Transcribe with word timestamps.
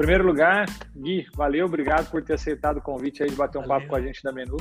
primeiro 0.00 0.24
lugar, 0.24 0.64
Gui, 0.96 1.26
valeu, 1.34 1.66
obrigado 1.66 2.10
por 2.10 2.22
ter 2.22 2.32
aceitado 2.32 2.78
o 2.78 2.80
convite 2.80 3.22
aí 3.22 3.28
de 3.28 3.36
bater 3.36 3.58
um 3.58 3.66
valeu. 3.66 3.80
papo 3.80 3.90
com 3.90 3.96
a 3.96 4.00
gente 4.00 4.22
da 4.22 4.32
Menu. 4.32 4.56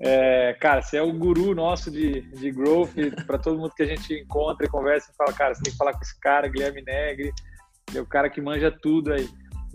É, 0.00 0.54
cara, 0.54 0.80
você 0.80 0.96
é 0.96 1.02
o 1.02 1.12
guru 1.12 1.54
nosso 1.54 1.90
de, 1.90 2.22
de 2.22 2.50
growth, 2.50 2.94
para 3.26 3.36
todo 3.36 3.58
mundo 3.58 3.74
que 3.76 3.82
a 3.82 3.86
gente 3.86 4.14
encontra 4.14 4.64
e 4.64 4.70
conversa 4.70 5.10
e 5.12 5.16
fala, 5.16 5.34
cara, 5.34 5.54
você 5.54 5.62
tem 5.64 5.70
que 5.70 5.76
falar 5.76 5.92
com 5.92 6.00
esse 6.00 6.18
cara, 6.18 6.48
Guilherme 6.48 6.80
Negri, 6.80 7.30
é 7.94 8.00
o 8.00 8.06
cara 8.06 8.30
que 8.30 8.40
manja 8.40 8.70
tudo 8.70 9.12
aí. 9.12 9.28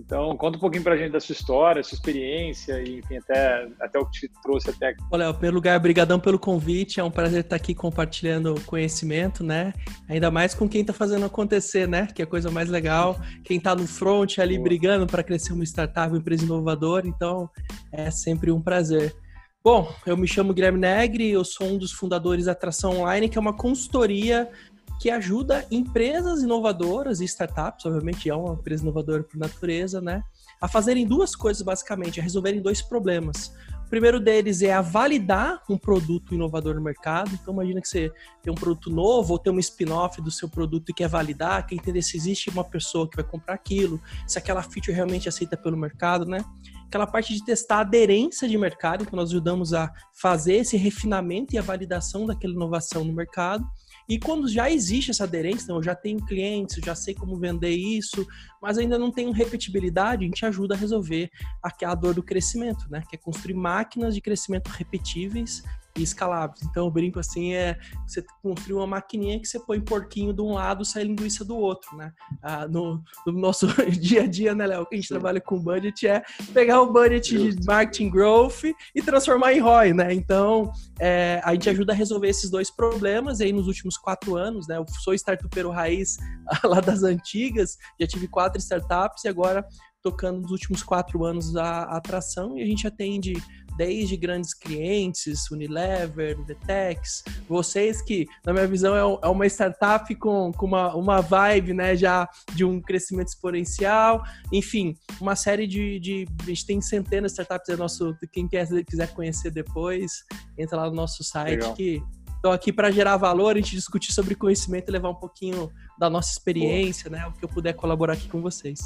Então, 0.04 0.36
conta 0.36 0.58
um 0.58 0.60
pouquinho 0.60 0.84
pra 0.84 0.98
gente 0.98 1.12
da 1.12 1.20
sua 1.20 1.34
história, 1.34 1.84
sua 1.84 1.96
experiência 1.96 2.82
e, 2.82 3.00
enfim, 3.00 3.18
até, 3.18 3.68
até 3.80 4.00
o 4.00 4.06
que 4.06 4.22
te 4.22 4.32
trouxe 4.42 4.72
até 4.72 4.90
aqui. 4.90 5.04
Olha, 5.12 5.30
em 5.30 5.34
primeiro 5.34 5.56
lugar, 5.56 5.78
obrigadão 5.78 6.20
pelo 6.20 6.40
convite. 6.40 7.00
É 7.00 7.04
um 7.04 7.12
prazer 7.12 7.42
estar 7.42 7.56
aqui 7.56 7.76
compartilhando 7.76 8.60
conhecimento, 8.66 9.44
né? 9.44 9.74
Ainda 10.10 10.32
mais 10.32 10.56
com 10.56 10.68
quem 10.68 10.82
está 10.82 10.92
fazendo 10.92 11.26
acontecer, 11.26 11.88
né? 11.88 12.08
Que 12.08 12.24
é 12.24 12.26
a 12.26 12.28
coisa 12.28 12.50
mais 12.50 12.68
legal. 12.68 13.20
Quem 13.44 13.58
está 13.58 13.76
no 13.76 13.86
front 13.86 14.40
ali 14.40 14.56
Boa. 14.56 14.64
brigando 14.64 15.06
para 15.06 15.24
crescer 15.24 15.54
uma 15.54 15.64
startup, 15.64 16.10
uma 16.10 16.18
empresa 16.18 16.46
inovadora. 16.46 17.08
Então, 17.08 17.48
é 17.92 18.10
sempre 18.10 18.52
um 18.52 18.62
prazer. 18.62 19.16
Bom, 19.64 19.94
eu 20.08 20.18
me 20.18 20.28
chamo 20.28 20.56
Guilherme 20.56 20.80
Negri, 20.80 21.30
eu 21.30 21.46
sou 21.46 21.68
um 21.68 21.78
dos 21.78 21.92
fundadores 21.92 22.46
da 22.46 22.54
Atração 22.54 23.02
Online, 23.02 23.30
que 23.30 23.38
é 23.38 23.42
uma 23.42 23.56
consultoria 23.56 24.50
que 25.00 25.10
ajuda 25.10 25.66
empresas 25.72 26.44
inovadoras 26.44 27.22
e 27.22 27.26
startups, 27.26 27.86
obviamente 27.86 28.30
é 28.30 28.36
uma 28.36 28.54
empresa 28.54 28.84
inovadora 28.84 29.24
por 29.24 29.38
natureza, 29.38 30.00
né, 30.00 30.22
a 30.62 30.68
fazerem 30.68 31.08
duas 31.08 31.36
coisas 31.36 31.64
basicamente, 31.64 32.20
a 32.20 32.24
resolverem 32.24 32.62
dois 32.62 32.84
problemas. 32.84 33.52
O 33.86 33.90
primeiro 33.90 34.20
deles 34.20 34.62
é 34.62 34.72
a 34.72 34.80
validar 34.80 35.64
um 35.68 35.78
produto 35.78 36.34
inovador 36.34 36.76
no 36.76 36.82
mercado. 36.82 37.32
Então 37.34 37.54
imagina 37.54 37.82
que 37.82 37.90
você 37.90 38.10
tem 38.42 38.54
um 38.54 38.56
produto 38.56 38.90
novo 38.90 39.34
ou 39.34 39.40
tem 39.40 39.52
um 39.52 39.60
spin-off 39.60 40.22
do 40.22 40.32
seu 40.32 40.48
produto 40.48 40.90
e 40.90 40.94
quer 40.94 41.10
validar, 41.10 41.66
quer 41.66 41.76
entender 41.76 42.02
se 42.02 42.16
existe 42.16 42.50
uma 42.50 42.64
pessoa 42.64 43.10
que 43.10 43.18
vai 43.18 43.26
comprar 43.26 43.56
aquilo, 43.56 44.00
se 44.26 44.38
aquela 44.38 44.62
feature 44.62 44.94
realmente 44.94 45.28
é 45.28 45.30
aceita 45.30 45.58
pelo 45.58 45.76
mercado, 45.76 46.26
né? 46.26 46.46
Aquela 46.86 47.08
parte 47.08 47.34
de 47.34 47.44
testar 47.44 47.78
a 47.78 47.82
aderência 47.82 48.48
de 48.48 48.58
mercado, 48.58 49.04
então 49.04 49.18
nós 49.18 49.30
ajudamos 49.30 49.74
a 49.74 49.92
fazer 50.14 50.58
esse 50.58 50.78
refinamento 50.78 51.56
e 51.56 51.58
a 51.58 51.62
validação 51.62 52.26
daquela 52.26 52.54
inovação 52.54 53.04
no 53.04 53.12
mercado. 53.12 53.66
E 54.12 54.20
quando 54.20 54.46
já 54.50 54.70
existe 54.70 55.10
essa 55.10 55.24
aderência, 55.24 55.64
então 55.64 55.78
eu 55.78 55.84
já 55.84 55.96
tenho 55.96 56.20
clientes, 56.26 56.76
eu 56.76 56.84
já 56.84 56.94
sei 56.94 57.14
como 57.14 57.38
vender 57.38 57.70
isso, 57.70 58.28
mas 58.62 58.78
ainda 58.78 59.00
não 59.00 59.10
tenho 59.10 59.32
repetibilidade, 59.32 60.26
a 60.26 60.28
gente 60.28 60.46
ajuda 60.46 60.76
a 60.76 60.78
resolver 60.78 61.32
a 61.64 61.96
dor 61.96 62.14
do 62.14 62.22
crescimento, 62.22 62.88
né? 62.90 63.04
Que 63.10 63.16
é 63.16 63.18
construir 63.18 63.54
máquinas 63.54 64.14
de 64.14 64.20
crescimento 64.20 64.68
repetíveis 64.68 65.64
e 65.98 66.04
escaláveis. 66.04 66.62
Então, 66.64 66.86
eu 66.86 66.92
brinco 66.92 67.20
assim, 67.20 67.54
é 67.54 67.78
você 68.08 68.24
construir 68.42 68.76
uma 68.76 68.88
maquininha 68.88 69.40
que 69.40 69.48
você 69.48 69.60
põe 69.60 69.80
porquinho 69.80 70.34
de 70.34 70.42
um 70.42 70.54
lado, 70.54 70.86
sai 70.86 71.04
linguiça 71.04 71.44
do 71.44 71.58
outro, 71.58 71.96
né? 71.98 72.12
Ah, 72.42 72.68
no, 72.68 73.04
no, 73.26 73.34
nosso 73.34 73.68
dia 74.00 74.24
a 74.24 74.28
dia, 74.28 74.56
né, 74.56 74.68
Léo, 74.68 74.86
que 74.86 74.96
a 74.96 74.98
gente 74.98 75.08
Sim. 75.08 75.16
trabalha 75.16 75.42
com 75.42 75.60
budget 75.60 76.08
é 76.08 76.24
pegar 76.54 76.82
o 76.82 76.92
budget 76.92 77.38
Justo. 77.38 77.60
de 77.60 77.68
marketing 77.68 78.10
growth 78.10 78.64
e 78.96 79.02
transformar 79.02 79.54
em 79.54 79.60
ROI, 79.60 79.94
né? 79.94 80.14
Então, 80.14 80.72
é, 81.00 81.42
a 81.44 81.54
gente 81.54 81.70
ajuda 81.70 81.94
a 81.94 81.96
resolver 81.96 82.28
esses 82.28 82.50
dois 82.50 82.72
problemas 82.72 83.40
e 83.40 83.46
aí 83.46 83.54
nos 83.54 83.68
últimos 83.68 83.98
quatro 83.98 84.36
anos, 84.36 84.68
né? 84.68 84.78
Eu 84.78 84.86
sou 85.04 85.14
startupeiro 85.14 85.70
raiz 85.70 86.18
lá 86.64 86.80
das 86.80 87.04
antigas, 87.04 87.78
já 88.00 88.08
tive 88.08 88.28
quatro 88.28 88.60
startups 88.60 89.24
e 89.26 89.28
agora 89.28 89.66
tocando 90.02 90.42
nos 90.42 90.52
últimos 90.52 90.82
quatro 90.84 91.24
anos 91.24 91.56
a, 91.56 91.84
a 91.84 91.98
atração 91.98 92.58
e 92.58 92.64
a 92.64 92.66
gente 92.66 92.88
atende 92.88 93.34
desde 93.78 94.18
grandes 94.18 94.54
clientes, 94.54 95.50
Unilever, 95.52 96.38
Detex, 96.44 97.24
vocês 97.48 98.02
que, 98.02 98.26
na 98.46 98.54
minha 98.54 98.68
visão, 98.68 98.96
é, 98.96 99.20
é 99.24 99.28
uma 99.28 99.46
startup 99.48 100.14
com, 100.16 100.52
com 100.52 100.66
uma, 100.66 100.96
uma 100.96 101.22
vibe, 101.22 101.74
né, 101.74 101.96
já 101.96 102.28
de 102.54 102.64
um 102.64 102.82
crescimento 102.82 103.30
exponencial, 103.30 104.24
enfim, 104.52 104.96
uma 105.20 105.36
série 105.36 105.68
de, 105.68 106.00
de 106.00 106.28
a 106.42 106.46
gente 106.46 106.66
tem 106.66 106.82
centenas 106.82 107.32
de 107.32 107.42
startups, 107.42 107.70
é 107.70 107.76
nosso, 107.76 108.16
quem 108.32 108.48
quer, 108.48 108.68
quiser 108.84 109.14
conhecer 109.14 109.52
depois, 109.52 110.24
entra 110.58 110.78
lá 110.78 110.90
no 110.90 110.96
nosso 110.96 111.24
site 111.24 111.52
Legal. 111.52 111.74
que 111.74 112.02
Estou 112.42 112.52
aqui 112.52 112.74
para 112.74 112.90
gerar 112.90 113.18
valor, 113.18 113.56
a 113.56 113.60
gente 113.60 113.76
discutir 113.76 114.12
sobre 114.12 114.34
conhecimento 114.34 114.90
e 114.90 114.92
levar 114.92 115.10
um 115.12 115.16
pouquinho 115.16 115.72
da 116.00 116.10
nossa 116.10 116.32
experiência, 116.32 117.08
Boa. 117.08 117.22
né? 117.22 117.28
O 117.28 117.34
que 117.34 117.46
eu 117.46 117.48
puder 117.50 117.74
colaborar 117.74 118.14
aqui 118.14 118.28
com 118.28 118.42
vocês. 118.42 118.80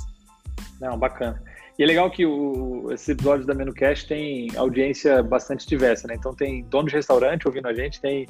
Não, 0.78 1.00
bacana. 1.00 1.42
E 1.78 1.84
é 1.84 1.86
legal 1.86 2.10
que 2.10 2.26
o, 2.26 2.90
esses 2.92 3.10
episódios 3.10 3.46
da 3.46 3.54
MenuCast 3.54 4.08
tem 4.08 4.48
audiência 4.56 5.22
bastante 5.22 5.68
diversa, 5.68 6.08
né? 6.08 6.16
Então 6.18 6.34
tem 6.34 6.64
dono 6.64 6.88
de 6.88 6.96
restaurante 6.96 7.48
ouvindo 7.48 7.68
a 7.68 7.74
gente, 7.74 8.00
tem 8.00 8.26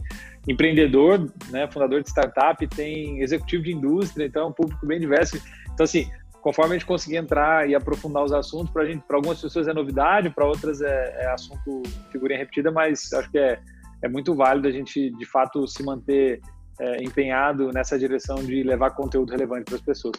empreendedor, 0.47 1.31
né, 1.50 1.69
fundador 1.72 2.01
de 2.01 2.09
startup, 2.09 2.66
tem 2.67 3.22
executivo 3.22 3.63
de 3.63 3.72
indústria, 3.72 4.25
então 4.25 4.44
é 4.44 4.45
um 4.47 4.51
público 4.51 4.85
bem 4.88 5.00
diverso. 5.00 5.39
Então 5.73 5.83
assim, 5.83 6.09
conforme 6.41 6.75
a 6.75 6.78
gente 6.78 6.88
conseguir 6.88 7.17
entrar 7.17 7.69
e 7.69 7.75
aprofundar 7.75 8.23
os 8.23 8.31
assuntos, 8.31 8.72
para 8.72 8.85
gente, 8.85 9.03
para 9.07 9.17
algumas 9.17 9.41
pessoas 9.41 9.67
é 9.67 9.73
novidade, 9.73 10.29
para 10.29 10.45
outras 10.45 10.81
é, 10.81 11.16
é, 11.22 11.27
assunto 11.27 11.83
figurinha 12.12 12.39
repetida, 12.39 12.72
mas 12.72 13.12
acho 13.13 13.29
que 13.31 13.38
é, 13.38 13.59
é 14.01 14.07
muito 14.07 14.35
válido 14.35 14.67
a 14.67 14.72
gente 14.72 15.09
de 15.12 15.25
fato 15.25 15.67
se 15.67 15.83
manter 15.83 16.39
é, 16.79 17.03
empenhado 17.03 17.72
nessa 17.72 17.97
direção 17.97 18.38
de 18.38 18.63
levar 18.63 18.91
conteúdo 18.91 19.31
relevante 19.31 19.66
para 19.66 19.75
as 19.75 19.81
pessoas. 19.81 20.16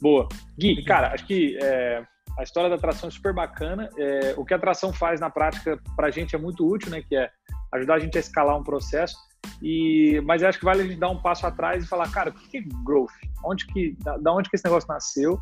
Boa. 0.00 0.28
Gui, 0.58 0.82
cara, 0.84 1.12
acho 1.12 1.26
que 1.26 1.56
é, 1.60 2.02
a 2.38 2.42
história 2.44 2.70
da 2.70 2.76
atração 2.76 3.08
é 3.08 3.12
super 3.12 3.34
bacana. 3.34 3.90
É, 3.98 4.34
o 4.36 4.44
que 4.44 4.54
a 4.54 4.56
atração 4.56 4.92
faz 4.92 5.20
na 5.20 5.28
prática 5.28 5.78
para 5.96 6.06
a 6.06 6.10
gente 6.10 6.36
é 6.36 6.38
muito 6.38 6.64
útil, 6.64 6.90
né? 6.90 7.02
Que 7.02 7.16
é 7.16 7.28
ajudar 7.74 7.94
a 7.94 7.98
gente 7.98 8.16
a 8.16 8.20
escalar 8.20 8.56
um 8.56 8.62
processo. 8.62 9.16
E, 9.60 10.20
mas 10.24 10.42
acho 10.44 10.58
que 10.58 10.64
vale 10.64 10.82
a 10.82 10.86
gente 10.86 11.00
dar 11.00 11.10
um 11.10 11.20
passo 11.20 11.46
atrás 11.46 11.82
e 11.82 11.88
falar, 11.88 12.10
cara, 12.12 12.30
o 12.30 12.32
que 12.32 12.58
é 12.58 12.62
growth? 12.84 13.10
Onde 13.44 13.66
que, 13.66 13.96
da, 14.04 14.16
da 14.18 14.32
onde 14.32 14.48
que 14.48 14.54
esse 14.54 14.64
negócio 14.64 14.88
nasceu? 14.88 15.36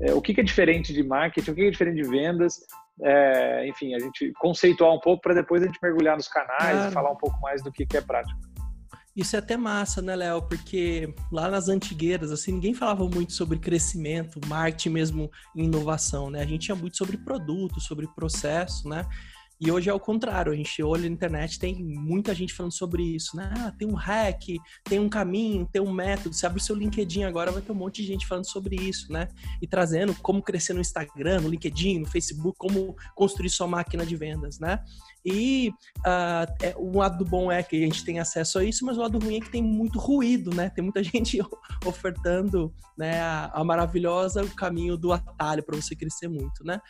É, 0.00 0.12
o 0.12 0.20
que, 0.20 0.34
que, 0.34 0.40
é 0.40 0.44
diferente 0.44 0.92
de 0.92 1.04
marketing? 1.04 1.52
O 1.52 1.54
que, 1.54 1.60
que 1.60 1.68
é 1.68 1.70
diferente 1.70 2.02
de 2.02 2.08
vendas? 2.08 2.60
É, 3.02 3.68
enfim, 3.68 3.94
a 3.94 4.00
gente 4.00 4.32
conceituar 4.40 4.92
um 4.92 5.00
pouco 5.00 5.22
para 5.22 5.34
depois 5.34 5.62
a 5.62 5.66
gente 5.66 5.78
mergulhar 5.80 6.16
nos 6.16 6.26
canais 6.26 6.72
claro. 6.72 6.90
e 6.90 6.92
falar 6.92 7.10
um 7.12 7.16
pouco 7.16 7.40
mais 7.40 7.62
do 7.62 7.70
que, 7.70 7.86
que 7.86 7.96
é 7.96 8.00
prático. 8.00 8.49
Isso 9.16 9.34
é 9.34 9.38
até 9.40 9.56
massa, 9.56 10.00
né, 10.00 10.14
Léo? 10.14 10.42
Porque 10.42 11.12
lá 11.32 11.50
nas 11.50 11.68
antigueiras, 11.68 12.30
assim, 12.30 12.52
ninguém 12.52 12.74
falava 12.74 13.08
muito 13.08 13.32
sobre 13.32 13.58
crescimento, 13.58 14.40
marketing 14.46 14.90
mesmo, 14.90 15.30
inovação, 15.54 16.30
né? 16.30 16.40
A 16.40 16.46
gente 16.46 16.66
tinha 16.66 16.76
muito 16.76 16.96
sobre 16.96 17.16
produto, 17.18 17.80
sobre 17.80 18.06
processo, 18.14 18.88
né? 18.88 19.04
E 19.60 19.70
hoje 19.70 19.90
é 19.90 19.92
o 19.92 20.00
contrário, 20.00 20.50
a 20.50 20.56
gente 20.56 20.82
olha 20.82 21.02
na 21.02 21.08
internet, 21.08 21.58
tem 21.58 21.84
muita 21.84 22.34
gente 22.34 22.54
falando 22.54 22.72
sobre 22.72 23.02
isso, 23.02 23.36
né? 23.36 23.52
Ah, 23.58 23.70
tem 23.70 23.86
um 23.86 23.94
hack, 23.94 24.42
tem 24.84 24.98
um 24.98 25.08
caminho, 25.08 25.68
tem 25.70 25.82
um 25.82 25.92
método. 25.92 26.34
Você 26.34 26.46
abre 26.46 26.58
o 26.58 26.64
seu 26.64 26.74
LinkedIn 26.74 27.24
agora, 27.24 27.52
vai 27.52 27.60
ter 27.60 27.70
um 27.70 27.74
monte 27.74 28.00
de 28.00 28.08
gente 28.08 28.26
falando 28.26 28.48
sobre 28.48 28.74
isso, 28.76 29.12
né? 29.12 29.28
E 29.60 29.66
trazendo 29.66 30.14
como 30.22 30.42
crescer 30.42 30.72
no 30.72 30.80
Instagram, 30.80 31.42
no 31.42 31.50
LinkedIn, 31.50 31.98
no 31.98 32.06
Facebook, 32.08 32.56
como 32.56 32.96
construir 33.14 33.50
sua 33.50 33.66
máquina 33.66 34.06
de 34.06 34.16
vendas, 34.16 34.58
né? 34.58 34.82
E 35.24 35.70
uh, 35.98 36.52
é, 36.62 36.74
o 36.76 36.98
lado 36.98 37.24
bom 37.24 37.50
é 37.50 37.62
que 37.62 37.76
a 37.76 37.80
gente 37.80 38.04
tem 38.04 38.18
acesso 38.18 38.58
a 38.58 38.64
isso, 38.64 38.84
mas 38.84 38.96
o 38.96 39.00
lado 39.00 39.18
ruim 39.18 39.36
é 39.36 39.40
que 39.40 39.50
tem 39.50 39.62
muito 39.62 39.98
ruído, 39.98 40.54
né? 40.54 40.70
Tem 40.70 40.82
muita 40.82 41.02
gente 41.04 41.38
ofertando 41.84 42.72
né, 42.96 43.20
a, 43.20 43.50
a 43.52 43.64
maravilhosa 43.64 44.42
o 44.42 44.54
caminho 44.54 44.96
do 44.96 45.12
atalho 45.12 45.62
para 45.62 45.76
você 45.76 45.94
crescer 45.94 46.28
muito, 46.28 46.64
né? 46.64 46.80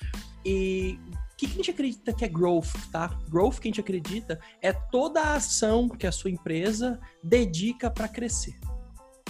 E 0.44 0.98
que, 1.40 1.46
que 1.46 1.52
a 1.54 1.56
gente 1.56 1.70
acredita 1.70 2.12
que 2.12 2.24
é 2.24 2.28
growth, 2.28 2.74
tá? 2.92 3.08
Growth 3.30 3.60
que 3.60 3.68
a 3.68 3.70
gente 3.70 3.80
acredita 3.80 4.38
é 4.60 4.72
toda 4.72 5.22
a 5.22 5.34
ação 5.34 5.88
que 5.88 6.06
a 6.06 6.12
sua 6.12 6.30
empresa 6.30 7.00
dedica 7.24 7.90
para 7.90 8.06
crescer. 8.06 8.58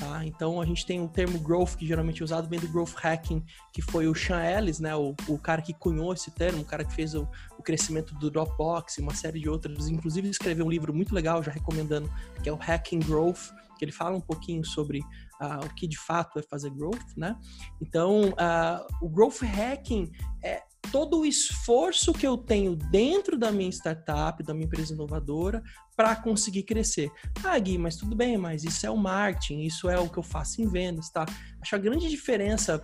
Tá? 0.01 0.25
Então 0.25 0.63
a 0.63 0.65
gente 0.65 0.87
tem 0.87 0.99
um 0.99 1.07
termo 1.07 1.39
growth 1.39 1.77
que 1.77 1.87
geralmente 1.87 2.23
é 2.23 2.25
usado 2.25 2.49
vem 2.49 2.59
do 2.59 2.67
growth 2.69 2.95
hacking, 2.95 3.45
que 3.71 3.83
foi 3.83 4.09
o 4.09 4.15
Sean 4.15 4.43
Ellis, 4.43 4.81
né, 4.81 4.97
o, 4.97 5.15
o 5.29 5.39
cara 5.39 5.61
que 5.61 5.75
cunhou 5.75 6.15
esse 6.15 6.31
termo, 6.31 6.63
o 6.63 6.65
cara 6.65 6.87
que 6.87 6.95
fez 6.95 7.15
o, 7.15 7.29
o 7.59 7.63
crescimento 7.63 8.15
do 8.15 8.31
Dropbox 8.31 8.97
e 8.97 9.03
uma 9.03 9.15
série 9.15 9.39
de 9.39 9.49
outros, 9.51 9.89
inclusive 9.89 10.31
escreveu 10.31 10.65
um 10.65 10.71
livro 10.71 10.95
muito 10.95 11.15
legal, 11.15 11.43
já 11.43 11.53
recomendando, 11.53 12.11
que 12.43 12.49
é 12.49 12.53
o 12.53 12.57
Hacking 12.57 13.01
Growth, 13.01 13.51
que 13.79 13.85
ele 13.85 13.93
fala 13.93 14.17
um 14.17 14.23
pouquinho 14.23 14.65
sobre 14.65 15.01
uh, 15.01 15.67
o 15.67 15.75
que 15.75 15.87
de 15.87 15.99
fato 15.99 16.39
é 16.39 16.43
fazer 16.43 16.71
growth, 16.71 17.17
né? 17.17 17.39
Então, 17.81 18.31
uh, 18.31 18.87
o 19.03 19.09
growth 19.09 19.43
hacking 19.43 20.11
é 20.43 20.63
todo 20.91 21.21
o 21.21 21.27
esforço 21.27 22.13
que 22.13 22.27
eu 22.27 22.37
tenho 22.37 22.77
dentro 22.77 23.39
da 23.39 23.51
minha 23.51 23.71
startup, 23.71 24.43
da 24.43 24.53
minha 24.53 24.67
empresa 24.67 24.93
inovadora, 24.93 25.63
para 25.97 26.17
conseguir 26.17 26.63
crescer. 26.65 27.11
Ah, 27.45 27.59
Gui, 27.59 27.79
mas 27.79 27.97
tudo 27.97 28.17
bem, 28.17 28.37
mas 28.37 28.65
isso 28.65 28.87
é 28.87 28.91
o 28.91 28.97
marketing, 28.97 29.61
isso 29.61 29.89
é 29.89 29.99
o 29.99 30.09
que 30.09 30.19
eu 30.19 30.23
faço 30.23 30.61
em 30.63 30.69
vendas, 30.69 31.11
tá? 31.11 31.27
Acho 31.61 31.77
a 31.77 31.79
grande 31.79 32.09
diferença, 32.09 32.83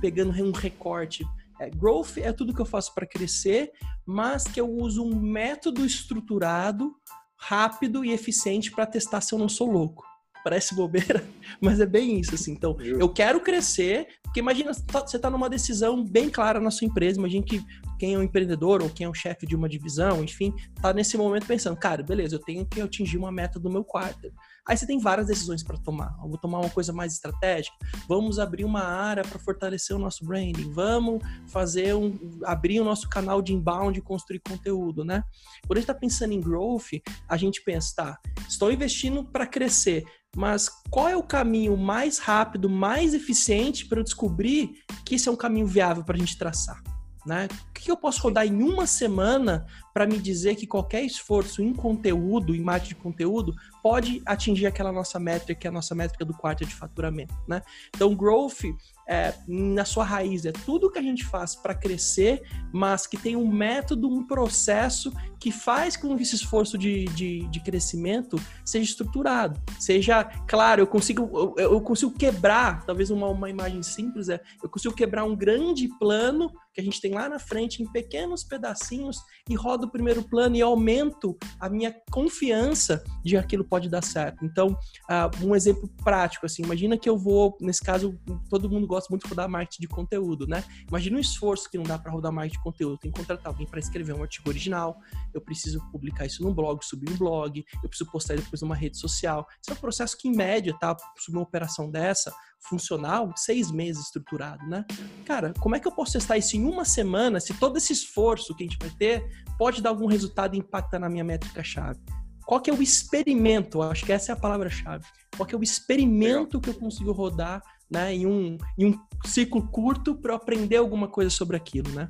pegando 0.00 0.32
um 0.42 0.52
recorte, 0.52 1.24
é, 1.60 1.70
growth 1.70 2.18
é 2.18 2.32
tudo 2.32 2.52
que 2.52 2.60
eu 2.60 2.66
faço 2.66 2.94
para 2.94 3.06
crescer, 3.06 3.72
mas 4.04 4.44
que 4.44 4.60
eu 4.60 4.68
uso 4.68 5.02
um 5.02 5.14
método 5.18 5.86
estruturado, 5.86 6.94
rápido 7.36 8.04
e 8.04 8.12
eficiente 8.12 8.70
para 8.70 8.86
testar 8.86 9.20
se 9.20 9.34
eu 9.34 9.38
não 9.38 9.48
sou 9.48 9.70
louco 9.70 10.15
parece 10.46 10.76
bobeira, 10.76 11.24
mas 11.60 11.80
é 11.80 11.86
bem 11.86 12.20
isso, 12.20 12.36
assim. 12.36 12.52
Então, 12.52 12.76
eu 12.80 13.08
quero 13.08 13.40
crescer, 13.40 14.06
porque 14.22 14.38
imagina, 14.38 14.70
tá, 14.86 15.00
você 15.00 15.16
está 15.16 15.28
numa 15.28 15.50
decisão 15.50 16.04
bem 16.04 16.30
clara 16.30 16.60
na 16.60 16.70
sua 16.70 16.86
empresa, 16.86 17.18
imagina 17.18 17.44
que 17.44 17.60
quem 17.98 18.14
é 18.14 18.18
um 18.18 18.22
empreendedor 18.22 18.82
ou 18.82 18.90
quem 18.90 19.06
é 19.06 19.08
o 19.08 19.14
chefe 19.14 19.46
de 19.46 19.54
uma 19.54 19.68
divisão, 19.68 20.22
enfim, 20.22 20.54
tá 20.80 20.92
nesse 20.92 21.16
momento 21.16 21.46
pensando, 21.46 21.76
cara, 21.76 22.02
beleza, 22.02 22.36
eu 22.36 22.40
tenho 22.40 22.66
que 22.66 22.80
atingir 22.80 23.16
uma 23.16 23.32
meta 23.32 23.58
do 23.58 23.70
meu 23.70 23.84
quarto. 23.84 24.30
Aí 24.66 24.76
você 24.76 24.84
tem 24.84 24.98
várias 24.98 25.28
decisões 25.28 25.62
para 25.62 25.78
tomar. 25.78 26.16
Eu 26.20 26.28
vou 26.28 26.38
tomar 26.38 26.58
uma 26.58 26.70
coisa 26.70 26.92
mais 26.92 27.12
estratégica. 27.12 27.76
Vamos 28.08 28.40
abrir 28.40 28.64
uma 28.64 28.82
área 28.82 29.22
para 29.22 29.38
fortalecer 29.38 29.94
o 29.94 29.98
nosso 29.98 30.24
branding. 30.24 30.72
Vamos 30.72 31.22
fazer 31.46 31.94
um 31.94 32.18
abrir 32.44 32.80
o 32.80 32.84
nosso 32.84 33.08
canal 33.08 33.40
de 33.40 33.52
inbound 33.52 33.96
e 33.96 34.02
construir 34.02 34.40
conteúdo, 34.40 35.04
né? 35.04 35.22
Quando 35.66 35.78
a 35.78 35.80
gente 35.80 35.90
está 35.90 35.94
pensando 35.94 36.32
em 36.32 36.40
growth, 36.40 37.00
a 37.28 37.36
gente 37.36 37.62
pensa, 37.62 37.94
tá, 37.94 38.18
estou 38.48 38.72
investindo 38.72 39.24
para 39.24 39.46
crescer, 39.46 40.04
mas 40.36 40.68
qual 40.90 41.08
é 41.08 41.16
o 41.16 41.22
caminho 41.22 41.76
mais 41.76 42.18
rápido, 42.18 42.68
mais 42.68 43.14
eficiente 43.14 43.86
para 43.86 44.00
eu 44.00 44.04
descobrir 44.04 44.82
que 45.04 45.14
esse 45.14 45.28
é 45.28 45.32
um 45.32 45.36
caminho 45.36 45.66
viável 45.66 46.04
para 46.04 46.16
a 46.16 46.18
gente 46.18 46.36
traçar? 46.36 46.82
Né? 47.26 47.48
O 47.70 47.72
que 47.72 47.90
eu 47.90 47.96
posso 47.96 48.22
rodar 48.22 48.46
em 48.46 48.62
uma 48.62 48.86
semana 48.86 49.66
para 49.92 50.06
me 50.06 50.16
dizer 50.16 50.54
que 50.54 50.66
qualquer 50.66 51.02
esforço 51.02 51.60
em 51.60 51.72
conteúdo, 51.72 52.54
em 52.54 52.60
marketing 52.60 52.94
de 52.94 53.00
conteúdo, 53.00 53.54
pode 53.82 54.22
atingir 54.24 54.66
aquela 54.66 54.92
nossa 54.92 55.18
métrica, 55.18 55.60
que 55.60 55.66
é 55.66 55.70
a 55.70 55.72
nossa 55.72 55.94
métrica 55.94 56.24
do 56.24 56.34
quarto 56.34 56.64
de 56.64 56.74
faturamento, 56.74 57.34
né? 57.48 57.62
Então, 57.94 58.14
growth, 58.14 58.62
é, 59.08 59.34
na 59.46 59.84
sua 59.84 60.04
raiz, 60.04 60.44
é 60.44 60.52
tudo 60.52 60.90
que 60.90 60.98
a 60.98 61.02
gente 61.02 61.24
faz 61.24 61.54
para 61.54 61.74
crescer, 61.74 62.42
mas 62.72 63.06
que 63.06 63.16
tem 63.16 63.36
um 63.36 63.50
método, 63.50 64.08
um 64.08 64.26
processo 64.26 65.12
que 65.38 65.50
faz 65.50 65.96
com 65.96 66.16
que 66.16 66.22
esse 66.22 66.34
esforço 66.34 66.76
de, 66.76 67.06
de, 67.06 67.46
de 67.48 67.60
crescimento 67.60 68.36
seja 68.64 68.90
estruturado. 68.90 69.60
Seja, 69.78 70.24
claro, 70.46 70.82
eu 70.82 70.86
consigo, 70.86 71.54
eu, 71.56 71.72
eu 71.72 71.80
consigo 71.80 72.12
quebrar, 72.12 72.84
talvez 72.84 73.10
uma, 73.10 73.28
uma 73.28 73.48
imagem 73.48 73.82
simples 73.82 74.28
é, 74.28 74.40
eu 74.62 74.68
consigo 74.68 74.94
quebrar 74.94 75.24
um 75.24 75.34
grande 75.34 75.88
plano 75.98 76.50
que 76.76 76.80
a 76.82 76.84
gente 76.84 77.00
tem 77.00 77.12
lá 77.12 77.26
na 77.26 77.38
frente 77.38 77.82
em 77.82 77.90
pequenos 77.90 78.44
pedacinhos 78.44 79.16
e 79.48 79.54
rodo 79.54 79.86
o 79.86 79.90
primeiro 79.90 80.22
plano 80.22 80.56
e 80.56 80.60
aumento 80.60 81.34
a 81.58 81.70
minha 81.70 81.90
confiança 82.10 83.02
de 83.24 83.30
que 83.30 83.36
aquilo 83.38 83.64
pode 83.64 83.88
dar 83.88 84.04
certo. 84.04 84.44
Então, 84.44 84.68
uh, 85.08 85.46
um 85.46 85.56
exemplo 85.56 85.88
prático, 86.04 86.44
assim, 86.44 86.62
imagina 86.62 86.98
que 86.98 87.08
eu 87.08 87.16
vou, 87.16 87.56
nesse 87.62 87.82
caso, 87.82 88.20
todo 88.50 88.68
mundo 88.68 88.86
gosta 88.86 89.08
muito 89.08 89.22
de 89.22 89.30
rodar 89.30 89.48
marketing 89.48 89.80
de 89.80 89.88
conteúdo, 89.88 90.46
né? 90.46 90.62
Imagina 90.86 91.16
um 91.16 91.20
esforço 91.20 91.70
que 91.70 91.78
não 91.78 91.84
dá 91.84 91.98
para 91.98 92.12
rodar 92.12 92.30
marketing 92.30 92.58
de 92.58 92.62
conteúdo. 92.62 92.98
Tem 92.98 93.10
que 93.10 93.18
contratar 93.18 93.50
alguém 93.50 93.66
para 93.66 93.80
escrever 93.80 94.14
um 94.14 94.22
artigo 94.22 94.50
original, 94.50 95.00
eu 95.32 95.40
preciso 95.40 95.80
publicar 95.90 96.26
isso 96.26 96.42
no 96.42 96.52
blog, 96.52 96.84
subir 96.84 97.08
no 97.08 97.16
blog, 97.16 97.64
eu 97.82 97.88
preciso 97.88 98.10
postar 98.10 98.36
depois 98.36 98.60
numa 98.60 98.76
rede 98.76 98.98
social. 98.98 99.46
Isso 99.62 99.70
é 99.70 99.72
um 99.72 99.80
processo 99.80 100.14
que, 100.18 100.28
em 100.28 100.36
média, 100.36 100.76
tá? 100.78 100.94
Subir 101.16 101.38
uma 101.38 101.44
operação 101.44 101.90
dessa, 101.90 102.34
funcional, 102.68 103.32
seis 103.36 103.70
meses 103.70 104.04
estruturado, 104.04 104.66
né? 104.66 104.84
Cara, 105.24 105.52
como 105.60 105.76
é 105.76 105.80
que 105.80 105.86
eu 105.86 105.92
posso 105.92 106.12
testar 106.12 106.36
isso 106.36 106.56
em 106.56 106.64
uma 106.64 106.84
semana 106.84 107.40
se 107.40 107.54
todo 107.54 107.76
esse 107.76 107.92
esforço 107.92 108.54
que 108.54 108.64
a 108.64 108.66
gente 108.66 108.78
vai 108.78 108.90
ter 108.90 109.24
pode 109.58 109.82
dar 109.82 109.90
algum 109.90 110.06
resultado 110.06 110.54
e 110.54 110.58
impactar 110.58 110.98
na 110.98 111.08
minha 111.08 111.24
métrica-chave? 111.24 112.00
Qual 112.46 112.60
que 112.60 112.70
é 112.70 112.72
o 112.72 112.82
experimento? 112.82 113.82
Acho 113.82 114.04
que 114.04 114.12
essa 114.12 114.30
é 114.30 114.34
a 114.34 114.38
palavra-chave. 114.38 115.04
Qual 115.36 115.46
que 115.46 115.54
é 115.54 115.58
o 115.58 115.62
experimento 115.62 116.60
que 116.60 116.70
eu 116.70 116.74
consigo 116.74 117.10
rodar 117.10 117.60
né, 117.90 118.14
em, 118.14 118.26
um, 118.26 118.56
em 118.78 118.86
um 118.86 118.98
ciclo 119.24 119.66
curto 119.68 120.14
para 120.14 120.34
aprender 120.34 120.76
alguma 120.76 121.08
coisa 121.08 121.30
sobre 121.30 121.56
aquilo, 121.56 121.90
né? 121.90 122.08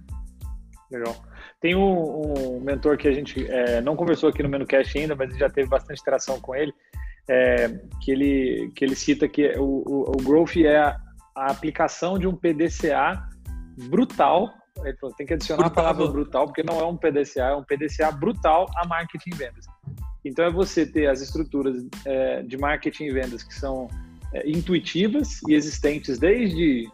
Legal. 0.90 1.16
Tem 1.60 1.74
um, 1.74 2.56
um 2.56 2.60
mentor 2.60 2.96
que 2.96 3.08
a 3.08 3.12
gente 3.12 3.44
é, 3.50 3.80
não 3.80 3.96
conversou 3.96 4.28
aqui 4.28 4.42
no 4.42 4.48
MenuCast 4.48 4.98
ainda, 4.98 5.16
mas 5.16 5.36
já 5.36 5.48
teve 5.48 5.68
bastante 5.68 6.00
interação 6.00 6.40
com 6.40 6.54
ele, 6.54 6.72
é, 7.28 7.68
que, 8.00 8.10
ele 8.10 8.70
que 8.74 8.84
ele 8.84 8.94
cita 8.94 9.28
que 9.28 9.48
o, 9.58 9.82
o, 9.86 10.12
o 10.12 10.22
Growth 10.22 10.56
é 10.56 10.78
a, 10.78 10.96
a, 11.34 11.50
aplicação 11.50 12.18
de 12.18 12.26
um 12.26 12.36
PDCA 12.36 13.28
brutal. 13.88 14.52
Ele 14.84 14.96
falou, 14.96 15.14
tem 15.16 15.26
que 15.26 15.34
adicionar 15.34 15.64
brutal. 15.64 15.84
a 15.84 15.94
palavra 15.94 16.12
brutal, 16.12 16.46
porque 16.46 16.62
não 16.62 16.78
é 16.78 16.84
um 16.84 16.96
PDCA, 16.96 17.44
é 17.44 17.56
um 17.56 17.64
PDCA 17.64 18.12
brutal 18.12 18.66
a 18.76 18.86
marketing 18.86 19.30
e 19.30 19.36
vendas. 19.36 19.66
Então, 20.24 20.44
é 20.44 20.50
você 20.50 20.84
ter 20.84 21.06
as 21.06 21.20
estruturas 21.20 21.86
é, 22.04 22.42
de 22.42 22.56
marketing 22.56 23.04
e 23.04 23.12
vendas 23.12 23.42
que 23.42 23.54
são 23.54 23.88
é, 24.32 24.48
intuitivas 24.48 25.40
e 25.48 25.54
existentes 25.54 26.18
desde 26.18 26.88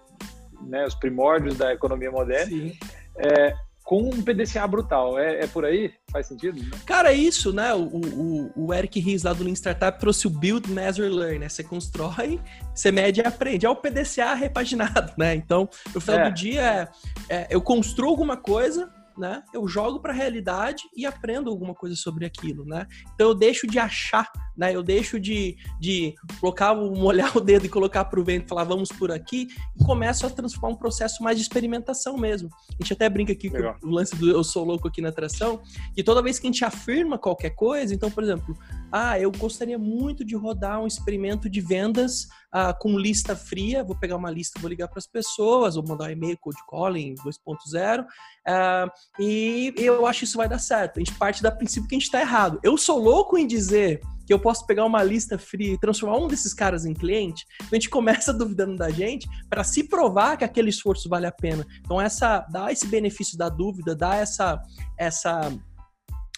né, 0.63 0.85
os 0.85 0.95
primórdios 0.95 1.57
da 1.57 1.73
economia 1.73 2.11
moderna, 2.11 2.73
é, 3.17 3.55
com 3.93 4.05
um 4.05 4.23
PDCA 4.23 4.67
brutal. 4.67 5.19
É, 5.19 5.41
é, 5.41 5.47
por 5.47 5.67
aí? 5.67 5.93
Faz 6.11 6.27
sentido? 6.27 6.59
Cara, 6.87 7.13
é 7.13 7.15
isso, 7.15 7.53
né? 7.53 7.75
O, 7.75 7.99
o, 7.99 8.51
o 8.57 8.73
Eric 8.73 8.99
Ries 8.99 9.23
lá 9.23 9.35
do 9.35 9.45
Lean 9.45 9.53
Startup 9.53 10.01
trouxe 10.01 10.27
o 10.27 10.31
Build, 10.31 10.71
Measure, 10.71 11.11
Learn, 11.11 11.41
né? 11.41 11.49
Você 11.51 11.63
constrói, 11.63 12.41
você 12.75 12.91
mede 12.91 13.21
e 13.21 13.27
aprende. 13.27 13.67
É 13.67 13.69
o 13.69 13.77
PDCA 13.77 14.33
repaginado, 14.33 15.13
né? 15.19 15.35
Então, 15.35 15.69
no 15.95 16.01
final 16.01 16.21
é. 16.21 16.31
do 16.31 16.35
dia, 16.35 16.63
é, 16.63 16.89
é, 17.29 17.47
eu 17.51 17.61
construo 17.61 18.09
alguma 18.09 18.35
coisa, 18.35 18.91
né? 19.23 19.45
Eu 19.55 19.69
jogo 19.69 20.01
para 20.01 20.13
a 20.13 20.17
realidade 20.17 20.83
e 20.97 21.07
aprendo 21.07 21.49
alguma 21.49 21.75
coisa 21.75 21.95
sobre 21.95 22.27
aquilo, 22.27 22.65
né? 22.65 22.89
Então 23.15 23.29
eu 23.29 23.35
deixo 23.35 23.69
de 23.69 23.79
achar, 23.79 24.29
né? 24.57 24.75
Eu 24.75 24.83
deixo 24.83 25.21
de, 25.21 25.57
de 25.81 26.13
colocar, 26.41 26.75
molhar 26.75 27.37
o 27.37 27.41
dedo 27.41 27.65
e 27.67 27.69
colocar 27.69 28.05
para 28.07 28.19
o 28.19 28.25
vento, 28.25 28.49
falar 28.49 28.65
vamos 28.65 28.89
por 28.91 29.13
aqui 29.13 29.47
e 29.79 29.85
começo 29.85 30.27
a 30.27 30.31
transformar 30.31 30.75
um 30.75 30.77
processo 30.77 31.23
mais 31.23 31.37
de 31.37 31.45
experimentação 31.45 32.19
mesmo. 32.19 32.51
A 32.71 32.83
gente 32.83 32.93
até 32.93 33.09
brinca 33.09 33.33
aqui 33.33 33.49
Legal. 33.49 33.77
com 33.81 33.87
o 33.87 33.91
lance 33.91 34.17
do 34.17 34.29
eu 34.29 34.43
sou 34.43 34.65
louco 34.65 34.89
aqui 34.89 35.01
na 35.01 35.11
atração, 35.11 35.63
que 35.95 36.03
toda 36.03 36.21
vez 36.21 36.41
que 36.41 36.49
a 36.49 36.51
gente 36.51 36.65
afirma 36.65 37.17
qualquer 37.17 37.51
coisa, 37.51 37.95
então, 37.95 38.11
por 38.11 38.25
exemplo, 38.25 38.59
ah, 38.91 39.21
eu 39.21 39.31
gostaria 39.31 39.79
muito 39.79 40.25
de 40.25 40.35
rodar 40.35 40.83
um 40.83 40.87
experimento 40.87 41.49
de 41.49 41.61
vendas 41.61 42.27
ah, 42.53 42.75
com 42.75 42.99
lista 42.99 43.35
fria. 43.35 43.83
Vou 43.83 43.97
pegar 43.97 44.17
uma 44.17 44.31
lista, 44.31 44.61
vou 44.61 44.69
ligar 44.69 44.89
para 44.89 44.99
as 44.99 45.07
pessoas, 45.07 45.77
vou 45.77 45.87
mandar 45.87 46.09
um 46.09 46.11
e-mail, 46.11 46.37
cold 46.39 46.59
calling 46.69 47.15
2.0. 47.25 48.05
Ah, 48.47 48.87
e 49.19 49.73
eu 49.77 50.07
acho 50.07 50.21
que 50.21 50.25
isso 50.25 50.37
vai 50.37 50.49
dar 50.49 50.59
certo. 50.59 50.97
A 50.97 51.01
gente 51.01 51.15
parte 51.15 51.43
da 51.43 51.51
princípio 51.51 51.89
que 51.89 51.95
a 51.95 51.99
gente 51.99 52.07
está 52.07 52.21
errado. 52.21 52.59
Eu 52.63 52.77
sou 52.77 52.99
louco 52.99 53.39
em 53.39 53.47
dizer 53.47 54.01
que 54.27 54.33
eu 54.33 54.39
posso 54.39 54.67
pegar 54.67 54.85
uma 54.85 55.03
lista 55.03 55.39
fria 55.39 55.75
e 55.75 55.79
transformar 55.79 56.17
um 56.17 56.29
desses 56.29 56.55
caras 56.55 56.85
em 56.85 56.95
cliente, 56.95 57.45
então 57.57 57.71
a 57.73 57.75
gente 57.75 57.91
começa 57.91 58.33
duvidando 58.35 58.77
da 58.77 58.89
gente 58.89 59.29
para 59.51 59.65
se 59.65 59.85
provar 59.85 60.37
que 60.37 60.45
aquele 60.45 60.71
esforço 60.71 61.09
vale 61.09 61.27
a 61.27 61.33
pena. 61.33 61.67
Então 61.81 62.01
essa 62.01 62.41
dá 62.51 62.71
esse 62.71 62.87
benefício 62.87 63.37
da 63.37 63.49
dúvida, 63.49 63.95
dá 63.95 64.17
essa 64.17 64.61
essa 64.99 65.53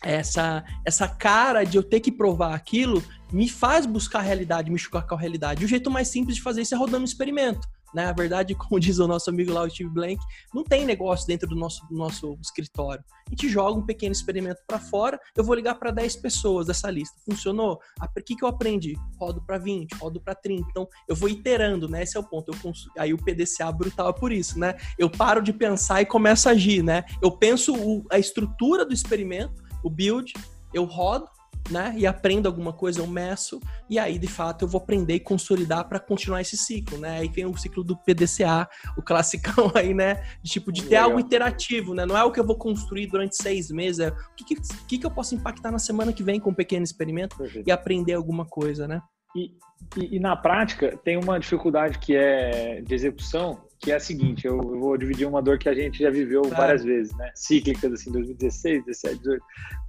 essa, 0.03 0.63
essa 0.85 1.09
cara 1.09 1.65
de 1.65 1.79
eu 1.79 1.83
ter 1.83 1.99
que 1.99 2.13
provar 2.13 2.55
aquilo 2.55 3.03
me 3.33 3.49
faz 3.49 3.87
buscar 3.87 4.19
a 4.19 4.23
realidade, 4.23 4.71
me 4.71 4.79
chocar 4.79 5.07
com 5.07 5.15
a 5.15 5.19
realidade. 5.19 5.63
E 5.63 5.65
o 5.65 5.69
jeito 5.69 5.91
mais 5.91 6.09
simples 6.09 6.37
de 6.37 6.43
fazer 6.43 6.61
isso 6.61 6.75
é 6.75 6.79
rodando 6.79 7.03
um 7.03 7.07
experimento. 7.07 7.67
Né? 7.95 8.07
A 8.07 8.13
verdade, 8.13 8.55
como 8.57 8.81
diz 8.81 8.99
o 8.99 9.07
nosso 9.07 9.31
amigo 9.31 9.53
lá, 9.53 9.63
o 9.63 9.71
Steve 9.71 9.91
Blank, 9.91 10.19
não 10.53 10.65
tem 10.65 10.85
negócio 10.85 11.27
dentro 11.27 11.49
do 11.49 11.55
nosso, 11.55 11.87
do 11.89 11.97
nosso 11.97 12.37
escritório. 12.43 13.05
A 13.27 13.31
gente 13.31 13.49
joga 13.49 13.79
um 13.79 13.87
pequeno 13.87 14.13
experimento 14.13 14.61
para 14.67 14.79
fora, 14.79 15.19
eu 15.37 15.45
vou 15.45 15.55
ligar 15.55 15.77
para 15.77 15.91
10 15.91 16.17
pessoas 16.17 16.67
dessa 16.67 16.91
lista. 16.91 17.17
Funcionou? 17.25 17.79
O 18.01 18.23
que, 18.23 18.37
que 18.37 18.45
eu 18.45 18.49
aprendi? 18.49 18.97
Rodo 19.19 19.43
para 19.43 19.59
20, 19.59 19.93
rodo 19.95 20.21
para 20.21 20.35
30. 20.35 20.67
Então, 20.71 20.89
eu 21.09 21.15
vou 21.15 21.29
iterando, 21.29 21.89
né? 21.89 22.03
Esse 22.03 22.17
é 22.17 22.21
o 22.21 22.25
ponto. 22.25 22.53
Eu 22.53 22.59
cons... 22.61 22.89
Aí 22.99 23.15
o 23.15 23.19
PDCA 23.19 23.71
brutal 23.73 24.11
é 24.11 24.13
por 24.13 24.33
isso, 24.33 24.59
né? 24.59 24.75
Eu 24.99 25.09
paro 25.09 25.43
de 25.43 25.53
pensar 25.53 26.03
e 26.03 26.07
começo 26.07 26.49
a 26.49 26.53
agir, 26.53 26.83
né? 26.83 27.05
Eu 27.23 27.31
penso 27.31 27.75
o, 27.75 28.05
a 28.11 28.19
estrutura 28.19 28.85
do 28.85 28.93
experimento, 28.93 29.63
o 29.83 29.91
build, 29.91 30.33
eu 30.73 30.85
rodo, 30.85 31.29
né, 31.71 31.95
e 31.97 32.07
aprendo 32.07 32.47
alguma 32.47 32.73
coisa, 32.73 33.01
eu 33.01 33.07
meço, 33.07 33.61
e 33.89 33.99
aí 33.99 34.19
de 34.19 34.27
fato 34.27 34.65
eu 34.65 34.69
vou 34.69 34.81
aprender 34.81 35.15
e 35.15 35.21
consolidar 35.21 35.89
para 35.89 35.99
continuar 35.99 36.41
esse 36.41 36.57
ciclo, 36.57 36.99
né? 36.99 37.21
Aí 37.21 37.29
vem 37.29 37.47
o 37.47 37.57
ciclo 37.57 37.83
do 37.83 37.97
PDCA, 37.97 38.69
o 38.97 39.03
classicão 39.03 39.73
aí, 39.75 39.95
né? 39.95 40.23
De 40.43 40.51
tipo 40.51 40.71
de 40.71 40.83
ter 40.83 40.91
Legal. 40.91 41.05
algo 41.05 41.21
interativo, 41.21 41.95
né? 41.95 42.05
Não 42.05 42.17
é 42.17 42.25
o 42.25 42.31
que 42.31 42.41
eu 42.41 42.47
vou 42.47 42.57
construir 42.57 43.07
durante 43.07 43.37
seis 43.37 43.71
meses, 43.71 44.01
é 44.01 44.09
o 44.09 44.35
que, 44.37 44.57
que, 44.89 44.99
que 44.99 45.07
eu 45.07 45.11
posso 45.11 45.35
impactar 45.35 45.71
na 45.71 45.79
semana 45.79 46.13
que 46.13 46.23
vem 46.23 46.39
com 46.39 46.51
um 46.51 46.55
pequeno 46.55 46.85
experimento 46.85 47.37
Perfeito. 47.37 47.69
e 47.69 47.73
aprender 47.73 48.15
alguma 48.15 48.45
coisa, 48.45 48.87
né? 48.87 49.01
E, 49.37 49.51
e, 49.97 50.17
e, 50.17 50.21
na 50.21 50.37
prática 50.37 50.97
tem 51.05 51.17
uma 51.17 51.41
dificuldade 51.41 51.99
que 51.99 52.15
é 52.15 52.81
de 52.83 52.95
execução, 52.95 53.61
que 53.81 53.91
é 53.91 53.97
a 53.97 54.01
seguinte, 54.01 54.47
eu, 54.47 54.57
eu 54.57 54.79
vou 54.79 54.97
dividir 54.97 55.27
uma 55.27 55.43
dor 55.43 55.59
que 55.59 55.69
a 55.69 55.75
gente 55.75 55.99
já 55.99 56.11
viveu 56.11 56.43
claro. 56.43 56.57
várias 56.57 56.85
vezes, 56.85 57.15
né? 57.17 57.33
Cíclicas, 57.35 57.93
assim, 57.93 58.13
2016, 58.13 58.85
17, 58.85 59.19
18, 59.19 59.45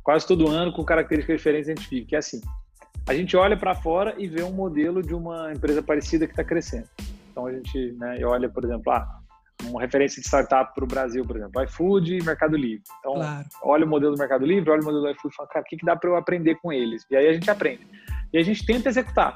quase 0.06 0.26
todo 0.26 0.48
ano 0.48 0.72
com 0.72 0.86
características 0.86 1.38
diferentes 1.38 1.68
a 1.68 1.74
gente 1.74 1.90
vive, 1.90 2.06
que 2.06 2.16
é 2.16 2.20
assim, 2.20 2.40
a 3.08 3.14
gente 3.14 3.36
olha 3.36 3.58
para 3.58 3.74
fora 3.74 4.16
e 4.20 4.28
vê 4.28 4.44
um 4.44 4.52
modelo 4.52 5.02
de 5.02 5.16
uma 5.16 5.52
empresa 5.52 5.82
parecida 5.82 6.28
que 6.28 6.34
está 6.34 6.44
crescendo. 6.44 6.88
Então 7.32 7.48
a 7.48 7.52
gente 7.52 7.92
né, 7.94 8.24
olha, 8.24 8.48
por 8.48 8.64
exemplo, 8.64 8.94
ah, 8.94 9.20
uma 9.64 9.82
referência 9.82 10.22
de 10.22 10.28
startup 10.28 10.74
para 10.74 10.84
o 10.84 10.88
Brasil, 10.88 11.26
por 11.26 11.36
exemplo, 11.36 11.64
iFood 11.64 12.18
e 12.18 12.24
Mercado 12.24 12.56
Livre. 12.56 12.84
Então, 13.00 13.16
claro. 13.16 13.46
olha 13.64 13.86
o 13.86 13.90
modelo 13.90 14.14
do 14.14 14.20
Mercado 14.20 14.46
Livre, 14.46 14.70
olha 14.70 14.82
o 14.82 14.86
modelo 14.86 15.04
do 15.04 15.10
iFood 15.10 15.34
e 15.34 15.36
fala, 15.36 15.50
cara, 15.50 15.66
o 15.66 15.68
que, 15.68 15.78
que 15.78 15.86
dá 15.86 15.96
para 15.96 16.10
eu 16.10 16.16
aprender 16.16 16.56
com 16.62 16.72
eles? 16.72 17.04
E 17.10 17.16
aí 17.16 17.28
a 17.28 17.34
gente 17.34 17.50
aprende. 17.50 17.86
E 18.32 18.38
a 18.38 18.44
gente 18.44 18.64
tenta 18.66 18.90
executar. 18.90 19.36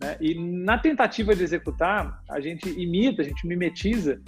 Né? 0.00 0.16
E 0.20 0.34
na 0.34 0.78
tentativa 0.78 1.34
de 1.34 1.42
executar, 1.42 2.20
a 2.30 2.40
gente 2.40 2.68
imita, 2.68 3.22
a 3.22 3.24
gente 3.24 3.46
mimetiza 3.46 4.20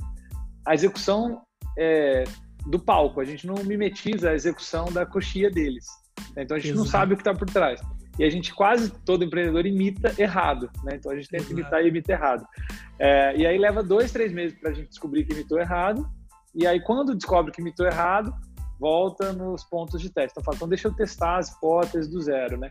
a 0.67 0.75
execução 0.75 1.43
é, 1.79 2.25
do 2.67 2.79
palco, 2.79 3.21
a 3.21 3.25
gente 3.25 3.47
não 3.47 3.55
mimetiza 3.65 4.31
a 4.31 4.35
execução 4.35 4.87
da 4.93 5.07
coxia 5.07 5.51
deles. 5.51 5.87
Né? 6.35 6.43
Então 6.43 6.57
a 6.57 6.61
gente 6.61 6.73
Exato. 6.73 6.85
não 6.85 6.91
sabe 6.91 7.15
o 7.15 7.17
que 7.17 7.23
está 7.23 7.35
por 7.35 7.49
trás. 7.49 7.81
E 8.19 8.25
a 8.25 8.31
gente 8.31 8.55
quase 8.55 8.91
todo 9.05 9.25
empreendedor 9.25 9.67
imita 9.67 10.15
errado, 10.19 10.71
né? 10.83 10.97
Então 10.97 11.13
a 11.13 11.17
gente 11.17 11.29
tenta 11.29 11.45
Exato. 11.45 11.61
imitar 11.61 11.85
e 11.85 11.89
imita 11.89 12.13
errado. 12.13 12.47
É, 12.99 13.37
e 13.37 13.47
aí 13.47 13.59
leva 13.59 13.83
dois, 13.83 14.11
três 14.11 14.33
meses 14.33 14.59
para 14.59 14.71
a 14.71 14.73
gente 14.73 14.89
descobrir 14.89 15.25
que 15.25 15.35
imitou 15.35 15.59
errado. 15.61 16.09
E 16.55 16.67
aí 16.67 16.81
quando 16.81 17.15
descobre 17.15 17.53
que 17.53 17.61
imitou 17.61 17.87
errado, 17.87 18.33
volta 18.81 19.33
nos 19.33 19.65
pontos 19.65 20.01
de 20.01 20.11
teste. 20.11 20.33
Então 20.33 20.45
fala, 20.45 20.57
então 20.57 20.69
deixa 20.69 20.89
eu 20.89 20.95
testar 20.95 21.37
as 21.37 21.51
hipóteses 21.51 22.09
do 22.09 22.21
zero, 22.21 22.57
né? 22.57 22.71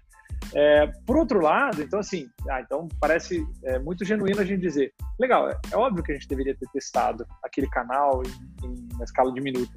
É, 0.53 0.87
por 1.05 1.17
outro 1.17 1.41
lado, 1.41 1.81
então 1.81 1.99
assim, 1.99 2.27
ah, 2.49 2.61
então 2.61 2.87
parece 2.99 3.45
é, 3.63 3.79
muito 3.79 4.05
genuíno 4.05 4.41
a 4.41 4.45
gente 4.45 4.61
dizer, 4.61 4.93
legal, 5.19 5.49
é, 5.49 5.59
é, 5.71 5.77
óbvio 5.77 6.03
que 6.03 6.11
a 6.11 6.15
gente 6.15 6.27
deveria 6.27 6.55
ter 6.55 6.67
testado 6.71 7.25
aquele 7.43 7.67
canal 7.67 8.21
em, 8.23 8.65
em, 8.65 8.87
na 8.97 9.03
escala 9.03 9.31
de 9.31 9.41
minuto, 9.41 9.71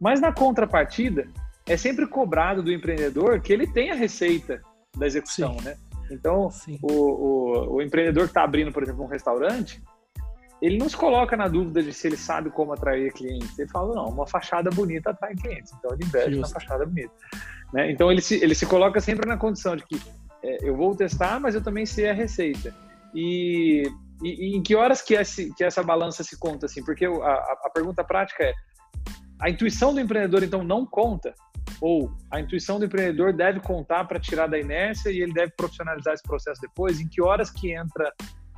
mas 0.00 0.20
na 0.20 0.32
contrapartida 0.32 1.28
é 1.66 1.76
sempre 1.76 2.06
cobrado 2.06 2.62
do 2.62 2.72
empreendedor 2.72 3.40
que 3.40 3.52
ele 3.52 3.66
tenha 3.66 3.92
a 3.92 3.96
receita 3.96 4.60
da 4.96 5.06
execução, 5.06 5.58
Sim. 5.58 5.64
né? 5.64 5.76
Então, 6.10 6.48
o, 6.82 6.92
o, 6.92 7.74
o, 7.74 7.82
empreendedor 7.82 8.24
que 8.24 8.30
está 8.30 8.44
abrindo, 8.44 8.72
por 8.72 8.82
exemplo, 8.82 9.02
um 9.04 9.08
restaurante, 9.08 9.82
ele 10.62 10.78
não 10.78 10.88
se 10.88 10.96
coloca 10.96 11.36
na 11.36 11.48
dúvida 11.48 11.82
de 11.82 11.92
se 11.92 12.06
ele 12.06 12.16
sabe 12.16 12.48
como 12.50 12.72
atrair 12.72 13.12
clientes. 13.12 13.58
Ele 13.58 13.68
fala, 13.68 13.94
não, 13.94 14.08
uma 14.08 14.26
fachada 14.26 14.70
bonita 14.70 15.10
atrai 15.10 15.34
clientes. 15.34 15.72
Então, 15.76 15.92
ele 15.92 16.04
investe 16.04 16.34
Justo. 16.34 16.54
na 16.54 16.60
fachada 16.60 16.86
bonita. 16.86 17.12
Né? 17.72 17.90
Então, 17.90 18.10
ele 18.10 18.20
se, 18.20 18.36
ele 18.42 18.54
se 18.54 18.66
coloca 18.66 19.00
sempre 19.00 19.28
na 19.28 19.36
condição 19.36 19.76
de 19.76 19.84
que 19.84 20.00
é, 20.42 20.68
eu 20.68 20.76
vou 20.76 20.94
testar, 20.94 21.40
mas 21.40 21.54
eu 21.54 21.62
também 21.62 21.84
sei 21.84 22.08
a 22.08 22.14
receita. 22.14 22.72
E, 23.12 23.82
e, 24.22 24.52
e 24.52 24.56
em 24.56 24.62
que 24.62 24.76
horas 24.76 25.02
que, 25.02 25.14
esse, 25.14 25.52
que 25.54 25.64
essa 25.64 25.82
balança 25.82 26.22
se 26.22 26.38
conta? 26.38 26.66
assim? 26.66 26.84
Porque 26.84 27.04
a, 27.04 27.08
a 27.64 27.70
pergunta 27.74 28.04
prática 28.04 28.44
é, 28.44 28.52
a 29.40 29.50
intuição 29.50 29.92
do 29.92 30.00
empreendedor, 30.00 30.42
então, 30.42 30.62
não 30.62 30.86
conta? 30.86 31.34
Ou 31.80 32.10
a 32.30 32.40
intuição 32.40 32.78
do 32.78 32.86
empreendedor 32.86 33.32
deve 33.32 33.60
contar 33.60 34.04
para 34.04 34.20
tirar 34.20 34.46
da 34.46 34.58
inércia 34.58 35.10
e 35.10 35.20
ele 35.20 35.32
deve 35.32 35.52
profissionalizar 35.56 36.14
esse 36.14 36.22
processo 36.22 36.60
depois? 36.60 37.00
Em 37.00 37.08
que 37.08 37.20
horas 37.20 37.50
que 37.50 37.72
entra 37.72 38.12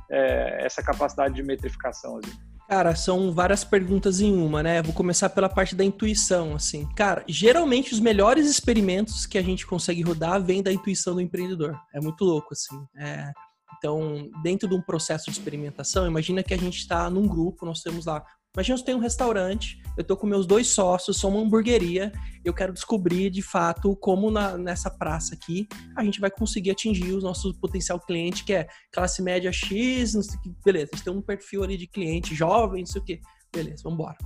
é, 0.09 0.65
essa 0.65 0.81
capacidade 0.81 1.35
de 1.35 1.43
metrificação? 1.43 2.17
Assim? 2.17 2.49
Cara, 2.69 2.95
são 2.95 3.33
várias 3.33 3.63
perguntas 3.63 4.21
em 4.21 4.31
uma, 4.31 4.61
né? 4.61 4.81
Vou 4.81 4.93
começar 4.93 5.29
pela 5.29 5.49
parte 5.49 5.75
da 5.75 5.83
intuição, 5.83 6.53
assim. 6.53 6.87
Cara, 6.95 7.23
geralmente 7.27 7.93
os 7.93 7.99
melhores 7.99 8.47
experimentos 8.47 9.25
que 9.25 9.39
a 9.39 9.41
gente 9.41 9.65
consegue 9.65 10.03
rodar 10.03 10.41
vêm 10.41 10.61
da 10.61 10.71
intuição 10.71 11.15
do 11.15 11.21
empreendedor. 11.21 11.75
É 11.93 11.99
muito 11.99 12.23
louco, 12.23 12.53
assim. 12.53 12.79
É... 12.95 13.31
Então, 13.77 14.29
dentro 14.43 14.67
de 14.67 14.75
um 14.75 14.81
processo 14.81 15.25
de 15.25 15.31
experimentação, 15.31 16.05
imagina 16.05 16.43
que 16.43 16.53
a 16.53 16.57
gente 16.57 16.77
está 16.77 17.09
num 17.09 17.27
grupo, 17.27 17.65
nós 17.65 17.81
temos 17.81 18.05
lá 18.05 18.23
Imagina 18.55 18.79
eu 18.79 18.83
tenho 18.83 18.97
um 18.97 19.01
restaurante, 19.01 19.79
eu 19.95 20.03
tô 20.03 20.17
com 20.17 20.25
meus 20.25 20.47
dois 20.47 20.67
sócios, 20.67 21.17
sou 21.17 21.29
uma 21.29 21.39
hamburgueria, 21.39 22.11
eu 22.43 22.53
quero 22.53 22.73
descobrir 22.73 23.29
de 23.29 23.43
fato 23.43 23.95
como 23.97 24.31
na, 24.31 24.57
nessa 24.57 24.89
praça 24.89 25.35
aqui 25.35 25.67
a 25.95 26.03
gente 26.03 26.19
vai 26.19 26.31
conseguir 26.31 26.71
atingir 26.71 27.13
o 27.13 27.19
nosso 27.19 27.53
potencial 27.59 27.99
cliente, 27.99 28.43
que 28.43 28.53
é 28.53 28.67
classe 28.91 29.21
média 29.21 29.51
X, 29.51 30.15
não 30.15 30.23
sei 30.23 30.37
o 30.37 30.41
que, 30.41 30.51
beleza, 30.65 30.89
a 30.91 30.95
gente 30.95 31.05
tem 31.05 31.13
um 31.13 31.21
perfil 31.21 31.63
ali 31.63 31.77
de 31.77 31.85
cliente 31.85 32.33
jovem, 32.33 32.81
não 32.81 32.87
sei 32.87 33.01
o 33.01 33.05
que, 33.05 33.21
beleza, 33.53 33.83
vamos 33.83 33.99
embora. 33.99 34.17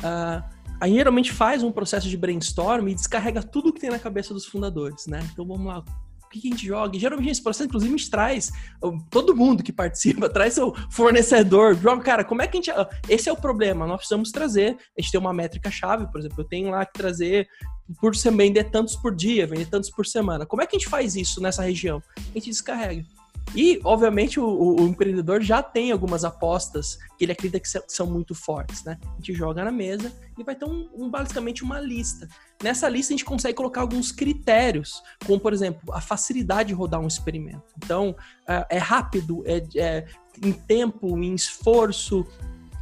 Uh, 0.00 0.64
a 0.80 0.86
gente 0.86 0.96
geralmente 0.96 1.32
faz 1.32 1.62
um 1.62 1.72
processo 1.72 2.08
de 2.08 2.16
brainstorm 2.18 2.88
e 2.88 2.94
descarrega 2.94 3.42
tudo 3.42 3.72
que 3.72 3.80
tem 3.80 3.90
na 3.90 3.98
cabeça 3.98 4.34
dos 4.34 4.44
fundadores, 4.44 5.06
né? 5.06 5.26
Então 5.32 5.46
vamos 5.46 5.66
lá, 5.66 5.82
que 6.40 6.48
a 6.48 6.50
gente 6.50 6.66
joga? 6.66 6.96
E 6.96 7.00
geralmente 7.00 7.30
esse 7.30 7.42
processo, 7.42 7.66
inclusive, 7.66 7.94
a 7.94 7.96
gente 7.96 8.10
traz 8.10 8.52
todo 9.10 9.36
mundo 9.36 9.62
que 9.62 9.72
participa, 9.72 10.28
traz 10.30 10.54
seu 10.54 10.74
fornecedor, 10.90 11.74
joga, 11.76 12.02
cara, 12.02 12.24
como 12.24 12.42
é 12.42 12.46
que 12.46 12.58
a 12.58 12.60
gente. 12.60 12.70
Esse 13.08 13.28
é 13.28 13.32
o 13.32 13.36
problema, 13.36 13.86
nós 13.86 13.98
precisamos 13.98 14.30
trazer. 14.30 14.76
A 14.98 15.00
gente 15.00 15.12
tem 15.12 15.20
uma 15.20 15.32
métrica-chave, 15.32 16.10
por 16.10 16.20
exemplo, 16.20 16.40
eu 16.40 16.44
tenho 16.44 16.70
lá 16.70 16.84
que 16.84 16.92
trazer 16.92 17.48
por 18.00 18.16
semana, 18.16 18.44
vender 18.44 18.64
tantos 18.64 18.96
por 18.96 19.14
dia, 19.14 19.46
vender 19.46 19.66
tantos 19.66 19.90
por 19.90 20.06
semana. 20.06 20.46
Como 20.46 20.62
é 20.62 20.66
que 20.66 20.76
a 20.76 20.78
gente 20.78 20.88
faz 20.88 21.16
isso 21.16 21.40
nessa 21.40 21.62
região? 21.62 22.02
A 22.16 22.38
gente 22.38 22.50
descarrega. 22.50 23.04
E, 23.54 23.80
obviamente, 23.84 24.40
o, 24.40 24.44
o, 24.44 24.82
o, 24.82 24.88
empreendedor 24.88 25.40
já 25.40 25.62
tem 25.62 25.92
algumas 25.92 26.24
apostas 26.24 26.98
que 27.16 27.24
ele 27.24 27.32
acredita 27.32 27.60
que 27.60 27.68
são 27.88 28.06
muito 28.06 28.34
fortes, 28.34 28.82
né? 28.84 28.98
A 29.04 29.16
gente 29.16 29.32
joga 29.34 29.64
na 29.64 29.70
mesa 29.70 30.12
e 30.38 30.42
vai 30.42 30.54
ter 30.54 30.64
um, 30.64 30.88
um, 30.94 31.08
basicamente 31.08 31.62
uma 31.62 31.80
lista. 31.80 32.28
Nessa 32.62 32.88
lista 32.88 33.12
a 33.12 33.16
gente 33.16 33.24
consegue 33.24 33.54
colocar 33.54 33.80
alguns 33.80 34.10
critérios, 34.10 35.02
como, 35.24 35.38
por 35.38 35.52
exemplo, 35.52 35.92
a 35.92 36.00
facilidade 36.00 36.68
de 36.68 36.74
rodar 36.74 37.00
um 37.00 37.06
experimento. 37.06 37.62
Então, 37.76 38.16
é, 38.48 38.66
é 38.70 38.78
rápido, 38.78 39.44
é, 39.46 39.62
é 39.76 40.06
em 40.42 40.52
tempo, 40.52 41.16
em 41.18 41.34
esforço, 41.34 42.26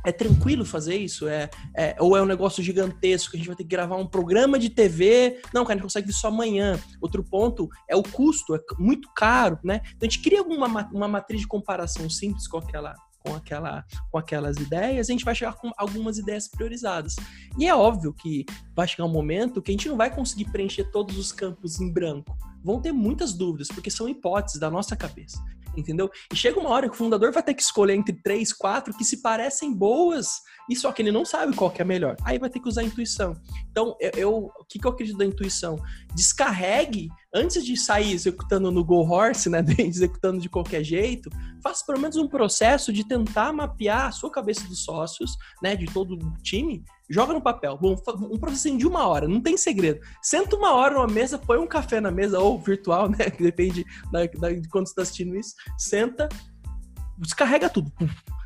é 0.05 0.13
tranquilo 0.13 0.65
fazer 0.65 0.97
isso? 0.97 1.29
É, 1.29 1.49
é, 1.77 1.97
ou 1.99 2.17
é 2.17 2.23
um 2.23 2.27
negócio 2.27 2.63
gigantesco, 2.63 3.35
a 3.35 3.37
gente 3.37 3.47
vai 3.47 3.57
ter 3.57 3.65
que 3.65 3.69
gravar 3.69 3.97
um 3.97 4.07
programa 4.07 4.59
de 4.59 4.71
TV? 4.71 5.41
Não, 5.53 5.65
cara, 5.65 5.75
a 5.75 5.77
gente 5.77 5.83
consegue 5.83 6.11
isso 6.11 6.27
amanhã. 6.27 6.79
Outro 7.01 7.23
ponto 7.23 7.69
é 7.89 7.97
o 7.97 8.03
custo, 8.03 8.55
é 8.55 8.61
muito 8.79 9.09
caro, 9.15 9.59
né? 9.63 9.81
Então 9.85 10.01
a 10.03 10.05
gente 10.05 10.21
cria 10.21 10.41
alguma, 10.41 10.67
uma 10.93 11.09
matriz 11.09 11.41
de 11.41 11.47
comparação 11.47 12.09
simples 12.11 12.47
com 12.47 12.59
aquela, 12.59 12.95
com, 13.21 13.35
aquela, 13.35 13.85
com 14.11 14.19
aquelas 14.19 14.57
ideias, 14.57 15.09
a 15.09 15.13
gente 15.13 15.25
vai 15.25 15.35
chegar 15.35 15.55
com 15.55 15.71
algumas 15.77 16.19
ideias 16.19 16.49
priorizadas. 16.49 17.17
E 17.59 17.67
é 17.67 17.75
óbvio 17.75 18.13
que 18.13 18.45
vai 18.75 18.87
chegar 18.87 19.05
um 19.05 19.13
momento 19.13 19.63
que 19.63 19.71
a 19.71 19.75
gente 19.75 19.89
não 19.89 19.97
vai 19.97 20.15
conseguir 20.15 20.47
preencher 20.47 20.85
todos 20.91 21.17
os 21.17 21.33
campos 21.33 21.81
em 21.81 21.91
branco. 21.93 22.37
Vão 22.65 22.81
ter 22.81 22.93
muitas 22.93 23.33
dúvidas, 23.33 23.69
porque 23.69 23.91
são 23.91 24.09
hipóteses 24.09 24.61
da 24.61 24.71
nossa 24.71 24.97
cabeça 24.97 25.43
entendeu? 25.77 26.11
E 26.33 26.37
chega 26.37 26.59
uma 26.59 26.71
hora 26.71 26.89
que 26.89 26.95
o 26.95 26.99
fundador 26.99 27.33
vai 27.33 27.43
ter 27.43 27.55
que 27.55 27.63
escolher 27.63 27.95
entre 27.95 28.13
três, 28.23 28.53
quatro 28.53 28.97
que 28.97 29.05
se 29.05 29.23
parecem 29.23 29.73
boas, 29.75 30.29
e 30.69 30.77
só 30.77 30.93
que 30.93 31.03
ele 31.03 31.13
não 31.13 31.25
sabe 31.25 31.55
qual 31.55 31.71
que 31.71 31.83
é 31.83 31.85
melhor. 31.85 32.17
Aí 32.25 32.39
vai 32.39 32.51
ter 32.51 32.61
que 32.61 32.69
usar 32.69 32.83
a 32.83 32.85
intuição. 32.85 33.35
Então, 33.71 33.97
eu, 34.01 34.11
eu 34.17 34.53
o 34.59 34.65
que, 34.69 34.79
que 34.79 34.87
eu 34.87 34.91
acredito 34.91 35.19
da 35.19 35.25
intuição? 35.25 35.79
Descarregue 36.15 37.09
antes 37.35 37.65
de 37.65 37.77
sair 37.77 38.13
executando 38.13 38.71
no 38.71 38.85
Go 38.85 39.01
Horse, 39.01 39.49
né, 39.49 39.65
executando 39.79 40.41
de 40.41 40.49
qualquer 40.49 40.85
jeito, 40.85 41.31
faça 41.63 41.85
pelo 41.87 41.99
menos 41.99 42.17
um 42.17 42.29
processo 42.29 42.93
de 42.93 43.07
tentar 43.07 43.53
mapear 43.53 44.07
a 44.07 44.13
sua 44.13 44.31
cabeça 44.31 44.67
dos 44.69 44.85
sócios, 44.85 45.37
né, 45.63 45.75
de 45.75 45.87
todo 45.87 46.15
o 46.15 46.33
time, 46.43 46.85
joga 47.09 47.33
no 47.33 47.41
papel. 47.41 47.79
Bom, 47.79 47.97
um 48.31 48.39
processinho 48.39 48.79
de 48.79 48.87
uma 48.87 49.07
hora, 49.07 49.27
não 49.27 49.41
tem 49.41 49.57
segredo. 49.57 50.01
Senta 50.21 50.57
uma 50.57 50.73
hora 50.73 50.95
numa 50.95 51.07
mesa, 51.07 51.39
põe 51.39 51.59
um 51.59 51.67
café 51.67 52.01
na 52.01 52.11
mesa, 52.11 52.39
ou 52.39 52.59
virtual, 52.59 53.09
né, 53.11 53.31
depende 53.39 53.85
da, 54.11 54.27
da, 54.27 54.53
de 54.53 54.69
quando 54.69 54.87
você 54.87 54.93
está 54.93 55.03
assistindo 55.03 55.35
isso, 55.37 55.55
senta, 55.79 56.29
descarrega 57.19 57.69
tudo. 57.69 57.91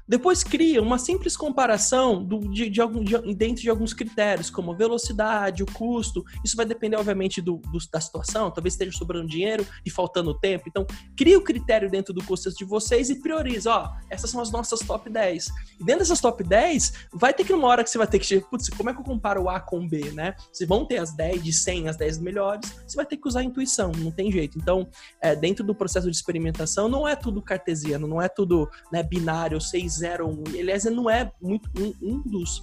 Depois 0.08 0.44
cria 0.44 0.80
uma 0.80 0.98
simples 0.98 1.36
comparação 1.36 2.22
do, 2.22 2.38
de, 2.52 2.70
de, 2.70 2.80
algum, 2.80 3.02
de, 3.02 3.18
dentro 3.34 3.62
de 3.62 3.70
alguns 3.70 3.92
critérios, 3.92 4.48
como 4.48 4.75
velocidade, 4.75 5.62
o 5.62 5.66
custo. 5.66 6.25
Isso 6.44 6.56
vai 6.56 6.64
depender, 6.64 6.96
obviamente, 6.96 7.42
do, 7.42 7.56
do, 7.56 7.78
da 7.90 8.00
situação. 8.00 8.50
Talvez 8.50 8.75
esteja 8.75 8.96
sobrando 8.96 9.26
dinheiro 9.26 9.66
e 9.84 9.90
faltando 9.90 10.38
tempo. 10.38 10.64
Então, 10.68 10.86
cria 11.16 11.36
o 11.36 11.42
critério 11.42 11.90
dentro 11.90 12.14
do 12.14 12.22
custo 12.22 12.52
de 12.54 12.64
vocês 12.64 13.10
e 13.10 13.20
prioriza. 13.20 13.70
Ó, 13.70 13.88
essas 14.08 14.30
são 14.30 14.40
as 14.40 14.50
nossas 14.52 14.80
top 14.80 15.10
10. 15.10 15.48
E 15.80 15.84
dentro 15.84 16.00
dessas 16.00 16.20
top 16.20 16.44
10, 16.44 17.08
vai 17.12 17.34
ter 17.34 17.44
que 17.44 17.52
uma 17.52 17.66
hora 17.66 17.82
que 17.82 17.90
você 17.90 17.98
vai 17.98 18.06
ter 18.06 18.20
que... 18.20 18.40
Putz, 18.40 18.68
como 18.70 18.90
é 18.90 18.94
que 18.94 19.00
eu 19.00 19.04
comparo 19.04 19.42
o 19.42 19.50
A 19.50 19.58
com 19.58 19.88
B, 19.88 20.12
né? 20.12 20.34
Vocês 20.52 20.68
vão 20.68 20.86
ter 20.86 20.98
as 20.98 21.12
10 21.16 21.42
de 21.42 21.52
100, 21.52 21.88
as 21.88 21.96
10 21.96 22.18
melhores. 22.18 22.72
Você 22.86 22.96
vai 22.96 23.06
ter 23.06 23.16
que 23.16 23.26
usar 23.26 23.40
a 23.40 23.44
intuição, 23.44 23.90
não 23.98 24.12
tem 24.12 24.30
jeito. 24.30 24.56
Então, 24.56 24.88
é, 25.20 25.34
dentro 25.34 25.64
do 25.64 25.75
processo 25.75 26.08
de 26.08 26.16
experimentação, 26.16 26.88
não 26.88 27.08
é 27.08 27.16
tudo 27.16 27.42
cartesiano, 27.42 28.06
não 28.06 28.22
é 28.22 28.28
tudo 28.28 28.68
né, 28.92 29.02
binário, 29.02 29.60
6 29.60 29.95
0 29.98 30.44
Aliás, 30.48 30.84
não 30.84 31.08
é 31.08 31.30
muito 31.40 31.68
um, 31.78 31.94
um, 32.02 32.22
dos, 32.22 32.62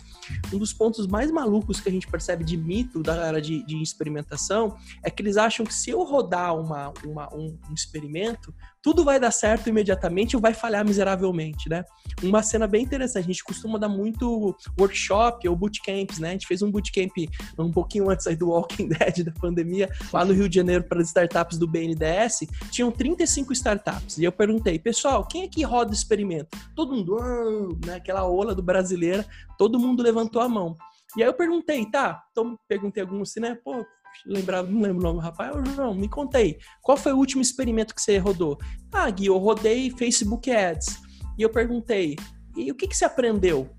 um 0.51 0.57
dos 0.57 0.73
pontos 0.73 1.07
mais 1.07 1.31
malucos 1.31 1.79
que 1.79 1.89
a 1.89 1.91
gente 1.91 2.07
percebe 2.07 2.43
de 2.43 2.57
mito 2.57 3.01
da 3.01 3.25
área 3.25 3.41
de, 3.41 3.63
de 3.65 3.81
experimentação 3.81 4.77
é 5.03 5.09
que 5.09 5.21
eles 5.21 5.37
acham 5.37 5.65
que 5.65 5.73
se 5.73 5.89
eu 5.89 6.03
rodar 6.03 6.55
uma, 6.55 6.93
uma 7.05 7.33
um, 7.33 7.57
um 7.69 7.73
experimento, 7.73 8.53
tudo 8.83 9.05
vai 9.05 9.17
dar 9.17 9.31
certo 9.31 9.69
imediatamente 9.69 10.35
ou 10.35 10.41
vai 10.41 10.53
falhar 10.53 10.85
miseravelmente, 10.85 11.69
né? 11.69 11.85
Uma 12.21 12.43
cena 12.43 12.67
bem 12.67 12.83
interessante, 12.83 13.23
a 13.23 13.27
gente 13.27 13.43
costuma 13.43 13.79
dar 13.79 13.87
muito 13.87 14.53
workshop 14.77 15.47
ou 15.47 15.55
bootcamps, 15.55 16.19
né? 16.19 16.29
A 16.29 16.31
gente 16.33 16.45
fez 16.45 16.61
um 16.61 16.69
bootcamp 16.69 17.13
um 17.57 17.71
pouquinho 17.71 18.09
antes 18.09 18.27
aí 18.27 18.35
do 18.35 18.49
Walking 18.49 18.89
Dead 18.93 19.23
da 19.23 19.31
pandemia, 19.31 19.89
lá 20.11 20.25
no 20.25 20.33
Rio 20.33 20.49
de 20.49 20.55
Janeiro 20.57 20.83
para 20.83 21.01
as 21.01 21.07
startups 21.07 21.57
do 21.57 21.65
BNDES, 21.65 22.41
tinham 22.69 22.91
35 22.91 23.53
startups. 23.53 24.17
E 24.17 24.25
eu 24.25 24.31
perguntei, 24.33 24.77
pessoal, 24.77 25.25
quem 25.25 25.43
é 25.43 25.47
que 25.47 25.63
roda 25.63 25.93
experimento? 25.93 26.57
Todo 26.75 26.93
mundo, 26.93 27.79
né? 27.85 27.95
Aquela 27.95 28.27
ola 28.27 28.53
do 28.53 28.61
brasileira, 28.61 29.25
todo 29.57 29.79
mundo 29.79 30.03
levantou 30.03 30.41
a 30.41 30.49
mão. 30.49 30.75
E 31.15 31.21
aí 31.21 31.29
eu 31.29 31.33
perguntei, 31.33 31.85
tá? 31.85 32.23
Então 32.31 32.57
perguntei 32.67 33.01
alguns 33.01 33.29
assim, 33.29 33.39
né? 33.39 33.57
Pô, 33.63 33.85
lembrava, 34.25 34.69
não 34.69 34.81
lembro 34.81 34.99
o 34.99 35.03
nome 35.03 35.19
do 35.19 35.23
rapaz. 35.23 35.55
Eu, 35.55 35.65
João, 35.65 35.93
me 35.93 36.07
contei. 36.07 36.57
Qual 36.81 36.97
foi 36.97 37.13
o 37.13 37.17
último 37.17 37.41
experimento 37.41 37.93
que 37.93 38.01
você 38.01 38.17
rodou? 38.17 38.57
Ah, 38.91 39.09
Gui, 39.09 39.27
eu 39.27 39.37
rodei 39.37 39.91
Facebook 39.91 40.51
Ads. 40.51 41.01
E 41.37 41.41
eu 41.41 41.49
perguntei, 41.49 42.15
e 42.55 42.71
o 42.71 42.75
que, 42.75 42.87
que 42.87 42.95
você 42.95 43.05
aprendeu? 43.05 43.69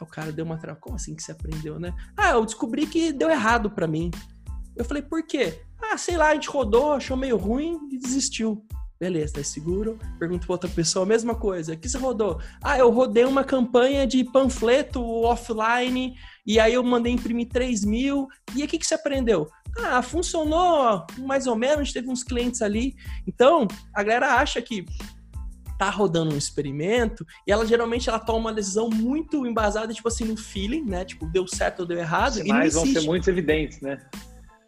O 0.00 0.06
cara 0.06 0.30
deu 0.30 0.44
uma 0.44 0.58
trava. 0.58 0.78
Como 0.78 0.96
assim 0.96 1.14
que 1.14 1.22
você 1.22 1.32
aprendeu, 1.32 1.78
né? 1.78 1.94
Ah, 2.16 2.30
eu 2.32 2.44
descobri 2.44 2.86
que 2.86 3.12
deu 3.12 3.30
errado 3.30 3.70
para 3.70 3.86
mim. 3.86 4.10
Eu 4.76 4.84
falei, 4.84 5.02
por 5.02 5.22
quê? 5.26 5.62
Ah, 5.82 5.96
sei 5.96 6.16
lá, 6.16 6.28
a 6.28 6.34
gente 6.34 6.48
rodou, 6.48 6.92
achou 6.92 7.16
meio 7.16 7.36
ruim 7.36 7.78
e 7.90 7.98
desistiu. 7.98 8.64
Beleza, 8.98 9.34
tá 9.34 9.44
seguro. 9.44 9.98
Pergunto 10.18 10.46
pra 10.46 10.54
outra 10.54 10.70
pessoa 10.70 11.04
a 11.04 11.08
mesma 11.08 11.34
coisa. 11.34 11.74
O 11.74 11.76
que 11.76 11.88
você 11.88 11.98
rodou? 11.98 12.40
Ah, 12.62 12.78
eu 12.78 12.90
rodei 12.90 13.24
uma 13.24 13.44
campanha 13.44 14.06
de 14.06 14.24
panfleto 14.24 15.02
offline 15.22 16.16
e 16.46 16.58
aí 16.58 16.72
eu 16.74 16.82
mandei 16.82 17.12
imprimir 17.12 17.48
3 17.48 17.84
mil. 17.84 18.26
E 18.54 18.60
aí 18.60 18.66
o 18.66 18.68
que, 18.68 18.78
que 18.78 18.86
você 18.86 18.94
aprendeu? 18.94 19.48
Ah, 19.78 20.00
funcionou 20.00 21.06
mais 21.18 21.46
ou 21.46 21.54
menos, 21.54 21.80
a 21.80 21.82
gente 21.84 21.92
teve 21.92 22.08
uns 22.08 22.24
clientes 22.24 22.62
ali. 22.62 22.94
Então, 23.26 23.68
a 23.94 24.02
galera 24.02 24.36
acha 24.36 24.62
que 24.62 24.86
tá 25.78 25.90
rodando 25.90 26.34
um 26.34 26.38
experimento 26.38 27.26
e 27.46 27.52
ela 27.52 27.66
geralmente 27.66 28.08
ela 28.08 28.18
toma 28.18 28.38
uma 28.38 28.54
decisão 28.54 28.88
muito 28.88 29.46
embasada, 29.46 29.92
tipo 29.92 30.08
assim, 30.08 30.24
no 30.24 30.36
feeling, 30.36 30.84
né? 30.84 31.04
Tipo, 31.04 31.26
deu 31.26 31.46
certo 31.46 31.80
ou 31.80 31.86
deu 31.86 31.98
errado. 31.98 32.36
Os 32.36 32.38
e 32.38 32.70
vão 32.70 32.86
ser 32.86 33.00
muito 33.02 33.28
evidentes, 33.28 33.80
né? 33.82 33.98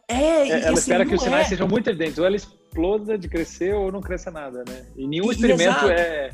É, 0.07 0.49
ela 0.49 0.71
assim, 0.71 0.75
espera 0.75 1.07
que 1.07 1.15
os 1.15 1.23
sinais 1.23 1.47
é. 1.47 1.51
sejam 1.51 1.69
muito 1.69 1.89
evidentes. 1.89 2.19
Ou 2.19 2.27
ela 2.27 2.37
exploda 2.69 3.19
de 3.19 3.29
crescer 3.29 3.75
ou 3.75 3.91
não 3.91 4.01
cresça 4.01 4.31
nada, 4.31 4.65
né? 4.69 4.87
E 4.97 5.07
nenhum 5.07 5.31
experimento 5.33 5.87
é, 5.87 6.31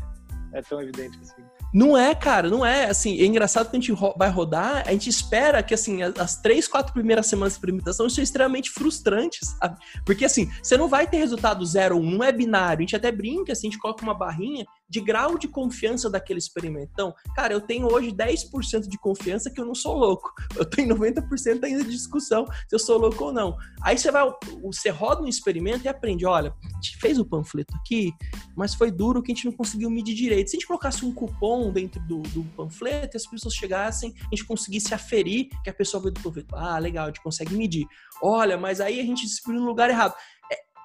é 0.53 0.63
tão 0.63 0.81
evidente 0.83 1.19
assim. 1.23 1.43
Não 1.73 1.99
é, 1.99 2.15
cara, 2.15 2.49
não 2.49 2.65
é. 2.65 2.85
Assim, 2.85 3.21
é 3.21 3.25
engraçado 3.25 3.69
que 3.69 3.77
a 3.77 3.81
gente 3.81 3.93
vai 4.17 4.29
rodar, 4.29 4.85
a 4.87 4.93
gente 4.93 5.11
espera 5.11 5.61
que, 5.61 5.75
assim, 5.75 6.03
as 6.03 6.41
três, 6.41 6.69
quatro 6.69 6.93
primeiras 6.93 7.27
semanas 7.27 7.55
de 7.55 7.57
experimentação 7.57 8.09
sejam 8.09 8.23
extremamente 8.23 8.71
frustrantes, 8.71 9.57
sabe? 9.59 9.77
Porque, 10.07 10.25
assim, 10.25 10.49
você 10.63 10.77
não 10.77 10.87
vai 10.87 11.05
ter 11.09 11.17
resultado 11.17 11.67
zero 11.67 11.97
ou 11.97 12.03
um, 12.03 12.13
não 12.13 12.23
é 12.23 12.31
binário. 12.31 12.79
A 12.79 12.83
gente 12.83 12.95
até 12.95 13.11
brinca, 13.11 13.53
assim, 13.53 13.67
a 13.67 13.71
gente 13.73 13.81
coloca 13.81 14.05
uma 14.05 14.15
barrinha 14.15 14.65
de 14.89 15.01
grau 15.01 15.39
de 15.39 15.49
confiança 15.49 16.11
daquele 16.11 16.39
experimento. 16.39 16.91
Então, 16.93 17.15
cara, 17.35 17.53
eu 17.53 17.61
tenho 17.61 17.87
hoje 17.93 18.13
10% 18.13 18.89
de 18.89 18.99
confiança 18.99 19.51
que 19.51 19.61
eu 19.61 19.65
não 19.65 19.75
sou 19.75 19.97
louco. 19.97 20.33
Eu 20.57 20.65
tenho 20.65 20.95
90% 20.95 21.65
ainda 21.65 21.83
de 21.83 21.91
discussão 21.91 22.47
se 22.47 22.75
eu 22.75 22.79
sou 22.79 22.97
louco 22.97 23.25
ou 23.25 23.33
não. 23.33 23.57
Aí 23.83 23.99
você 23.99 24.11
vai, 24.11 24.25
você 24.63 24.89
roda 24.89 25.23
um 25.23 25.27
experimento 25.27 25.85
e 25.85 25.89
aprende, 25.89 26.25
olha, 26.25 26.55
a 26.65 26.75
gente 26.77 26.97
fez 26.99 27.19
o 27.19 27.25
panfleto 27.25 27.75
aqui, 27.77 28.13
mas 28.57 28.75
foi 28.75 28.91
duro 28.91 29.21
que 29.21 29.33
a 29.33 29.35
gente 29.35 29.47
não 29.47 29.53
conseguiu 29.53 29.91
medir 29.91 30.15
direito. 30.15 30.51
Se 30.51 30.57
a 30.57 30.59
gente 30.61 30.67
colocasse 30.67 31.05
um 31.05 31.13
cupom 31.13 31.73
dentro 31.73 32.01
do, 32.07 32.23
do 32.23 32.45
panfleto 32.57 33.17
e 33.17 33.19
as 33.19 33.27
pessoas 33.27 33.55
chegassem, 33.55 34.15
a 34.21 34.37
gente 34.37 34.45
conseguisse 34.45 34.95
aferir 34.95 35.49
que 35.63 35.71
a 35.71 35.75
pessoa 35.75 36.01
veio 36.01 36.15
do 36.15 36.21
panfleto. 36.21 36.55
Ah, 36.55 36.79
legal, 36.79 37.05
a 37.05 37.09
gente 37.09 37.23
consegue 37.23 37.55
medir. 37.55 37.87
Olha, 38.23 38.57
mas 38.57 38.81
aí 38.81 39.01
a 39.01 39.05
gente 39.05 39.27
descobriu 39.27 39.61
no 39.61 39.67
lugar 39.67 39.91
errado. 39.91 40.15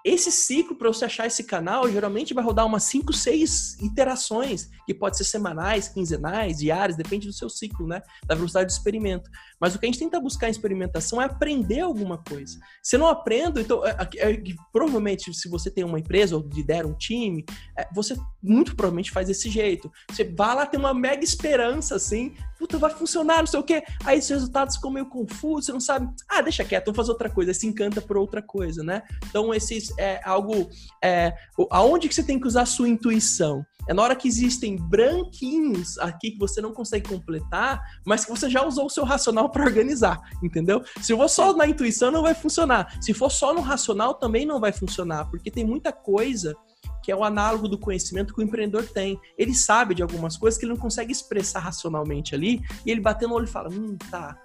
Esse 0.10 0.32
ciclo, 0.32 0.76
para 0.76 0.88
você 0.88 1.06
achar 1.06 1.28
esse 1.28 1.44
canal, 1.44 1.88
geralmente 1.88 2.34
vai 2.34 2.44
rodar 2.44 2.66
umas 2.66 2.84
5, 2.86 3.14
6 3.14 3.78
iterações, 3.80 4.68
que 4.88 4.94
pode 4.94 5.16
ser 5.16 5.24
semanais, 5.24 5.88
quinzenais, 5.88 6.58
diárias, 6.58 6.98
depende 6.98 7.28
do 7.28 7.34
seu 7.34 7.48
ciclo, 7.48 7.86
né? 7.86 8.02
Da 8.26 8.34
velocidade 8.34 8.66
do 8.66 8.72
experimento. 8.72 9.30
Mas 9.60 9.76
o 9.76 9.80
que 9.80 9.86
a 9.86 9.88
gente 9.88 10.00
tenta 10.00 10.20
buscar 10.20 10.48
em 10.48 10.52
experimentação 10.52 11.22
é 11.22 11.26
aprender 11.26 11.82
alguma 11.82 12.18
coisa. 12.18 12.58
Se 12.82 12.98
não 12.98 13.06
aprendo, 13.06 13.60
então, 13.60 13.86
é, 13.86 13.96
é, 14.18 14.42
provavelmente, 14.72 15.32
se 15.32 15.48
você 15.48 15.70
tem 15.70 15.84
uma 15.84 16.00
empresa 16.00 16.36
ou 16.36 16.42
lidera 16.42 16.88
um 16.88 16.96
time, 16.96 17.46
é, 17.78 17.88
você 17.94 18.18
muito 18.42 18.76
provavelmente 18.76 19.12
faz 19.12 19.28
desse 19.28 19.48
jeito. 19.48 19.92
Você 20.10 20.24
vai 20.24 20.56
lá, 20.56 20.66
tem 20.66 20.80
uma 20.80 20.94
mega 20.94 21.24
esperança, 21.24 21.96
assim, 21.96 22.34
puta, 22.58 22.80
vai 22.80 22.90
funcionar, 22.90 23.40
não 23.40 23.48
sei 23.48 23.60
o 23.60 23.64
quê. 23.64 23.84
Aí 24.04 24.18
os 24.18 24.28
resultados 24.28 24.78
ficam 24.78 24.90
meio 24.90 25.06
confusos, 25.06 25.66
você 25.66 25.72
não 25.72 25.80
sabe, 25.80 26.10
ah, 26.28 26.42
deixa 26.42 26.66
quieto, 26.66 26.86
vamos 26.86 26.98
fazer 26.98 27.12
outra 27.12 27.30
coisa. 27.30 27.52
Aí 27.52 27.56
se 27.56 27.68
encanta 27.68 28.02
por 28.02 28.18
outra 28.18 28.42
coisa, 28.42 28.84
né? 28.84 29.04
Então, 29.30 29.54
esses 29.54 29.94
é 30.00 30.22
algo. 30.24 30.70
É, 31.04 31.34
aonde 31.70 32.08
que 32.08 32.16
você 32.16 32.24
tem 32.24 32.40
que 32.40 32.48
usar 32.48 32.64
a 32.64 32.66
sua 32.66 32.88
intuição? 32.88 33.66
É 33.88 33.94
na 33.94 34.04
hora 34.04 34.16
que 34.16 34.28
existem 34.28 34.78
branquinhos 34.78 35.98
aqui 35.98 36.32
que 36.32 36.38
você 36.38 36.62
não 36.62 36.72
consegue 36.72 37.10
completar, 37.10 37.82
mas 38.06 38.24
que 38.24 38.30
você 38.30 38.48
já 38.48 38.64
usou 38.64 38.86
o 38.86 38.90
seu 38.90 39.04
racional 39.04 39.50
para 39.50 39.66
organizar, 39.66 40.20
entendeu? 40.44 40.84
Se 41.02 41.16
for 41.16 41.28
só 41.28 41.54
na 41.54 41.68
intuição, 41.68 42.12
não 42.12 42.22
vai 42.22 42.36
funcionar. 42.36 42.96
Se 43.02 43.14
for 43.16 43.32
só 43.32 43.52
no 43.52 43.62
racional, 43.62 44.14
também 44.14 44.46
não 44.46 44.60
vai 44.60 44.72
funcionar, 44.72 45.26
porque 45.26 45.50
tem 45.50 45.66
muita 45.66 45.92
coisa 45.92 46.56
que 47.04 47.12
é 47.12 47.16
o 47.16 47.24
análogo 47.24 47.68
do 47.68 47.80
conhecimento 47.80 48.34
que 48.34 48.40
o 48.40 48.44
empreendedor 48.44 48.88
tem. 48.88 49.20
Ele 49.36 49.56
sabe 49.56 49.96
de 49.96 50.04
algumas 50.04 50.38
coisas 50.38 50.60
que 50.60 50.66
ele 50.66 50.74
não 50.74 50.80
consegue 50.80 51.12
expressar 51.12 51.60
racionalmente 51.60 52.36
ali, 52.36 52.62
e 52.86 52.92
ele 52.92 53.02
batendo 53.02 53.30
no 53.30 53.36
olho 53.36 53.46
e 53.46 53.48
fala: 53.48 53.70
hum, 53.70 53.98
tá 54.12 54.38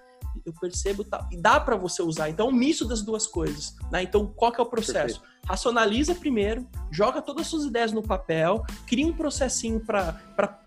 eu 0.45 0.53
percebo 0.53 1.05
tal. 1.05 1.27
E 1.31 1.37
dá 1.37 1.59
para 1.59 1.77
você 1.77 2.03
usar. 2.03 2.29
Então, 2.29 2.49
é 2.49 2.51
um 2.51 2.53
misto 2.53 2.85
das 2.85 3.03
duas 3.03 3.27
coisas. 3.27 3.75
Né? 3.91 4.03
Então, 4.03 4.27
qual 4.27 4.53
que 4.53 4.61
é 4.61 4.63
o 4.63 4.67
processo? 4.67 5.21
Perfeito. 5.21 5.35
Racionaliza 5.47 6.15
primeiro, 6.15 6.67
joga 6.91 7.21
todas 7.21 7.43
as 7.43 7.49
suas 7.49 7.65
ideias 7.65 7.93
no 7.93 8.03
papel, 8.03 8.65
cria 8.87 9.07
um 9.07 9.13
processinho 9.13 9.79
para 9.81 10.13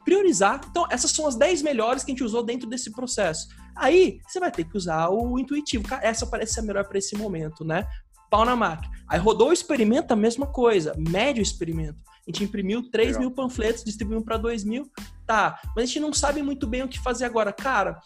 priorizar. 0.06 0.62
Então, 0.70 0.86
essas 0.90 1.12
são 1.12 1.28
as 1.28 1.36
10 1.36 1.62
melhores 1.62 2.04
que 2.04 2.12
a 2.12 2.14
gente 2.14 2.24
usou 2.24 2.44
dentro 2.44 2.70
desse 2.70 2.92
processo. 2.92 3.48
Aí, 3.76 4.20
você 4.28 4.40
vai 4.40 4.52
ter 4.52 4.64
que 4.64 4.78
usar 4.78 5.10
o 5.10 5.38
intuitivo. 5.40 5.84
Essa 6.02 6.26
parece 6.26 6.56
ser 6.56 6.60
a 6.62 6.64
melhor 6.64 6.88
para 6.88 6.98
esse 6.98 7.16
momento, 7.16 7.64
né? 7.64 7.88
Pau 8.30 8.44
na 8.44 8.56
máquina. 8.56 8.94
Aí 9.08 9.20
rodou 9.20 9.50
o 9.50 9.54
experimento, 9.54 10.12
a 10.12 10.16
mesma 10.16 10.46
coisa. 10.48 10.94
Médio 10.98 11.42
experimento. 11.42 11.98
A 12.28 12.32
gente 12.32 12.44
imprimiu 12.44 12.90
3 12.92 13.08
Legal. 13.08 13.22
mil 13.22 13.32
panfletos, 13.32 13.86
distribuiu 13.86 14.22
para 14.22 14.36
2 14.36 14.66
mil. 14.66 14.92
Tá, 15.26 15.60
mas 15.76 15.84
a 15.84 15.86
gente 15.86 16.00
não 16.02 16.12
sabe 16.12 16.42
muito 16.44 16.68
bem 16.68 16.84
o 16.84 16.88
que 16.88 17.00
fazer 17.00 17.24
agora. 17.24 17.54
Cara, 17.54 18.00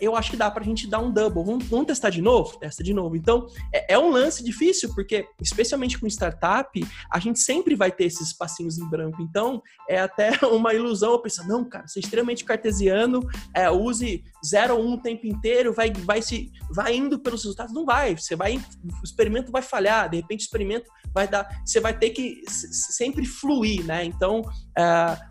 eu 0.00 0.16
acho 0.16 0.30
que 0.30 0.36
dá 0.36 0.50
pra 0.50 0.64
gente 0.64 0.86
dar 0.86 0.98
um 0.98 1.10
double. 1.10 1.44
Vamos, 1.44 1.66
vamos 1.66 1.86
testar 1.86 2.10
de 2.10 2.20
novo? 2.20 2.58
Testa 2.58 2.82
de 2.82 2.92
novo. 2.92 3.16
Então, 3.16 3.46
é, 3.72 3.94
é, 3.94 3.98
um 3.98 4.10
lance 4.10 4.42
difícil, 4.42 4.94
porque, 4.94 5.26
especialmente 5.40 5.98
com 5.98 6.06
startup, 6.06 6.86
a 7.10 7.18
gente 7.18 7.38
sempre 7.38 7.74
vai 7.74 7.90
ter 7.90 8.04
esses 8.04 8.28
espacinhos 8.28 8.78
em 8.78 8.88
branco. 8.88 9.22
Então, 9.22 9.62
é 9.88 10.00
até 10.00 10.30
uma 10.46 10.74
ilusão 10.74 11.12
eu 11.12 11.18
pensar, 11.18 11.46
não, 11.46 11.64
cara, 11.64 11.86
você 11.86 11.98
é 11.98 12.02
extremamente 12.02 12.44
cartesiano, 12.44 13.20
é, 13.54 13.70
use 13.70 14.24
0 14.44 14.74
ou 14.74 14.82
1 14.82 14.88
um 14.88 14.92
o 14.94 14.98
tempo 14.98 15.26
inteiro, 15.26 15.72
vai, 15.72 15.92
vai, 15.92 16.22
se, 16.22 16.50
vai 16.70 16.96
indo 16.96 17.18
pelos 17.18 17.42
resultados. 17.42 17.74
Não 17.74 17.84
vai. 17.84 18.16
Você 18.16 18.36
vai, 18.36 18.56
o 18.56 19.04
experimento 19.04 19.52
vai 19.52 19.62
falhar, 19.62 20.08
de 20.08 20.16
repente 20.16 20.40
o 20.40 20.44
experimento 20.46 20.90
vai 21.12 21.26
dar. 21.26 21.48
Você 21.64 21.80
vai 21.80 21.96
ter 21.96 22.10
que 22.10 22.42
sempre 22.48 23.24
fluir, 23.24 23.84
né? 23.84 24.04
Então, 24.04 24.42
é, 24.76 24.82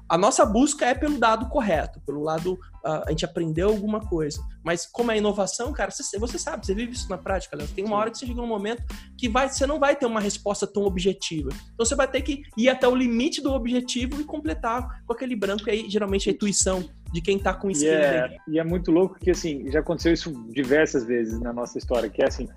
a 0.09 0.17
nossa 0.17 0.45
busca 0.45 0.85
é 0.85 0.93
pelo 0.93 1.19
dado 1.19 1.47
correto, 1.49 2.01
pelo 2.05 2.23
lado 2.23 2.57
a 2.87 3.09
gente 3.09 3.25
aprendeu 3.25 3.69
alguma 3.69 3.99
coisa. 3.99 4.41
Mas 4.63 4.85
como 4.85 5.11
é 5.11 5.17
inovação, 5.17 5.73
cara, 5.73 5.91
você, 5.91 6.17
você 6.17 6.39
sabe, 6.39 6.65
você 6.65 6.73
vive 6.73 6.93
isso 6.93 7.09
na 7.09 7.17
prática, 7.17 7.55
Léo. 7.55 7.67
Tem 7.67 7.83
uma 7.83 7.97
hora 7.97 8.09
que 8.09 8.17
você 8.17 8.25
chega 8.25 8.41
num 8.41 8.47
momento 8.47 8.83
que 9.17 9.27
vai, 9.27 9.49
você 9.49 9.65
não 9.65 9.79
vai 9.79 9.95
ter 9.95 10.05
uma 10.05 10.19
resposta 10.19 10.65
tão 10.65 10.83
objetiva. 10.83 11.49
Então 11.73 11.85
você 11.85 11.95
vai 11.95 12.07
ter 12.07 12.21
que 12.21 12.43
ir 12.57 12.69
até 12.69 12.87
o 12.87 12.95
limite 12.95 13.41
do 13.41 13.51
objetivo 13.53 14.21
e 14.21 14.23
completar 14.23 15.03
com 15.05 15.13
aquele 15.13 15.35
branco 15.35 15.69
aí, 15.69 15.89
geralmente 15.89 16.29
a 16.29 16.31
intuição 16.31 16.87
de 17.11 17.21
quem 17.21 17.37
tá 17.37 17.53
com. 17.53 17.69
E 17.69 17.87
é, 17.87 18.37
e 18.47 18.59
é 18.59 18.63
muito 18.63 18.91
louco 18.91 19.19
que 19.19 19.31
assim, 19.31 19.69
já 19.71 19.79
aconteceu 19.79 20.13
isso 20.13 20.31
diversas 20.51 21.05
vezes 21.05 21.39
na 21.39 21.51
nossa 21.53 21.77
história, 21.77 22.09
que 22.09 22.21
é 22.21 22.27
assim, 22.27 22.47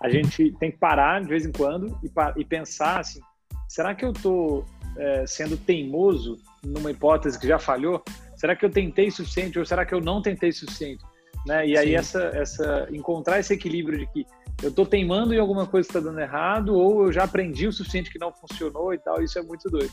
a 0.00 0.08
gente 0.08 0.52
tem 0.58 0.70
que 0.70 0.78
parar 0.78 1.20
de 1.20 1.28
vez 1.28 1.46
em 1.46 1.52
quando 1.52 1.98
e, 2.02 2.10
e 2.40 2.44
pensar 2.44 3.00
assim, 3.00 3.20
será 3.68 3.94
que 3.94 4.04
eu 4.04 4.12
tô 4.12 4.64
é, 4.96 5.26
sendo 5.26 5.56
teimoso 5.56 6.38
numa 6.64 6.90
hipótese 6.90 7.38
que 7.38 7.46
já 7.46 7.58
falhou? 7.58 8.02
Será 8.36 8.54
que 8.54 8.64
eu 8.64 8.70
tentei 8.70 9.08
o 9.08 9.12
suficiente 9.12 9.58
ou 9.58 9.64
será 9.64 9.84
que 9.84 9.94
eu 9.94 10.00
não 10.00 10.20
tentei 10.20 10.50
o 10.50 10.52
suficiente? 10.52 11.04
Né? 11.46 11.68
E 11.68 11.78
aí 11.78 11.94
essa, 11.94 12.24
essa 12.34 12.88
encontrar 12.90 13.38
esse 13.38 13.54
equilíbrio 13.54 13.98
de 13.98 14.06
que 14.08 14.26
eu 14.62 14.70
estou 14.70 14.86
teimando 14.86 15.34
em 15.34 15.38
alguma 15.38 15.66
coisa 15.66 15.86
que 15.86 15.96
está 15.96 16.08
dando 16.08 16.20
errado 16.20 16.74
ou 16.74 17.06
eu 17.06 17.12
já 17.12 17.24
aprendi 17.24 17.66
o 17.66 17.72
suficiente 17.72 18.10
que 18.10 18.18
não 18.18 18.32
funcionou 18.32 18.92
e 18.92 18.98
tal, 18.98 19.22
isso 19.22 19.38
é 19.38 19.42
muito 19.42 19.68
doido. 19.70 19.92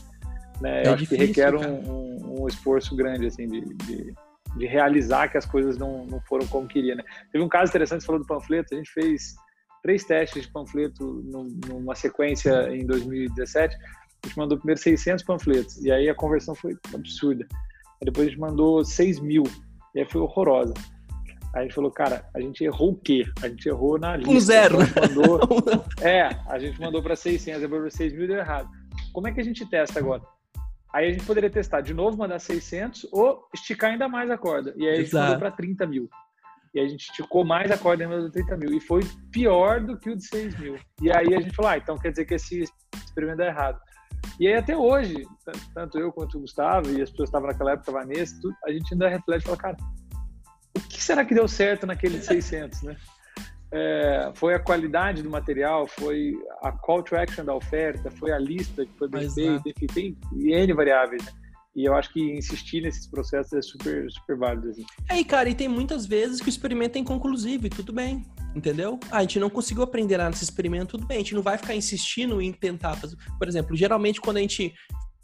Né? 0.60 0.82
É 0.82 0.86
eu 0.86 0.94
acho 0.94 1.02
difícil, 1.02 1.18
que 1.18 1.40
requer 1.40 1.54
um, 1.54 1.90
um, 1.90 2.42
um, 2.42 2.48
esforço 2.48 2.96
grande 2.96 3.26
assim 3.26 3.46
de, 3.46 3.60
de, 3.60 4.14
de, 4.56 4.66
realizar 4.66 5.28
que 5.28 5.36
as 5.36 5.46
coisas 5.46 5.76
não, 5.76 6.06
não 6.06 6.20
foram 6.22 6.46
como 6.46 6.66
queria. 6.66 6.94
Né? 6.94 7.04
Teve 7.30 7.44
um 7.44 7.48
caso 7.48 7.70
interessante, 7.70 8.00
você 8.00 8.06
falou 8.06 8.20
do 8.20 8.26
panfleto, 8.26 8.74
a 8.74 8.76
gente 8.76 8.90
fez 8.90 9.34
três 9.82 10.02
testes 10.04 10.42
de 10.42 10.50
panfleto 10.50 11.22
numa 11.68 11.94
sequência 11.94 12.74
em 12.74 12.86
2017, 12.86 13.76
a 13.76 14.26
gente 14.26 14.38
mandou 14.38 14.56
primeiro 14.56 14.80
600 14.80 15.22
panfletos 15.24 15.84
e 15.84 15.92
aí 15.92 16.08
a 16.08 16.14
conversão 16.14 16.54
foi 16.54 16.74
absurda. 16.94 17.46
Depois 18.02 18.26
a 18.26 18.30
gente 18.30 18.40
mandou 18.40 18.84
6 18.84 19.20
mil. 19.20 19.44
E 19.94 20.00
aí 20.00 20.06
foi 20.06 20.20
horrorosa. 20.20 20.74
Aí 21.54 21.60
a 21.60 21.62
gente 21.62 21.74
falou, 21.74 21.90
cara, 21.90 22.28
a 22.34 22.40
gente 22.40 22.64
errou 22.64 22.90
o 22.90 22.96
quê? 22.96 23.24
A 23.40 23.48
gente 23.48 23.68
errou 23.68 23.98
na 23.98 24.16
lista. 24.16 24.30
Um 24.34 24.40
zero. 24.40 24.78
Mandou, 24.78 25.40
é, 26.02 26.28
a 26.48 26.58
gente 26.58 26.80
mandou 26.80 27.00
para 27.00 27.14
600, 27.14 27.60
depois 27.62 27.80
para 27.80 27.90
6 27.90 28.12
mil 28.12 28.26
deu 28.26 28.38
errado. 28.38 28.68
Como 29.12 29.28
é 29.28 29.32
que 29.32 29.40
a 29.40 29.44
gente 29.44 29.64
testa 29.64 30.00
agora? 30.00 30.22
Aí 30.92 31.08
a 31.08 31.12
gente 31.12 31.24
poderia 31.24 31.50
testar 31.50 31.80
de 31.80 31.94
novo, 31.94 32.16
mandar 32.16 32.38
600 32.40 33.08
ou 33.12 33.48
esticar 33.54 33.90
ainda 33.90 34.08
mais 34.08 34.30
a 34.30 34.38
corda. 34.38 34.74
E 34.76 34.86
aí 34.86 34.94
a 34.94 34.96
gente 34.96 35.08
Exato. 35.08 35.24
mandou 35.24 35.38
para 35.38 35.50
30 35.52 35.86
mil. 35.86 36.08
E 36.74 36.80
a 36.80 36.88
gente 36.88 37.08
esticou 37.08 37.44
mais 37.44 37.70
a 37.70 37.78
corda 37.78 38.02
ainda 38.02 38.20
do 38.20 38.30
30 38.30 38.56
mil. 38.56 38.74
E 38.74 38.80
foi 38.80 39.02
pior 39.30 39.80
do 39.80 39.96
que 39.96 40.10
o 40.10 40.16
de 40.16 40.26
6 40.26 40.58
mil. 40.58 40.76
E 41.00 41.10
aí 41.12 41.34
a 41.34 41.40
gente 41.40 41.54
falou, 41.54 41.70
ah, 41.70 41.78
então 41.78 41.96
quer 41.96 42.10
dizer 42.10 42.24
que 42.24 42.34
esse 42.34 42.64
experimento 42.96 43.42
é 43.42 43.48
errado. 43.48 43.80
E 44.38 44.46
aí 44.46 44.54
até 44.54 44.76
hoje, 44.76 45.26
tanto 45.74 45.98
eu 45.98 46.12
quanto 46.12 46.38
o 46.38 46.40
Gustavo 46.40 46.90
e 46.90 47.02
as 47.02 47.10
pessoas 47.10 47.30
que 47.30 47.36
estavam 47.36 47.48
naquela 47.48 47.72
época, 47.72 47.90
a 47.90 47.94
Vanessa, 47.94 48.38
tudo, 48.40 48.54
a 48.64 48.72
gente 48.72 48.92
ainda 48.92 49.08
reflete 49.08 49.42
e 49.42 49.44
fala, 49.44 49.56
cara, 49.56 49.76
o 50.76 50.80
que 50.80 51.02
será 51.02 51.24
que 51.24 51.34
deu 51.34 51.46
certo 51.46 51.86
naquele 51.86 52.20
600, 52.20 52.82
né? 52.82 52.96
É, 53.76 54.30
foi 54.34 54.54
a 54.54 54.60
qualidade 54.60 55.22
do 55.22 55.30
material, 55.30 55.86
foi 55.88 56.38
a 56.62 56.70
call 56.70 57.02
to 57.02 57.16
action 57.16 57.44
da 57.44 57.54
oferta, 57.54 58.10
foi 58.10 58.30
a 58.30 58.38
lista 58.38 58.86
que 58.86 58.92
foi 58.96 59.08
bem 59.08 59.28
feita, 59.28 59.68
enfim, 59.68 59.86
tem 59.86 60.16
N 60.32 60.72
variáveis, 60.72 61.24
né? 61.24 61.32
E 61.74 61.84
eu 61.84 61.94
acho 61.94 62.12
que 62.12 62.20
insistir 62.20 62.82
nesses 62.82 63.06
processos 63.06 63.52
é 63.52 63.60
super, 63.60 64.08
super 64.08 64.36
válido. 64.36 64.70
Assim. 64.70 64.86
É, 65.10 65.18
e 65.18 65.24
cara, 65.24 65.48
e 65.48 65.56
tem 65.56 65.66
muitas 65.66 66.06
vezes 66.06 66.40
que 66.40 66.46
o 66.46 66.48
experimento 66.48 66.96
é 66.96 67.00
inconclusivo 67.00 67.66
e 67.66 67.70
tudo 67.70 67.92
bem, 67.92 68.24
entendeu? 68.54 68.98
Ah, 69.10 69.18
a 69.18 69.20
gente 69.22 69.38
não 69.38 69.50
conseguiu 69.50 69.82
aprender 69.82 70.16
nada 70.18 70.30
nesse 70.30 70.44
experimento, 70.44 70.96
tudo 70.96 71.06
bem, 71.06 71.16
a 71.16 71.20
gente 71.20 71.34
não 71.34 71.42
vai 71.42 71.58
ficar 71.58 71.74
insistindo 71.74 72.40
em 72.40 72.52
tentar. 72.52 72.98
Por 73.38 73.48
exemplo, 73.48 73.76
geralmente 73.76 74.20
quando 74.20 74.36
a 74.36 74.40
gente 74.40 74.74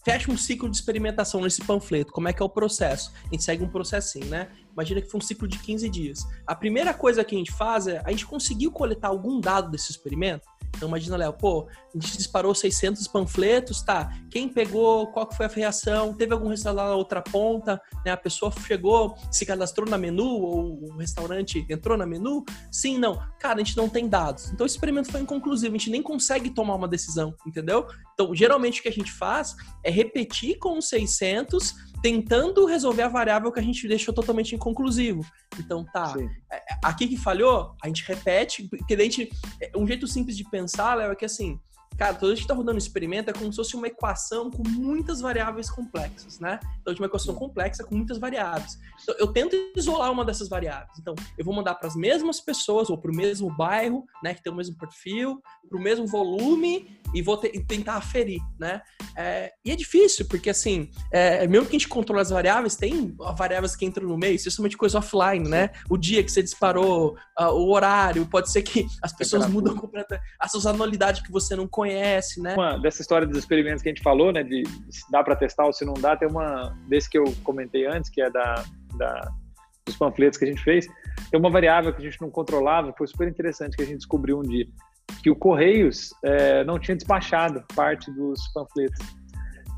fecha 0.05 0.31
um 0.31 0.37
ciclo 0.37 0.69
de 0.69 0.77
experimentação 0.77 1.40
nesse 1.43 1.62
panfleto, 1.64 2.12
como 2.12 2.29
é 2.29 2.33
que 2.33 2.43
é 2.43 2.45
o 2.45 2.49
processo? 2.49 3.12
A 3.27 3.29
gente 3.35 3.45
segue 3.45 3.62
um 3.62 3.69
processinho, 3.69 4.27
né? 4.27 4.49
Imagina 4.73 5.01
que 5.01 5.11
foi 5.11 5.19
um 5.19 5.23
ciclo 5.23 5.47
de 5.47 5.59
15 5.59 5.88
dias. 5.88 6.21
A 6.47 6.55
primeira 6.55 6.95
coisa 6.95 7.23
que 7.23 7.35
a 7.35 7.38
gente 7.38 7.53
faz 7.53 7.87
é, 7.87 8.03
a 8.05 8.11
gente 8.11 8.27
conseguiu 8.27 8.73
coletar 8.73 9.09
algum 9.09 9.40
dado 9.40 9.71
desse 9.71 9.90
experimento? 9.90 10.47
Então 10.76 10.88
imagina, 10.88 11.16
Léo, 11.16 11.33
pô, 11.33 11.68
a 11.68 11.98
gente 11.98 12.16
disparou 12.16 12.54
600 12.54 13.06
panfletos, 13.09 13.83
tá? 13.83 14.11
Quem 14.30 14.48
pegou, 14.48 15.09
qual 15.09 15.26
que 15.26 15.37
foi 15.37 15.46
a 15.46 15.48
reação? 15.48 16.14
Teve 16.14 16.33
algum 16.33 16.48
restaurante 16.48 16.88
na 16.88 16.94
outra 16.94 17.20
ponta? 17.20 17.80
Né? 18.04 18.12
A 18.12 18.16
pessoa 18.16 18.52
chegou, 18.66 19.14
se 19.30 19.44
cadastrou 19.44 19.88
na 19.88 19.98
menu 19.98 20.24
ou 20.24 20.85
o 20.85 20.96
restaurante 20.96 21.66
entrou 21.68 21.96
na 21.96 22.06
menu? 22.06 22.44
Sim, 22.70 22.98
não. 22.98 23.20
Cara, 23.38 23.56
a 23.56 23.64
gente 23.64 23.76
não 23.76 23.88
tem 23.88 24.09
dados. 24.09 24.50
Então 24.50 24.64
o 24.64 24.66
experimento 24.66 25.11
foi 25.11 25.20
inconclusivo, 25.20 25.74
a 25.74 25.78
gente 25.78 25.90
nem 25.90 26.02
consegue 26.02 26.50
tomar 26.50 26.74
uma 26.74 26.88
decisão, 26.88 27.35
entendeu? 27.46 27.87
Então, 28.14 28.35
geralmente 28.35 28.80
o 28.80 28.83
que 28.83 28.88
a 28.88 28.92
gente 28.92 29.12
faz 29.12 29.56
é 29.83 29.90
repetir 29.90 30.59
com 30.59 30.78
os 30.78 30.88
600 30.88 31.74
tentando 32.02 32.64
resolver 32.64 33.02
a 33.02 33.08
variável 33.08 33.52
que 33.52 33.60
a 33.60 33.62
gente 33.62 33.86
deixou 33.86 34.14
totalmente 34.14 34.54
inconclusivo. 34.54 35.24
Então, 35.58 35.84
tá, 35.92 36.06
Sim. 36.06 36.28
É, 36.50 36.56
é, 36.56 36.78
aqui 36.82 37.06
que 37.06 37.16
falhou, 37.16 37.74
a 37.82 37.86
gente 37.86 38.04
repete, 38.06 38.68
porque 38.68 38.94
a 38.94 39.00
gente, 39.00 39.30
é, 39.60 39.70
um 39.76 39.86
jeito 39.86 40.06
simples 40.06 40.36
de 40.36 40.44
pensar, 40.48 40.94
Léo, 40.94 41.12
é 41.12 41.16
que 41.16 41.24
assim, 41.24 41.58
Cara, 42.00 42.14
toda 42.14 42.32
a 42.32 42.34
gente 42.34 42.44
está 42.44 42.54
rodando 42.54 42.76
um 42.76 42.78
experimento 42.78 43.28
é 43.28 43.32
como 43.34 43.52
se 43.52 43.56
fosse 43.56 43.76
uma 43.76 43.86
equação 43.86 44.50
com 44.50 44.66
muitas 44.66 45.20
variáveis 45.20 45.68
complexas, 45.68 46.40
né? 46.40 46.58
Então, 46.80 46.94
uma 46.94 47.04
equação 47.04 47.34
complexa 47.34 47.84
com 47.84 47.94
muitas 47.94 48.16
variáveis. 48.16 48.78
Então, 49.02 49.14
eu 49.18 49.26
tento 49.26 49.54
isolar 49.76 50.10
uma 50.10 50.24
dessas 50.24 50.48
variáveis. 50.48 50.98
Então, 50.98 51.14
eu 51.36 51.44
vou 51.44 51.52
mandar 51.52 51.74
para 51.74 51.86
as 51.86 51.94
mesmas 51.94 52.40
pessoas 52.40 52.88
ou 52.88 52.96
para 52.96 53.10
o 53.10 53.14
mesmo 53.14 53.54
bairro, 53.54 54.06
né, 54.22 54.32
que 54.32 54.42
tem 54.42 54.50
o 54.50 54.56
mesmo 54.56 54.78
perfil, 54.78 55.42
para 55.68 55.78
o 55.78 55.82
mesmo 55.82 56.06
volume 56.06 56.98
e 57.12 57.20
vou 57.20 57.36
te 57.36 57.50
tentar 57.64 57.96
aferir, 57.96 58.40
né? 58.58 58.80
É, 59.14 59.52
e 59.62 59.70
é 59.70 59.76
difícil, 59.76 60.26
porque 60.26 60.48
assim, 60.48 60.88
é, 61.12 61.46
mesmo 61.46 61.66
que 61.66 61.76
a 61.76 61.78
gente 61.78 61.88
controle 61.88 62.22
as 62.22 62.30
variáveis, 62.30 62.76
tem 62.76 63.14
variáveis 63.36 63.76
que 63.76 63.84
entram 63.84 64.08
no 64.08 64.16
meio, 64.16 64.36
especialmente 64.36 64.74
coisa 64.74 64.98
offline, 64.98 65.46
né? 65.46 65.70
O 65.90 65.98
dia 65.98 66.22
que 66.22 66.32
você 66.32 66.42
disparou, 66.42 67.16
uh, 67.38 67.44
o 67.48 67.72
horário, 67.72 68.24
pode 68.24 68.50
ser 68.50 68.62
que 68.62 68.86
as 69.02 69.12
pessoas 69.12 69.46
mudam 69.46 69.76
completamente, 69.76 70.24
as 70.38 70.50
suas 70.50 70.64
anualidades 70.64 71.20
que 71.20 71.30
você 71.30 71.54
não 71.54 71.68
conhece 71.68 71.89
conhece, 71.92 72.40
né? 72.40 72.55
Uma 72.55 72.79
dessa 72.79 73.03
história 73.03 73.26
dos 73.26 73.38
experimentos 73.38 73.83
que 73.83 73.88
a 73.88 73.92
gente 73.92 74.03
falou, 74.03 74.33
né, 74.33 74.42
de 74.42 74.62
se 74.90 75.11
dá 75.11 75.22
para 75.22 75.37
testar 75.37 75.66
ou 75.66 75.72
se 75.72 75.85
não 75.85 75.94
dá, 75.94 76.16
tem 76.16 76.29
uma 76.29 76.76
desse 76.88 77.09
que 77.09 77.18
eu 77.18 77.24
comentei 77.42 77.87
antes, 77.87 78.11
que 78.11 78.20
é 78.20 78.31
da, 78.31 78.64
da 78.96 79.31
dos 79.87 79.96
panfletos 79.96 80.38
que 80.38 80.44
a 80.44 80.48
gente 80.48 80.62
fez. 80.62 80.87
Tem 81.31 81.38
uma 81.40 81.50
variável 81.50 81.92
que 81.92 82.00
a 82.00 82.05
gente 82.05 82.20
não 82.20 82.31
controlava, 82.31 82.94
foi 82.96 83.07
super 83.07 83.29
interessante 83.29 83.76
que 83.76 83.83
a 83.83 83.87
gente 83.87 83.98
descobriu 83.98 84.38
um 84.38 84.42
dia, 84.42 84.66
que 85.22 85.31
o 85.31 85.37
Correios 85.37 86.11
é, 86.24 86.64
não 86.64 86.79
tinha 86.79 86.96
despachado 86.96 87.64
parte 87.74 88.11
dos 88.12 88.40
panfletos. 88.53 88.98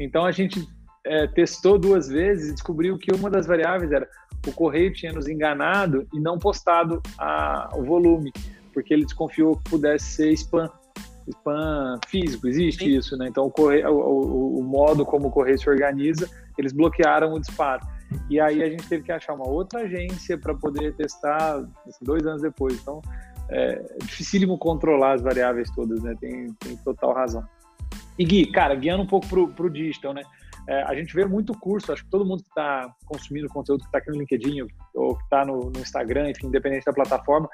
Então 0.00 0.24
a 0.24 0.32
gente 0.32 0.66
é, 1.04 1.26
testou 1.26 1.78
duas 1.78 2.08
vezes 2.08 2.50
e 2.50 2.54
descobriu 2.54 2.98
que 2.98 3.12
uma 3.12 3.30
das 3.30 3.46
variáveis 3.46 3.90
era 3.92 4.08
o 4.46 4.52
correio 4.52 4.92
tinha 4.92 5.12
nos 5.12 5.28
enganado 5.28 6.06
e 6.12 6.18
não 6.18 6.36
postado 6.36 7.00
a, 7.16 7.70
o 7.74 7.84
volume, 7.84 8.32
porque 8.72 8.92
ele 8.92 9.04
desconfiou 9.04 9.56
que 9.56 9.70
pudesse 9.70 10.04
ser 10.16 10.32
spam 10.32 10.68
spam 11.28 11.98
físico, 12.08 12.48
existe 12.48 12.84
Sim. 12.84 12.96
isso, 12.96 13.16
né? 13.16 13.28
Então, 13.28 13.44
o, 13.44 13.50
correio, 13.50 13.88
o, 13.90 14.58
o, 14.58 14.62
modo 14.62 15.04
como 15.04 15.28
o 15.28 15.30
correio 15.30 15.58
se 15.58 15.68
organiza, 15.68 16.28
eles 16.58 16.72
bloquearam 16.72 17.32
o 17.32 17.40
disparo. 17.40 17.86
E 18.28 18.38
aí 18.40 18.62
a 18.62 18.68
gente 18.68 18.86
teve 18.88 19.04
que 19.04 19.12
achar 19.12 19.34
uma 19.34 19.48
outra 19.48 19.80
agência 19.80 20.36
para 20.36 20.54
poder 20.54 20.94
testar 20.94 21.64
assim, 21.86 22.04
dois 22.04 22.26
anos 22.26 22.42
depois. 22.42 22.74
Então, 22.80 23.00
é 23.48 23.82
dificílimo 24.04 24.58
controlar 24.58 25.12
as 25.12 25.22
variáveis 25.22 25.70
todas, 25.70 26.02
né? 26.02 26.14
Tem, 26.20 26.52
tem 26.54 26.76
total 26.78 27.12
razão. 27.14 27.44
E 28.18 28.24
Gui, 28.24 28.46
cara, 28.52 28.74
guiando 28.74 29.02
um 29.02 29.06
pouco 29.06 29.26
pro, 29.26 29.48
pro 29.48 29.70
digital, 29.70 30.12
né? 30.12 30.22
É, 30.68 30.82
a 30.82 30.94
gente 30.94 31.14
vê 31.14 31.24
muito 31.24 31.58
curso, 31.58 31.92
acho 31.92 32.04
que 32.04 32.10
todo 32.10 32.24
mundo 32.24 32.42
que 32.42 32.48
está 32.48 32.94
consumindo 33.04 33.48
conteúdo 33.48 33.80
que 33.80 33.86
está 33.86 33.98
aqui 33.98 34.10
no 34.10 34.18
LinkedIn 34.18 34.62
ou 34.94 35.16
que 35.16 35.24
está 35.24 35.44
no, 35.44 35.70
no, 35.70 35.80
Instagram, 35.80 36.30
enfim, 36.30 36.46
independente 36.46 36.84
da 36.84 36.92
plataforma, 36.92 37.48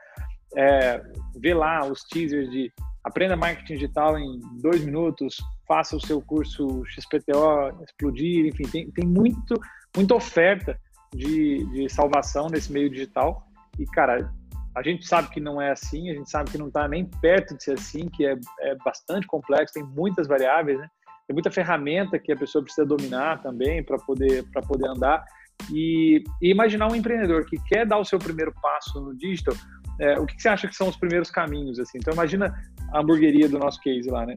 é, 0.54 1.02
vê 1.36 1.54
lá 1.54 1.86
os 1.86 2.02
teasers 2.04 2.50
de 2.50 2.70
aprenda 3.08 3.36
marketing 3.36 3.74
digital 3.74 4.18
em 4.18 4.40
dois 4.60 4.84
minutos, 4.84 5.36
faça 5.66 5.96
o 5.96 6.00
seu 6.00 6.20
curso 6.20 6.84
XPTO 6.86 7.82
explodir, 7.82 8.46
enfim, 8.46 8.64
tem, 8.64 8.90
tem 8.90 9.06
muito, 9.06 9.54
muita 9.96 10.14
oferta 10.14 10.78
de, 11.12 11.64
de 11.72 11.88
salvação 11.88 12.48
nesse 12.48 12.72
meio 12.72 12.90
digital. 12.90 13.46
E, 13.78 13.84
cara, 13.86 14.30
a 14.76 14.82
gente 14.82 15.06
sabe 15.06 15.28
que 15.30 15.40
não 15.40 15.60
é 15.60 15.72
assim, 15.72 16.10
a 16.10 16.14
gente 16.14 16.30
sabe 16.30 16.50
que 16.50 16.58
não 16.58 16.68
está 16.68 16.86
nem 16.86 17.04
perto 17.04 17.56
de 17.56 17.64
ser 17.64 17.72
assim, 17.72 18.08
que 18.08 18.26
é, 18.26 18.36
é 18.60 18.74
bastante 18.76 19.26
complexo, 19.26 19.74
tem 19.74 19.82
muitas 19.82 20.26
variáveis, 20.26 20.78
né? 20.78 20.88
Tem 21.26 21.34
muita 21.34 21.50
ferramenta 21.50 22.18
que 22.18 22.32
a 22.32 22.36
pessoa 22.36 22.62
precisa 22.62 22.86
dominar 22.86 23.42
também 23.42 23.82
para 23.82 23.98
poder, 23.98 24.44
poder 24.66 24.88
andar. 24.88 25.24
E, 25.70 26.22
e, 26.40 26.50
imaginar 26.50 26.90
um 26.90 26.94
empreendedor 26.94 27.44
que 27.44 27.56
quer 27.64 27.84
dar 27.84 27.98
o 27.98 28.04
seu 28.04 28.18
primeiro 28.18 28.54
passo 28.62 29.00
no 29.00 29.14
digital, 29.16 29.54
é, 30.00 30.18
o 30.18 30.26
que, 30.26 30.36
que, 30.36 30.42
você 30.42 30.48
acha 30.48 30.68
que 30.68 30.74
são 30.74 30.88
os 30.88 30.96
primeiros 30.96 31.30
caminhos? 31.30 31.78
Assim? 31.78 31.98
Então, 31.98 32.12
imagina 32.14 32.54
a 32.92 33.00
hamburgueria 33.00 33.48
do 33.48 33.58
nosso 33.58 33.80
case 33.80 34.08
lá, 34.10 34.24
né? 34.24 34.36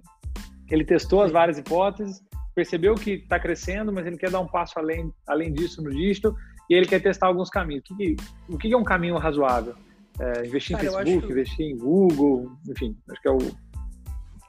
Ele 0.69 0.85
testou 0.85 1.21
as 1.21 1.31
várias 1.31 1.57
hipóteses, 1.57 2.21
percebeu 2.55 2.95
que 2.95 3.11
está 3.11 3.39
crescendo, 3.39 3.91
mas 3.91 4.05
ele 4.05 4.17
quer 4.17 4.29
dar 4.29 4.39
um 4.39 4.47
passo 4.47 4.79
além, 4.79 5.11
além 5.27 5.53
disso 5.53 5.81
no 5.81 5.91
digital 5.91 6.33
e 6.69 6.73
ele 6.73 6.85
quer 6.85 7.01
testar 7.01 7.27
alguns 7.27 7.49
caminhos. 7.49 7.83
O 7.89 7.95
que, 7.95 8.15
o 8.49 8.57
que 8.57 8.73
é 8.73 8.77
um 8.77 8.83
caminho 8.83 9.17
razoável? 9.17 9.75
É, 10.19 10.45
investir 10.45 10.77
Cara, 10.77 10.87
em 10.87 10.91
Facebook, 10.91 11.27
que... 11.27 11.33
investir 11.33 11.65
em 11.65 11.77
Google, 11.77 12.51
enfim, 12.69 12.97
acho 13.09 13.21
que 13.21 13.27
é 13.27 13.31
o, 13.31 13.37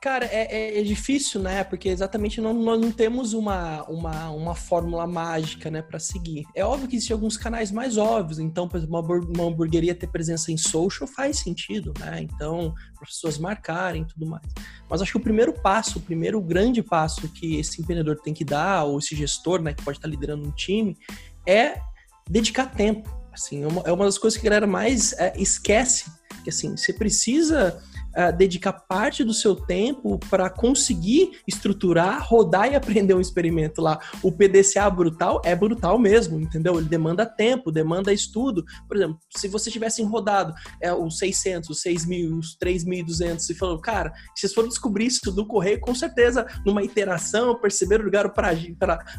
Cara, 0.02 0.24
é, 0.24 0.48
é, 0.50 0.80
é, 0.80 0.82
difícil, 0.82 1.40
né? 1.40 1.62
Porque 1.62 1.88
exatamente 1.88 2.40
não, 2.40 2.52
nós 2.52 2.80
não 2.80 2.90
temos 2.90 3.34
uma, 3.34 3.84
uma, 3.84 4.30
uma 4.30 4.52
fórmula 4.52 5.06
mágica, 5.06 5.70
né, 5.70 5.80
para 5.80 6.00
seguir. 6.00 6.44
É 6.56 6.64
óbvio 6.64 6.88
que 6.88 6.96
existem 6.96 7.14
alguns 7.14 7.36
canais 7.36 7.70
mais 7.70 7.96
óbvios. 7.96 8.40
Então, 8.40 8.66
por 8.66 8.78
exemplo, 8.78 8.98
uma, 9.32 9.44
hamburgueria 9.44 9.94
ter 9.94 10.08
presença 10.08 10.50
em 10.50 10.56
social 10.56 11.06
faz 11.06 11.38
sentido, 11.38 11.94
né? 12.00 12.20
Então, 12.20 12.74
para 12.96 13.04
as 13.04 13.10
pessoas 13.10 13.38
marcarem 13.38 14.02
e 14.02 14.06
tudo 14.06 14.26
mais. 14.26 14.42
Mas 14.90 15.00
acho 15.00 15.12
que 15.12 15.18
o 15.18 15.22
primeiro 15.22 15.52
passo, 15.52 16.00
o 16.00 16.02
primeiro 16.02 16.40
grande 16.40 16.82
passo 16.82 17.28
que 17.28 17.60
esse 17.60 17.80
empreendedor 17.80 18.16
tem 18.16 18.34
que 18.34 18.44
dar, 18.44 18.82
ou 18.82 18.98
esse 18.98 19.14
gestor, 19.14 19.62
né, 19.62 19.72
que 19.72 19.84
pode 19.84 19.98
estar 19.98 20.08
liderando 20.08 20.44
um 20.44 20.50
time, 20.50 20.98
é 21.46 21.80
dedicar 22.28 22.66
tempo. 22.66 23.08
Assim, 23.32 23.62
é 23.62 23.68
uma, 23.68 23.82
é 23.82 23.92
uma 23.92 24.06
das 24.06 24.18
coisas 24.18 24.36
que 24.36 24.44
a 24.44 24.50
galera 24.50 24.66
mais 24.66 25.12
é, 25.12 25.32
esquece. 25.36 26.10
Que 26.42 26.50
assim, 26.50 26.76
você 26.76 26.92
precisa 26.92 27.80
uh, 28.16 28.37
dedicar 28.37 28.72
parte 28.72 29.25
do 29.25 29.35
seu 29.35 29.55
tempo 29.55 30.18
para 30.31 30.48
conseguir 30.48 31.40
estruturar, 31.46 32.27
rodar 32.27 32.70
e 32.70 32.75
aprender 32.75 33.14
um 33.14 33.20
experimento 33.20 33.81
lá. 33.81 33.98
O 34.22 34.33
PDCA 34.33 34.88
brutal 34.90 35.40
é 35.44 35.55
brutal 35.55 35.98
mesmo, 35.98 36.40
entendeu? 36.40 36.79
Ele 36.79 36.88
demanda 36.88 37.27
tempo, 37.27 37.70
demanda 37.70 38.12
estudo. 38.12 38.64
Por 38.87 38.96
exemplo, 38.96 39.18
se 39.37 39.48
você 39.48 39.70
tivesse 39.70 40.03
rodado 40.03 40.55
é, 40.81 40.92
os 40.92 41.18
600, 41.18 41.70
os 41.70 41.81
6 41.81 42.07
mil, 42.07 42.38
os 42.38 42.57
3.200 42.57 43.51
e 43.51 43.55
falou, 43.55 43.79
cara, 43.79 44.12
vocês 44.35 44.53
foram 44.53 44.68
descobrir 44.68 45.07
isso 45.07 45.31
do 45.33 45.46
correio, 45.46 45.81
com 45.81 45.94
certeza, 45.94 46.46
numa 46.64 46.83
iteração, 46.83 47.59
perceberam, 47.59 48.05
ligaram 48.05 48.31
para 48.31 48.53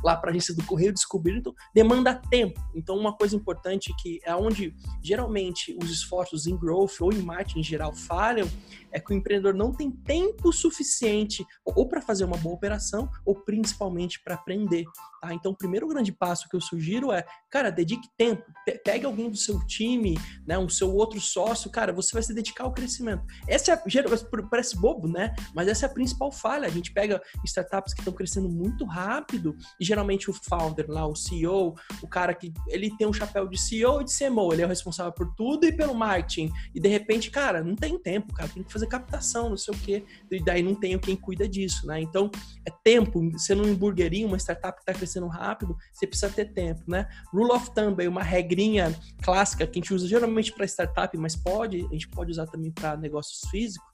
lá 0.03 0.15
para 0.15 0.29
a 0.29 0.31
agência 0.31 0.53
do 0.53 0.63
correio, 0.63 0.93
descobriram, 0.93 1.39
então 1.39 1.53
demanda 1.73 2.13
tempo. 2.29 2.61
Então, 2.75 2.97
uma 2.97 3.15
coisa 3.15 3.35
importante 3.35 3.93
que 4.01 4.19
é 4.25 4.35
onde 4.35 4.75
geralmente 5.01 5.75
os 5.81 5.89
esforços 5.89 6.47
em 6.47 6.57
growth 6.57 7.01
ou 7.01 7.11
em 7.11 7.21
marketing 7.21 7.59
em 7.59 7.63
geral 7.63 7.93
falham 7.93 8.49
é 8.93 8.99
que 8.99 9.11
o 9.11 9.15
empreendedor 9.15 9.53
não 9.53 9.73
tem 9.73 9.91
tempo 9.91 10.53
suficiente 10.53 11.45
ou 11.65 11.87
para 11.87 12.01
fazer 12.01 12.23
uma 12.23 12.37
boa 12.37 12.55
operação 12.55 13.09
ou 13.25 13.35
principalmente 13.35 14.21
para 14.23 14.35
aprender. 14.35 14.85
Tá? 15.21 15.33
Então, 15.33 15.51
o 15.51 15.57
primeiro 15.57 15.87
grande 15.87 16.11
passo 16.11 16.47
que 16.47 16.55
eu 16.55 16.61
sugiro 16.61 17.11
é, 17.11 17.25
cara, 17.49 17.71
dedique 17.71 18.07
tempo, 18.17 18.43
pegue 18.83 19.05
alguém 19.05 19.29
do 19.29 19.37
seu 19.37 19.65
time, 19.65 20.17
né, 20.45 20.57
um 20.57 20.69
seu 20.69 20.93
outro 20.93 21.19
sócio, 21.19 21.71
cara, 21.71 21.91
você 21.91 22.13
vai 22.13 22.21
se 22.21 22.33
dedicar 22.33 22.65
ao 22.65 22.73
crescimento. 22.73 23.23
Essa 23.47 23.73
é 23.73 23.83
parece 24.49 24.77
bobo, 24.77 25.07
né? 25.07 25.33
Mas 25.55 25.67
essa 25.67 25.85
é 25.85 25.89
a 25.89 25.93
principal 25.93 26.31
falha. 26.31 26.67
A 26.67 26.71
gente 26.71 26.91
pega 26.91 27.21
startups 27.45 27.93
que 27.93 28.01
estão 28.01 28.13
crescendo 28.13 28.49
muito 28.49 28.85
rápido 28.85 29.55
e 29.79 29.85
geralmente 29.85 30.29
o 30.29 30.33
founder 30.33 30.85
lá, 30.89 31.07
o 31.07 31.15
CEO, 31.15 31.73
o 32.01 32.07
cara 32.07 32.33
que 32.33 32.53
ele 32.67 32.95
tem 32.97 33.07
um 33.07 33.13
chapéu 33.13 33.47
de 33.47 33.59
CEO 33.59 34.01
e 34.01 34.05
de 34.05 34.17
CMO, 34.17 34.53
ele 34.53 34.61
é 34.61 34.65
o 34.65 34.69
responsável 34.69 35.11
por 35.11 35.33
tudo 35.35 35.65
e 35.65 35.71
pelo 35.71 35.95
marketing. 35.95 36.51
E 36.75 36.79
de 36.79 36.89
repente, 36.89 37.31
cara, 37.31 37.63
não 37.63 37.75
tem 37.75 37.97
tempo, 37.97 38.33
cara, 38.33 38.49
tem 38.49 38.63
que 38.63 38.71
fazer 38.71 38.82
fazer 38.83 38.87
captação, 38.87 39.49
não 39.49 39.57
sei 39.57 39.73
o 39.73 39.77
quê, 39.77 40.05
e 40.29 40.43
daí 40.43 40.61
não 40.61 40.75
tenho 40.75 40.99
quem 40.99 41.15
cuida 41.15 41.47
disso, 41.47 41.87
né? 41.87 42.01
Então, 42.01 42.29
é 42.65 42.71
tempo, 42.83 43.21
sendo 43.37 43.63
um 43.63 43.71
hamburguerinho, 43.71 44.27
uma 44.27 44.37
startup 44.37 44.75
que 44.75 44.81
está 44.81 44.93
crescendo 44.93 45.27
rápido, 45.27 45.75
você 45.91 46.05
precisa 46.05 46.31
ter 46.31 46.53
tempo, 46.53 46.83
né? 46.87 47.07
Rule 47.31 47.51
of 47.51 47.71
thumb, 47.73 48.07
uma 48.07 48.23
regrinha 48.23 48.95
clássica 49.21 49.65
que 49.65 49.79
a 49.79 49.81
gente 49.81 49.93
usa 49.93 50.07
geralmente 50.07 50.51
para 50.51 50.65
startup, 50.65 51.17
mas 51.17 51.35
pode, 51.35 51.85
a 51.85 51.93
gente 51.93 52.07
pode 52.09 52.31
usar 52.31 52.45
também 52.47 52.71
para 52.71 52.97
negócios 52.97 53.49
físicos, 53.49 53.87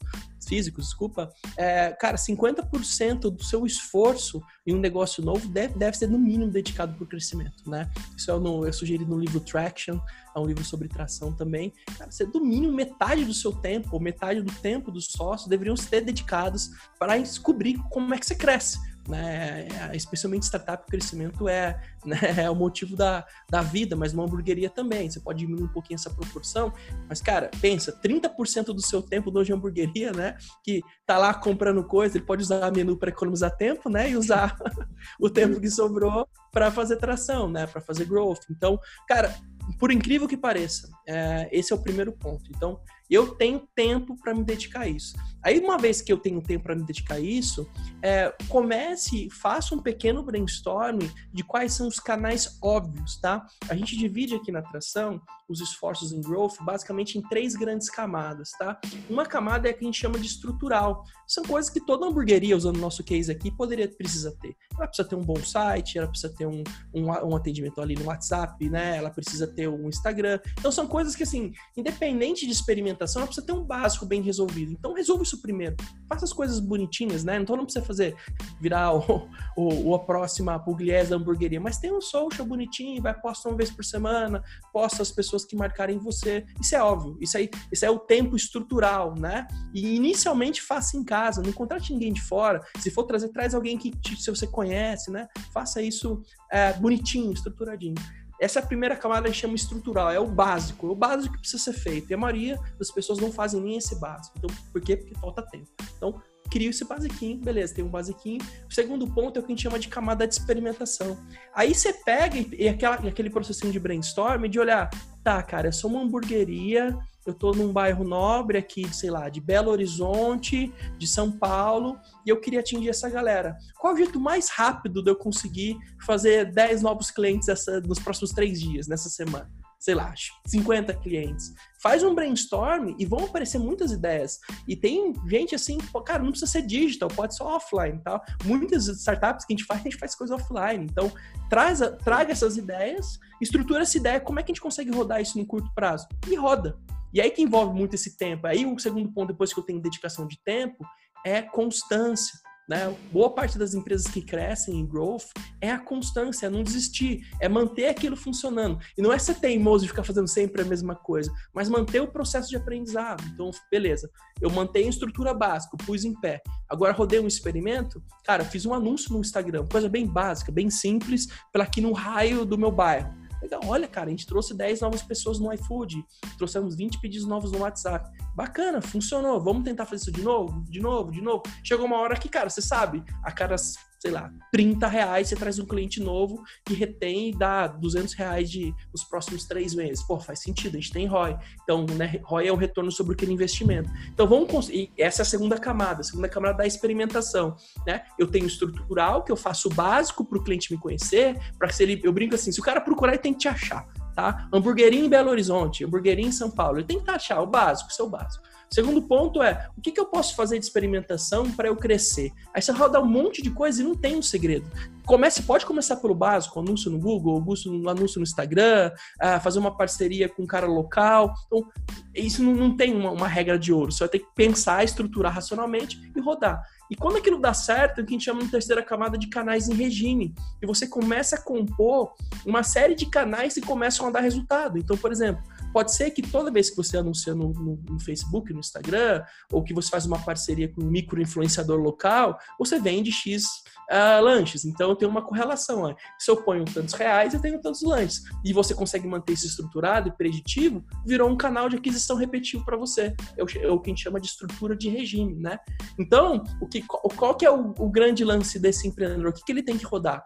físicos, 0.47 0.85
desculpa, 0.85 1.31
é, 1.57 1.91
cara, 1.91 2.17
50% 2.17 3.19
do 3.29 3.43
seu 3.43 3.65
esforço 3.65 4.41
um 4.73 4.79
negócio 4.79 5.23
novo 5.23 5.47
deve, 5.47 5.77
deve 5.77 5.97
ser 5.97 6.07
no 6.07 6.19
mínimo 6.19 6.51
dedicado 6.51 6.93
para 6.93 7.03
o 7.03 7.07
crescimento, 7.07 7.69
né? 7.69 7.89
Isso 8.15 8.31
é, 8.31 8.39
no, 8.39 8.65
eu 8.65 8.73
sugeri 8.73 9.05
no 9.05 9.17
livro 9.19 9.39
Traction, 9.39 9.99
é 10.35 10.39
um 10.39 10.45
livro 10.45 10.63
sobre 10.63 10.87
tração 10.87 11.31
também. 11.31 11.73
Cara, 11.97 12.11
você 12.11 12.25
do 12.25 12.39
mínimo 12.39 12.73
metade 12.73 13.25
do 13.25 13.33
seu 13.33 13.51
tempo, 13.51 13.89
ou 13.93 13.99
metade 13.99 14.41
do 14.41 14.51
tempo 14.51 14.91
dos 14.91 15.05
sócios 15.05 15.49
deveriam 15.49 15.75
ser 15.75 16.01
dedicados 16.01 16.71
para 16.97 17.17
descobrir 17.17 17.77
como 17.89 18.13
é 18.13 18.17
que 18.17 18.25
você 18.25 18.35
cresce 18.35 18.79
né? 19.09 19.67
É, 19.91 19.95
especialmente 19.95 20.43
startup, 20.43 20.85
crescimento 20.85 21.49
é, 21.49 21.81
né, 22.05 22.17
é 22.37 22.49
o 22.49 22.55
motivo 22.55 22.95
da, 22.95 23.25
da 23.49 23.61
vida, 23.61 23.95
mas 23.95 24.13
uma 24.13 24.23
hamburgueria 24.23 24.69
também. 24.69 25.09
Você 25.09 25.19
pode 25.19 25.39
diminuir 25.39 25.63
um 25.63 25.73
pouquinho 25.73 25.95
essa 25.95 26.09
proporção, 26.09 26.71
mas, 27.07 27.19
cara, 27.21 27.49
pensa, 27.59 27.91
30% 27.91 28.65
do 28.65 28.81
seu 28.81 29.01
tempo 29.01 29.31
dono 29.31 29.43
de 29.43 29.51
hamburgueria, 29.51 30.11
né? 30.11 30.37
Que 30.63 30.81
tá 31.05 31.17
lá 31.17 31.33
comprando 31.33 31.83
coisa, 31.83 32.17
ele 32.17 32.25
pode 32.25 32.43
usar 32.43 32.71
menu 32.71 32.95
para 32.95 33.09
economizar 33.09 33.55
tempo, 33.57 33.89
né? 33.89 34.11
E 34.11 34.15
usar 34.15 34.57
o 35.19 35.29
tempo 35.29 35.59
que 35.59 35.69
sobrou 35.69 36.27
para 36.51 36.71
fazer 36.71 36.97
tração, 36.97 37.49
né? 37.49 37.67
Para 37.67 37.81
fazer 37.81 38.05
growth. 38.05 38.41
Então, 38.49 38.79
cara, 39.07 39.35
por 39.77 39.91
incrível 39.91 40.27
que 40.27 40.37
pareça, 40.37 40.89
é, 41.07 41.49
esse 41.51 41.71
é 41.71 41.75
o 41.75 41.81
primeiro 41.81 42.11
ponto. 42.11 42.49
Então, 42.55 42.79
eu 43.09 43.35
tenho 43.35 43.67
tempo 43.75 44.15
para 44.21 44.33
me 44.33 44.43
dedicar 44.43 44.81
a 44.81 44.87
isso. 44.87 45.15
Aí, 45.41 45.59
uma 45.59 45.77
vez 45.77 46.01
que 46.01 46.11
eu 46.11 46.17
tenho 46.17 46.41
tempo 46.41 46.65
para 46.65 46.75
me 46.75 46.83
dedicar 46.83 47.15
a 47.15 47.19
isso, 47.19 47.69
é, 48.01 48.33
comece, 48.47 49.29
faça 49.29 49.73
um 49.73 49.81
pequeno 49.81 50.21
brainstorm 50.21 50.99
de 51.33 51.43
quais 51.43 51.73
são 51.73 51.87
os 51.87 51.99
canais 51.99 52.57
óbvios, 52.61 53.19
tá? 53.19 53.45
A 53.69 53.75
gente 53.75 53.97
divide 53.97 54.35
aqui 54.35 54.51
na 54.51 54.59
atração 54.59 55.21
os 55.49 55.61
esforços 55.61 56.11
em 56.11 56.21
growth 56.21 56.57
basicamente 56.61 57.17
em 57.17 57.21
três 57.23 57.55
grandes 57.55 57.89
camadas, 57.89 58.51
tá? 58.51 58.79
Uma 59.09 59.25
camada 59.25 59.67
é 59.67 59.71
a 59.71 59.73
que 59.73 59.83
a 59.83 59.85
gente 59.85 59.99
chama 59.99 60.19
de 60.19 60.27
estrutural. 60.27 61.03
São 61.27 61.43
coisas 61.43 61.71
que 61.71 61.83
toda 61.83 62.05
hamburgueria, 62.05 62.55
usando 62.55 62.77
o 62.77 62.79
nosso 62.79 63.03
case 63.03 63.31
aqui, 63.31 63.49
poderia 63.49 63.87
precisa 63.89 64.35
ter. 64.39 64.55
Ela 64.77 64.87
precisa 64.87 65.07
ter 65.07 65.15
um 65.15 65.23
bom 65.23 65.37
site, 65.37 65.97
ela 65.97 66.07
precisa 66.07 66.33
ter 66.33 66.45
um, 66.45 66.63
um, 66.93 67.07
um 67.07 67.35
atendimento 67.35 67.81
ali 67.81 67.95
no 67.95 68.05
WhatsApp, 68.05 68.69
né? 68.69 68.97
Ela 68.97 69.09
precisa 69.09 69.47
ter 69.47 69.67
um 69.67 69.89
Instagram. 69.89 70.39
Então, 70.59 70.71
são 70.71 70.85
coisas 70.85 71.15
que, 71.15 71.23
assim, 71.23 71.51
independente 71.75 72.45
de 72.45 72.51
experimentação, 72.51 72.98
ela 73.05 73.25
precisa 73.25 73.45
ter 73.45 73.53
um 73.53 73.63
básico 73.63 74.05
bem 74.05 74.21
resolvido. 74.21 74.71
Então, 74.71 74.93
resolva 74.93 75.23
isso 75.23 75.41
primeiro. 75.41 75.75
Faça 76.07 76.25
as 76.25 76.33
coisas 76.33 76.59
bonitinhas, 76.59 77.23
né? 77.23 77.37
Então, 77.37 77.55
não 77.55 77.65
precisa 77.65 77.85
fazer, 77.85 78.15
virar 78.59 78.93
o, 78.93 79.27
o, 79.55 79.89
o 79.89 79.95
a 79.95 79.99
próxima 79.99 80.59
pugliese 80.59 81.09
da 81.09 81.15
hamburgueria, 81.15 81.59
mas 81.59 81.77
tem 81.77 81.91
um 81.91 82.01
social 82.01 82.45
bonitinho, 82.47 83.01
vai 83.01 83.13
postar 83.13 83.49
uma 83.49 83.57
vez 83.57 83.69
por 83.69 83.83
semana, 83.85 84.43
posta 84.73 85.01
as 85.01 85.11
pessoas 85.11 85.45
que 85.45 85.55
marcarem 85.55 85.97
você. 85.97 86.45
Isso 86.61 86.75
é 86.75 86.83
óbvio. 86.83 87.17
Isso 87.19 87.37
aí, 87.37 87.49
isso 87.71 87.85
é 87.85 87.89
o 87.89 87.99
tempo 87.99 88.35
estrutural, 88.35 89.15
né? 89.15 89.47
E 89.73 89.95
inicialmente 89.95 90.61
faça 90.61 90.97
em 90.97 91.03
casa, 91.03 91.41
não 91.41 91.51
contrate 91.51 91.93
ninguém 91.93 92.13
de 92.13 92.21
fora. 92.21 92.61
Se 92.79 92.89
for 92.89 93.03
trazer, 93.03 93.29
traz 93.29 93.53
alguém 93.53 93.77
que 93.77 93.93
se 94.17 94.29
você 94.29 94.47
conhece, 94.47 95.11
né? 95.11 95.27
Faça 95.53 95.81
isso 95.81 96.21
é, 96.51 96.73
bonitinho, 96.73 97.31
estruturadinho. 97.31 97.95
Essa 98.39 98.59
é 98.59 98.63
a 98.63 98.65
primeira 98.65 98.95
camada 98.95 99.29
que 99.29 99.35
chama 99.35 99.55
estrutural, 99.55 100.09
é 100.11 100.19
o 100.19 100.27
básico, 100.27 100.87
é 100.87 100.91
o 100.91 100.95
básico 100.95 101.33
que 101.33 101.41
precisa 101.41 101.63
ser 101.63 101.73
feito. 101.73 102.09
E 102.09 102.13
a 102.13 102.17
maioria 102.17 102.57
das 102.77 102.89
pessoas 102.89 103.19
não 103.19 103.31
fazem 103.31 103.61
nem 103.61 103.77
esse 103.77 103.99
básico. 103.99 104.37
Então, 104.37 104.49
por 104.71 104.81
quê? 104.81 104.95
Porque 104.95 105.15
falta 105.15 105.41
tempo. 105.41 105.67
Então, 105.97 106.21
cria 106.49 106.69
esse 106.69 106.83
basiquinho, 106.85 107.37
beleza, 107.37 107.75
tem 107.75 107.83
um 107.83 107.89
basiquinho. 107.89 108.41
O 108.67 108.73
segundo 108.73 109.07
ponto 109.07 109.37
é 109.37 109.39
o 109.39 109.45
que 109.45 109.51
a 109.51 109.55
gente 109.55 109.63
chama 109.63 109.77
de 109.77 109.87
camada 109.87 110.27
de 110.27 110.33
experimentação. 110.33 111.17
Aí 111.53 111.73
você 111.73 111.93
pega 111.93 112.37
e, 112.37 112.49
e, 112.57 112.67
aquela, 112.67 112.95
aquele 112.95 113.29
processinho 113.29 113.71
de 113.71 113.79
brainstorm 113.79 114.45
de 114.47 114.59
olhar, 114.59 114.89
tá, 115.23 115.41
cara, 115.43 115.67
eu 115.67 115.73
sou 115.73 115.89
uma 115.89 116.01
hamburgueria, 116.01 116.97
eu 117.29 117.33
tô 117.33 117.51
num 117.51 117.71
bairro 117.71 118.03
nobre 118.03 118.57
aqui, 118.57 118.91
sei 118.93 119.11
lá, 119.11 119.29
de 119.29 119.39
Belo 119.39 119.69
Horizonte, 119.69 120.73
de 120.97 121.07
São 121.07 121.31
Paulo, 121.31 121.97
e 122.25 122.29
eu 122.29 122.41
queria 122.41 122.59
atingir 122.59 122.89
essa 122.89 123.09
galera. 123.09 123.55
Qual 123.79 123.93
é 123.93 123.95
o 123.95 123.97
jeito 123.97 124.19
mais 124.19 124.49
rápido 124.49 125.03
de 125.03 125.11
eu 125.11 125.15
conseguir 125.15 125.77
fazer 126.05 126.51
10 126.51 126.81
novos 126.81 127.11
clientes 127.11 127.47
essa, 127.47 127.79
nos 127.81 127.99
próximos 127.99 128.31
três 128.31 128.59
dias, 128.59 128.87
nessa 128.87 129.09
semana? 129.09 129.49
sei 129.79 129.95
lá, 129.95 130.13
50 130.45 130.93
clientes. 130.95 131.53
Faz 131.81 132.03
um 132.03 132.13
brainstorm 132.13 132.93
e 132.99 133.05
vão 133.05 133.23
aparecer 133.23 133.57
muitas 133.57 133.91
ideias. 133.91 134.37
E 134.67 134.75
tem 134.75 135.13
gente 135.25 135.55
assim, 135.55 135.77
cara, 136.05 136.21
não 136.21 136.31
precisa 136.31 136.51
ser 136.51 136.63
digital, 136.63 137.07
pode 137.07 137.33
ser 137.33 137.43
offline, 137.43 137.97
tá? 138.03 138.21
Muitas 138.43 138.87
startups 138.87 139.45
que 139.45 139.53
a 139.53 139.57
gente 139.57 139.65
faz, 139.65 139.79
a 139.79 139.83
gente 139.83 139.97
faz 139.97 140.15
coisa 140.15 140.35
offline. 140.35 140.83
Então, 140.83 141.09
traz, 141.49 141.79
traga 142.03 142.33
essas 142.33 142.57
ideias, 142.57 143.17
estrutura 143.41 143.83
essa 143.83 143.97
ideia, 143.97 144.19
como 144.19 144.39
é 144.39 144.43
que 144.43 144.51
a 144.51 144.53
gente 144.53 144.61
consegue 144.61 144.91
rodar 144.91 145.21
isso 145.21 145.37
no 145.37 145.45
curto 145.45 145.71
prazo? 145.73 146.05
E 146.27 146.35
roda. 146.35 146.77
E 147.13 147.21
aí 147.21 147.31
que 147.31 147.41
envolve 147.41 147.73
muito 147.73 147.95
esse 147.95 148.17
tempo. 148.17 148.47
Aí 148.47 148.65
o 148.65 148.77
segundo 148.77 149.11
ponto, 149.11 149.29
depois 149.29 149.53
que 149.53 149.59
eu 149.59 149.63
tenho 149.63 149.81
dedicação 149.81 150.27
de 150.27 150.37
tempo, 150.43 150.85
é 151.25 151.41
constância. 151.41 152.37
Né? 152.69 152.95
Boa 153.11 153.33
parte 153.33 153.57
das 153.57 153.73
empresas 153.73 154.05
que 154.05 154.21
crescem 154.21 154.75
em 154.75 154.85
growth 154.85 155.25
é 155.59 155.71
a 155.71 155.79
constância, 155.79 156.45
é 156.45 156.49
não 156.51 156.61
desistir, 156.61 157.27
é 157.41 157.49
manter 157.49 157.87
aquilo 157.87 158.15
funcionando. 158.15 158.77
E 158.95 159.01
não 159.01 159.11
é 159.11 159.17
ser 159.17 159.39
teimoso 159.39 159.85
e 159.85 159.87
ficar 159.87 160.03
fazendo 160.03 160.27
sempre 160.27 160.61
a 160.61 160.65
mesma 160.65 160.95
coisa, 160.95 161.33
mas 161.51 161.67
manter 161.67 161.99
o 161.99 162.07
processo 162.07 162.47
de 162.47 162.55
aprendizado. 162.55 163.23
Então, 163.33 163.49
beleza, 163.71 164.07
eu 164.39 164.51
mantenho 164.51 164.85
a 164.85 164.91
estrutura 164.91 165.33
básica, 165.33 165.77
pus 165.83 166.05
em 166.05 166.13
pé. 166.21 166.43
Agora 166.69 166.93
rodei 166.93 167.19
um 167.19 167.27
experimento, 167.27 168.03
cara, 168.23 168.45
fiz 168.45 168.67
um 168.67 168.73
anúncio 168.73 169.11
no 169.13 169.19
Instagram, 169.19 169.65
coisa 169.65 169.89
bem 169.89 170.05
básica, 170.05 170.51
bem 170.51 170.69
simples, 170.69 171.27
para 171.51 171.63
aqui 171.63 171.81
no 171.81 171.91
raio 171.91 172.45
do 172.45 172.55
meu 172.55 172.71
bairro. 172.71 173.11
Legal, 173.41 173.61
olha, 173.65 173.87
cara, 173.87 174.07
a 174.07 174.09
gente 174.09 174.25
trouxe 174.25 174.53
10 174.53 174.81
novas 174.81 175.01
pessoas 175.01 175.39
no 175.39 175.51
iFood, 175.53 176.03
trouxemos 176.37 176.75
20 176.75 176.99
pedidos 176.99 177.27
novos 177.27 177.51
no 177.51 177.59
WhatsApp. 177.59 178.09
Bacana, 178.35 178.81
funcionou. 178.81 179.41
Vamos 179.41 179.63
tentar 179.63 179.85
fazer 179.85 180.01
isso 180.03 180.11
de 180.11 180.21
novo, 180.21 180.63
de 180.69 180.79
novo, 180.79 181.11
de 181.11 181.21
novo. 181.21 181.43
Chegou 181.63 181.85
uma 181.85 181.97
hora 181.97 182.15
que, 182.15 182.27
cara, 182.29 182.49
você 182.49 182.61
sabe, 182.61 183.03
a 183.23 183.31
cada 183.31 183.55
sei 183.99 184.11
lá, 184.11 184.31
30 184.51 184.87
reais, 184.87 185.27
você 185.27 185.35
traz 185.35 185.59
um 185.59 185.65
cliente 185.65 185.99
novo 185.99 186.41
que 186.65 186.73
retém 186.73 187.29
e 187.29 187.37
dá 187.37 187.67
200 187.67 188.13
reais 188.13 188.49
de, 188.49 188.73
nos 188.93 189.03
próximos 189.03 189.45
três 189.45 189.75
meses. 189.75 190.01
Pô, 190.03 190.17
faz 190.19 190.41
sentido, 190.41 190.77
a 190.77 190.79
gente 190.79 190.93
tem 190.93 191.05
ROI. 191.05 191.37
Então, 191.63 191.85
né, 191.85 192.21
ROI 192.23 192.47
é 192.47 192.51
o 192.51 192.55
retorno 192.55 192.91
sobre 192.91 193.13
aquele 193.13 193.33
investimento. 193.33 193.91
Então, 194.13 194.25
vamos 194.25 194.49
conseguir. 194.49 194.91
Essa 194.97 195.21
é 195.21 195.23
a 195.23 195.25
segunda 195.25 195.57
camada. 195.57 195.99
A 195.99 196.03
segunda 196.03 196.29
camada 196.29 196.59
da 196.59 196.65
experimentação. 196.65 197.57
Né? 197.85 198.03
Eu 198.17 198.27
tenho 198.27 198.45
estrutural, 198.45 199.23
que 199.23 199.31
eu 199.31 199.35
faço 199.35 199.67
o 199.67 199.73
básico 199.73 200.23
para 200.23 200.37
o 200.37 200.43
cliente 200.43 200.71
me 200.71 200.79
conhecer, 200.79 201.37
para 201.57 201.69
se 201.69 201.83
ele. 201.83 201.99
Eu 202.01 202.13
brinco 202.13 202.35
assim: 202.35 202.51
se 202.53 202.59
o 202.59 202.63
cara 202.63 202.79
procurar, 202.79 203.13
ele 203.13 203.21
tem 203.21 203.33
que 203.33 203.39
te 203.39 203.47
achar. 203.49 203.85
Tá? 204.15 204.49
Hamburguerinho 204.51 205.05
em 205.05 205.09
Belo 205.09 205.29
Horizonte, 205.29 205.85
hamburguerinho 205.85 206.29
em 206.29 206.33
São 206.33 206.51
Paulo. 206.51 206.79
Ele 206.79 206.87
tem 206.87 206.99
que 206.99 207.09
achar 207.09 207.41
o 207.41 207.47
básico, 207.47 207.93
seu 207.93 208.09
básico. 208.09 208.43
Segundo 208.71 209.01
ponto 209.01 209.41
é, 209.41 209.67
o 209.75 209.81
que, 209.81 209.91
que 209.91 209.99
eu 209.99 210.05
posso 210.05 210.35
fazer 210.35 210.59
de 210.59 210.65
experimentação 210.65 211.49
para 211.51 211.67
eu 211.67 211.75
crescer? 211.75 212.31
Aí 212.53 212.61
você 212.61 212.71
roda 212.71 213.01
um 213.01 213.05
monte 213.05 213.41
de 213.41 213.49
coisa 213.49 213.81
e 213.81 213.85
não 213.85 213.95
tem 213.95 214.15
um 214.15 214.21
segredo. 214.21 214.69
Comece, 215.05 215.41
pode 215.41 215.65
começar 215.65 215.95
pelo 215.95 216.13
básico, 216.13 216.59
anúncio 216.59 216.91
no 216.91 216.99
Google, 216.99 217.41
anúncio, 217.41 217.89
anúncio 217.89 218.19
no 218.19 218.23
Instagram, 218.23 218.91
uh, 219.19 219.39
fazer 219.41 219.57
uma 219.57 219.75
parceria 219.75 220.29
com 220.29 220.43
um 220.43 220.47
cara 220.47 220.67
local. 220.67 221.33
Então, 221.47 221.67
isso 222.13 222.43
não, 222.43 222.53
não 222.53 222.77
tem 222.77 222.95
uma, 222.95 223.09
uma 223.09 223.27
regra 223.27 223.57
de 223.57 223.73
ouro. 223.73 223.91
Você 223.91 223.99
vai 223.99 224.09
ter 224.09 224.19
que 224.19 224.27
pensar, 224.35 224.83
estruturar 224.83 225.33
racionalmente 225.33 225.99
e 226.15 226.19
rodar. 226.19 226.61
E 226.91 226.95
quando 226.95 227.17
aquilo 227.17 227.39
dá 227.39 227.53
certo, 227.53 227.99
é 227.99 228.01
o 228.03 228.05
que 228.05 228.13
a 228.13 228.17
gente 228.17 228.25
chama 228.25 228.43
de 228.43 228.49
terceira 228.49 228.83
camada 228.83 229.17
de 229.17 229.27
canais 229.27 229.67
em 229.67 229.73
regime. 229.73 230.33
E 230.61 230.65
você 230.65 230.87
começa 230.87 231.35
a 231.35 231.41
compor 231.41 232.13
uma 232.45 232.61
série 232.61 232.93
de 232.93 233.07
canais 233.07 233.55
que 233.55 233.61
começam 233.61 234.07
a 234.07 234.11
dar 234.11 234.21
resultado. 234.21 234.77
Então, 234.77 234.95
por 234.97 235.11
exemplo, 235.11 235.43
Pode 235.73 235.93
ser 235.93 236.11
que 236.11 236.21
toda 236.21 236.51
vez 236.51 236.69
que 236.69 236.77
você 236.77 236.97
anuncia 236.97 237.33
no, 237.33 237.53
no, 237.53 237.79
no 237.89 237.99
Facebook, 237.99 238.53
no 238.53 238.59
Instagram, 238.59 239.23
ou 239.51 239.63
que 239.63 239.73
você 239.73 239.89
faz 239.89 240.05
uma 240.05 240.19
parceria 240.19 240.67
com 240.67 240.81
um 240.81 240.87
micro-influenciador 240.87 241.79
local, 241.79 242.37
você 242.57 242.79
vende 242.79 243.11
X 243.11 243.45
uh, 243.89 244.21
lanches. 244.23 244.65
Então 244.65 244.95
tem 244.95 245.07
uma 245.07 245.21
correlação. 245.21 245.83
Ó. 245.83 245.95
Se 246.17 246.29
eu 246.31 246.37
ponho 246.37 246.65
tantos 246.65 246.93
reais, 246.93 247.33
eu 247.33 247.41
tenho 247.41 247.59
tantos 247.61 247.81
lanches. 247.81 248.23
E 248.43 248.53
você 248.53 248.73
consegue 248.73 249.07
manter 249.07 249.33
isso 249.33 249.47
estruturado 249.47 250.09
e 250.09 250.11
preditivo, 250.11 250.83
virou 251.05 251.29
um 251.29 251.37
canal 251.37 251.69
de 251.69 251.75
aquisição 251.75 252.15
repetitivo 252.15 252.63
para 252.65 252.77
você. 252.77 253.15
É 253.37 253.43
o, 253.43 253.47
é 253.61 253.71
o, 253.71 253.79
que 253.79 253.89
a 253.89 253.91
gente 253.91 254.03
chama 254.03 254.19
de 254.19 254.27
estrutura 254.27 254.75
de 254.75 254.89
regime, 254.89 255.35
né? 255.35 255.59
Então, 255.97 256.43
o 256.61 256.67
que, 256.67 256.81
qual 256.81 257.35
que 257.35 257.45
é 257.45 257.51
o, 257.51 257.73
o 257.77 257.89
grande 257.89 258.23
lance 258.23 258.59
desse 258.59 258.87
empreendedor? 258.87 259.29
O 259.29 259.33
que, 259.33 259.43
que 259.43 259.51
ele 259.51 259.63
tem 259.63 259.77
que 259.77 259.85
rodar? 259.85 260.23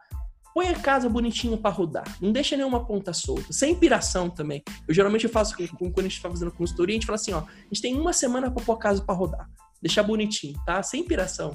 Põe 0.53 0.67
a 0.69 0.79
casa 0.79 1.09
bonitinha 1.09 1.57
para 1.57 1.71
rodar. 1.73 2.03
Não 2.21 2.31
deixa 2.31 2.55
nenhuma 2.55 2.85
ponta 2.85 3.11
solta. 3.11 3.51
Sem 3.51 3.73
piração 3.73 4.29
também. 4.29 4.63
Eu 4.87 4.93
geralmente 4.93 5.27
faço 5.27 5.55
com, 5.55 5.91
quando 5.91 6.05
a 6.05 6.09
gente 6.09 6.21
tá 6.21 6.29
fazendo 6.29 6.51
consultoria, 6.51 6.93
a 6.95 6.97
gente 6.97 7.07
fala 7.07 7.15
assim, 7.15 7.33
ó, 7.33 7.39
a 7.39 7.73
gente 7.73 7.81
tem 7.81 7.99
uma 7.99 8.13
semana 8.13 8.51
para 8.51 8.63
pôr 8.63 8.73
a 8.73 8.77
casa 8.77 9.01
para 9.01 9.15
rodar. 9.15 9.49
Deixar 9.81 10.03
bonitinho, 10.03 10.57
tá? 10.65 10.81
Sem 10.83 11.03
piração. 11.03 11.53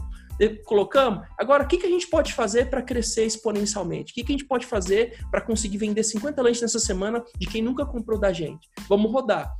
Colocamos. 0.65 1.27
Agora, 1.39 1.65
o 1.65 1.67
que, 1.67 1.79
que 1.79 1.87
a 1.87 1.91
gente 1.91 2.07
pode 2.09 2.33
fazer 2.33 2.71
para 2.71 2.83
crescer 2.83 3.25
exponencialmente? 3.25 4.13
O 4.13 4.15
que, 4.15 4.25
que 4.25 4.33
a 4.33 4.37
gente 4.37 4.47
pode 4.47 4.67
fazer 4.67 5.19
para 5.31 5.41
conseguir 5.41 5.79
vender 5.79 6.03
50 6.03 6.43
lanches 6.43 6.63
nessa 6.63 6.79
semana 6.79 7.25
de 7.39 7.47
quem 7.47 7.63
nunca 7.63 7.87
comprou 7.87 8.19
da 8.19 8.33
gente? 8.33 8.69
Vamos 8.89 9.11
rodar. 9.11 9.53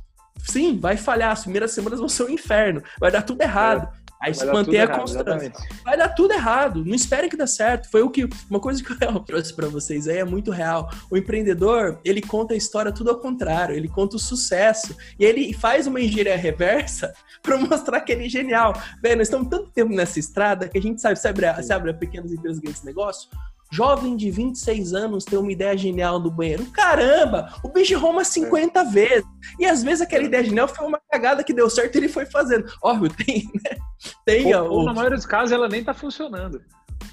Sim, 0.43 0.77
vai 0.77 0.95
falhar. 0.95 1.31
As 1.31 1.43
primeiras 1.43 1.71
semanas 1.71 1.99
vão 1.99 2.07
ser 2.07 2.23
um 2.23 2.29
inferno. 2.29 2.81
Vai 2.99 3.11
dar 3.11 3.23
tudo 3.23 3.41
errado. 3.41 3.89
Aí 4.19 4.33
se 4.33 4.45
manter 4.45 4.79
a 4.79 4.87
constância. 4.87 5.53
Vai 5.83 5.97
dar 5.97 6.09
tudo 6.09 6.33
errado. 6.33 6.83
Não 6.83 6.93
espere 6.93 7.29
que 7.29 7.37
dê 7.37 7.47
certo. 7.47 7.89
Foi 7.89 8.01
o 8.01 8.09
que 8.09 8.27
uma 8.49 8.59
coisa 8.59 8.83
que 8.83 8.91
eu 8.91 9.19
trouxe 9.23 9.55
para 9.55 9.69
vocês 9.69 10.07
aí 10.07 10.17
é 10.17 10.25
muito 10.25 10.51
real. 10.51 10.89
O 11.09 11.15
empreendedor, 11.15 11.99
ele 12.03 12.21
conta 12.21 12.53
a 12.53 12.57
história 12.57 12.91
tudo 12.91 13.11
ao 13.11 13.17
contrário. 13.17 13.75
Ele 13.75 13.87
conta 13.87 14.17
o 14.17 14.19
sucesso 14.19 14.95
e 15.17 15.23
ele 15.23 15.53
faz 15.53 15.87
uma 15.87 16.01
engenharia 16.01 16.35
reversa 16.35 17.13
para 17.41 17.57
mostrar 17.57 18.01
que 18.01 18.11
ele 18.11 18.25
é 18.25 18.29
genial. 18.29 18.73
Velho, 19.01 19.17
nós 19.17 19.27
estamos 19.27 19.47
tanto 19.47 19.71
tempo 19.71 19.93
nessa 19.93 20.19
estrada 20.19 20.67
que 20.67 20.77
a 20.77 20.81
gente 20.81 20.99
sabe, 20.99 21.17
sabe, 21.17 21.63
sabe 21.63 21.93
pequenas 21.93 22.31
empresas 22.33 22.59
grandes 22.59 22.83
negócios 22.83 23.29
Jovem 23.71 24.15
de 24.15 24.31
26 24.31 24.93
anos 24.93 25.25
tem 25.25 25.37
uma 25.37 25.51
ideia 25.51 25.77
genial 25.77 26.19
do 26.19 26.31
banheiro. 26.31 26.65
Caramba, 26.71 27.53
o 27.63 27.69
bicho 27.69 27.97
Roma 27.99 28.23
50 28.23 28.83
vezes. 28.85 29.27
E 29.59 29.65
às 29.65 29.83
vezes 29.83 30.01
aquela 30.01 30.23
ideia 30.23 30.43
genial 30.43 30.67
foi 30.67 30.87
uma 30.87 30.99
cagada 31.11 31.43
que 31.43 31.53
deu 31.53 31.69
certo 31.69 31.95
e 31.95 31.99
ele 31.99 32.09
foi 32.09 32.25
fazendo. 32.25 32.65
Óbvio, 32.81 33.11
tem, 33.25 33.49
né? 33.53 33.77
Tem. 34.25 34.55
Ou, 34.55 34.71
ou 34.71 34.85
na 34.85 34.93
maioria 34.93 35.17
dos 35.17 35.25
casos 35.25 35.51
ela 35.51 35.67
nem 35.67 35.83
tá 35.83 35.93
funcionando. 35.93 36.61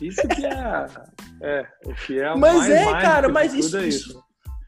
Isso 0.00 0.20
que 0.28 0.44
é, 0.44 0.86
é 1.42 1.66
o 1.84 1.94
que 1.94 2.20
é 2.20 2.34
Mas 2.34 2.56
mais 2.56 2.70
é, 2.70 2.84
mágico 2.84 3.02
cara, 3.02 3.28
mas 3.28 3.54
isso, 3.54 3.76
é 3.76 3.86
isso 3.86 4.26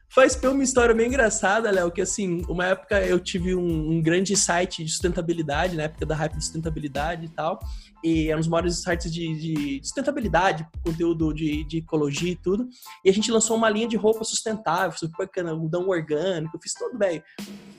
faz 0.09 0.35
ter 0.35 0.47
uma 0.47 0.63
história 0.63 0.93
bem 0.93 1.07
engraçada, 1.07 1.69
Léo, 1.69 1.91
que 1.91 2.01
assim, 2.01 2.41
uma 2.49 2.65
época 2.65 2.99
eu 3.01 3.19
tive 3.19 3.55
um, 3.55 3.91
um, 3.91 4.01
grande 4.01 4.35
site 4.35 4.83
de 4.83 4.91
sustentabilidade, 4.91 5.75
na 5.75 5.83
época 5.83 6.05
da 6.05 6.15
hype 6.15 6.35
de 6.35 6.43
sustentabilidade 6.43 7.25
e 7.25 7.29
tal, 7.29 7.59
e 8.03 8.27
era 8.27 8.37
um 8.37 8.39
dos 8.39 8.47
maiores 8.47 8.81
sites 8.81 9.11
de, 9.13 9.35
de 9.35 9.79
sustentabilidade, 9.83 10.67
conteúdo 10.83 11.33
de, 11.33 11.63
de, 11.65 11.77
ecologia 11.77 12.31
e 12.31 12.35
tudo, 12.35 12.67
e 13.03 13.09
a 13.09 13.13
gente 13.13 13.31
lançou 13.31 13.57
uma 13.57 13.69
linha 13.69 13.87
de 13.87 13.97
roupa 13.97 14.23
sustentável, 14.23 14.97
super 14.97 15.25
bacana, 15.25 15.51
algodão 15.51 15.87
orgânico, 15.89 16.55
eu 16.55 16.61
fiz 16.61 16.73
tudo, 16.73 16.97
velho, 16.97 17.23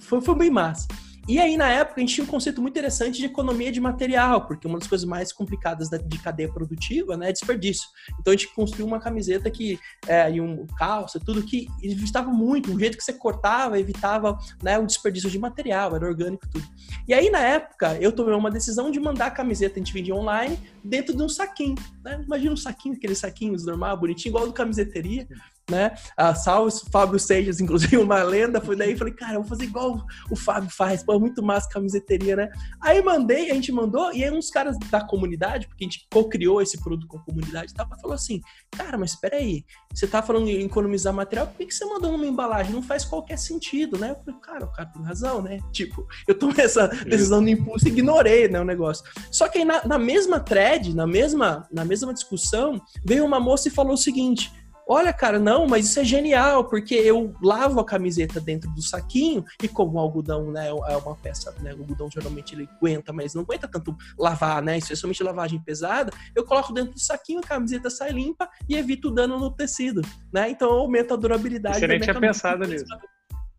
foi, 0.00 0.20
foi 0.20 0.34
bem 0.36 0.50
massa. 0.50 0.86
E 1.30 1.38
aí, 1.38 1.56
na 1.56 1.70
época, 1.70 2.00
a 2.00 2.00
gente 2.00 2.12
tinha 2.12 2.24
um 2.24 2.26
conceito 2.26 2.60
muito 2.60 2.72
interessante 2.72 3.18
de 3.18 3.26
economia 3.26 3.70
de 3.70 3.80
material, 3.80 4.48
porque 4.48 4.66
uma 4.66 4.80
das 4.80 4.88
coisas 4.88 5.06
mais 5.06 5.32
complicadas 5.32 5.88
de 5.88 6.18
cadeia 6.18 6.52
produtiva 6.52 7.16
né, 7.16 7.28
é 7.28 7.32
desperdício. 7.32 7.88
Então, 8.18 8.32
a 8.32 8.36
gente 8.36 8.52
construiu 8.52 8.84
uma 8.84 8.98
camiseta 8.98 9.48
que, 9.48 9.78
é, 10.08 10.28
e 10.28 10.40
um 10.40 10.66
calça, 10.76 11.20
tudo 11.20 11.44
que 11.44 11.68
evitava 11.80 12.32
muito, 12.32 12.74
o 12.74 12.80
jeito 12.80 12.98
que 12.98 13.04
você 13.04 13.12
cortava, 13.12 13.78
evitava 13.78 14.36
né, 14.60 14.76
o 14.76 14.84
desperdício 14.84 15.30
de 15.30 15.38
material, 15.38 15.94
era 15.94 16.04
orgânico 16.04 16.48
tudo. 16.50 16.66
E 17.06 17.14
aí, 17.14 17.30
na 17.30 17.38
época, 17.38 17.96
eu 18.00 18.10
tomei 18.10 18.34
uma 18.34 18.50
decisão 18.50 18.90
de 18.90 18.98
mandar 18.98 19.26
a 19.26 19.30
camiseta, 19.30 19.76
a 19.76 19.78
gente 19.78 19.94
vendia 19.94 20.16
online, 20.16 20.58
dentro 20.82 21.16
de 21.16 21.22
um 21.22 21.28
saquinho. 21.28 21.76
Né? 22.02 22.20
Imagina 22.26 22.54
um 22.54 22.56
saquinho, 22.56 22.96
aqueles 22.96 23.18
saquinhos 23.18 23.64
normal, 23.64 23.96
bonitinho, 23.96 24.32
igual 24.32 24.48
do 24.48 24.52
camiseteria 24.52 25.28
né? 25.70 25.94
A 26.16 26.34
salve 26.34 26.72
Fábio 26.90 27.18
Sejas, 27.18 27.60
inclusive 27.60 27.96
uma 27.96 28.22
lenda, 28.22 28.60
foi 28.60 28.76
daí 28.76 28.96
falei, 28.96 29.14
cara, 29.14 29.34
eu 29.34 29.40
vou 29.40 29.48
fazer 29.48 29.64
igual 29.64 30.04
o 30.30 30.36
Fábio 30.36 30.70
faz, 30.70 31.02
pô, 31.02 31.18
muito 31.18 31.42
massa 31.42 31.68
camiseteria, 31.68 32.36
né? 32.36 32.50
Aí 32.80 33.02
mandei, 33.02 33.50
a 33.50 33.54
gente 33.54 33.72
mandou, 33.72 34.12
e 34.12 34.24
aí 34.24 34.30
uns 34.30 34.50
caras 34.50 34.76
da 34.90 35.00
comunidade, 35.00 35.66
porque 35.66 35.84
a 35.84 35.86
gente 35.86 36.06
co-criou 36.10 36.60
esse 36.60 36.80
produto 36.82 37.06
com 37.06 37.18
a 37.18 37.20
comunidade, 37.20 37.74
tava, 37.74 37.96
falou 37.96 38.14
assim, 38.14 38.40
cara, 38.70 38.98
mas 38.98 39.12
espera 39.12 39.36
aí, 39.36 39.64
você 39.94 40.06
tá 40.06 40.22
falando 40.22 40.48
em 40.48 40.64
economizar 40.64 41.12
material, 41.12 41.46
por 41.46 41.56
que, 41.56 41.66
que 41.66 41.74
você 41.74 41.84
mandou 41.84 42.14
uma 42.14 42.26
embalagem? 42.26 42.72
Não 42.72 42.82
faz 42.82 43.04
qualquer 43.04 43.38
sentido, 43.38 43.98
né? 43.98 44.10
Eu 44.10 44.16
falei, 44.16 44.40
cara, 44.40 44.64
o 44.64 44.72
cara 44.72 44.88
tem 44.88 45.02
razão, 45.02 45.42
né? 45.42 45.58
Tipo, 45.72 46.06
eu 46.26 46.38
tomei 46.38 46.64
essa 46.64 46.88
decisão 46.88 47.40
no 47.40 47.48
impulso 47.48 47.86
e 47.86 47.90
ignorei, 47.90 48.48
né, 48.48 48.60
o 48.60 48.64
negócio. 48.64 49.04
Só 49.30 49.48
que 49.48 49.58
aí 49.58 49.64
na, 49.64 49.86
na 49.86 49.98
mesma 49.98 50.40
thread, 50.40 50.94
na 50.94 51.06
mesma, 51.06 51.66
na 51.72 51.84
mesma 51.84 52.12
discussão, 52.12 52.80
veio 53.04 53.24
uma 53.24 53.40
moça 53.40 53.68
e 53.68 53.70
falou 53.70 53.94
o 53.94 53.98
seguinte, 53.98 54.52
Olha, 54.92 55.12
cara, 55.12 55.38
não, 55.38 55.68
mas 55.68 55.86
isso 55.86 56.00
é 56.00 56.04
genial, 56.04 56.64
porque 56.64 56.96
eu 56.96 57.32
lavo 57.40 57.78
a 57.78 57.84
camiseta 57.84 58.40
dentro 58.40 58.68
do 58.72 58.82
saquinho 58.82 59.44
e 59.62 59.68
como 59.68 59.92
o 59.92 60.00
algodão, 60.00 60.50
né, 60.50 60.66
é 60.68 60.96
uma 60.96 61.14
peça, 61.14 61.54
né, 61.60 61.72
o 61.74 61.82
algodão 61.82 62.10
geralmente 62.10 62.56
ele 62.56 62.68
aguenta, 62.76 63.12
mas 63.12 63.32
não 63.32 63.42
aguenta 63.42 63.68
tanto 63.68 63.96
lavar, 64.18 64.60
né, 64.60 64.78
especialmente 64.78 65.22
lavagem 65.22 65.62
pesada, 65.62 66.10
eu 66.34 66.44
coloco 66.44 66.72
dentro 66.72 66.92
do 66.92 66.98
saquinho, 66.98 67.38
a 67.38 67.46
camiseta 67.46 67.88
sai 67.88 68.10
limpa 68.10 68.50
e 68.68 68.74
evito 68.74 69.12
dano 69.12 69.38
no 69.38 69.52
tecido, 69.52 70.02
né, 70.32 70.50
então 70.50 70.68
aumenta 70.68 71.14
a 71.14 71.16
durabilidade. 71.16 71.78
Você 71.78 71.86
nem 71.86 72.00
tinha 72.00 72.18
pensado 72.18 72.66
nisso. 72.66 72.86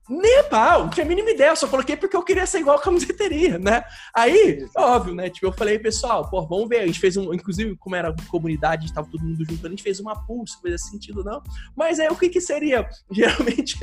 Nem 0.09 0.43
pau, 0.49 0.83
não 0.83 0.89
tinha 0.89 1.05
a 1.05 1.09
mínima 1.09 1.29
ideia, 1.29 1.55
só 1.55 1.67
coloquei 1.67 1.95
porque 1.95 2.15
eu 2.15 2.23
queria 2.23 2.45
ser 2.45 2.59
igual 2.59 2.77
a 2.77 2.81
camiseteria, 2.81 3.57
né? 3.57 3.83
Aí, 4.13 4.65
óbvio, 4.75 5.15
né? 5.15 5.29
Tipo, 5.29 5.47
eu 5.47 5.53
falei, 5.53 5.79
pessoal, 5.79 6.29
pô, 6.29 6.45
vamos 6.45 6.67
ver. 6.67 6.81
A 6.81 6.87
gente 6.87 6.99
fez 6.99 7.15
um, 7.15 7.33
inclusive, 7.33 7.75
como 7.77 7.95
era 7.95 8.13
comunidade, 8.29 8.85
estava 8.85 9.07
todo 9.09 9.23
mundo 9.23 9.45
junto, 9.45 9.65
a 9.65 9.69
gente 9.69 9.83
fez 9.83 9.99
uma 9.99 10.15
pulse, 10.25 10.59
fazia 10.61 10.77
sentido, 10.77 11.23
não. 11.23 11.41
Mas 11.75 11.99
aí 11.99 12.07
o 12.07 12.15
que 12.15 12.29
que 12.29 12.41
seria? 12.41 12.89
Geralmente 13.11 13.77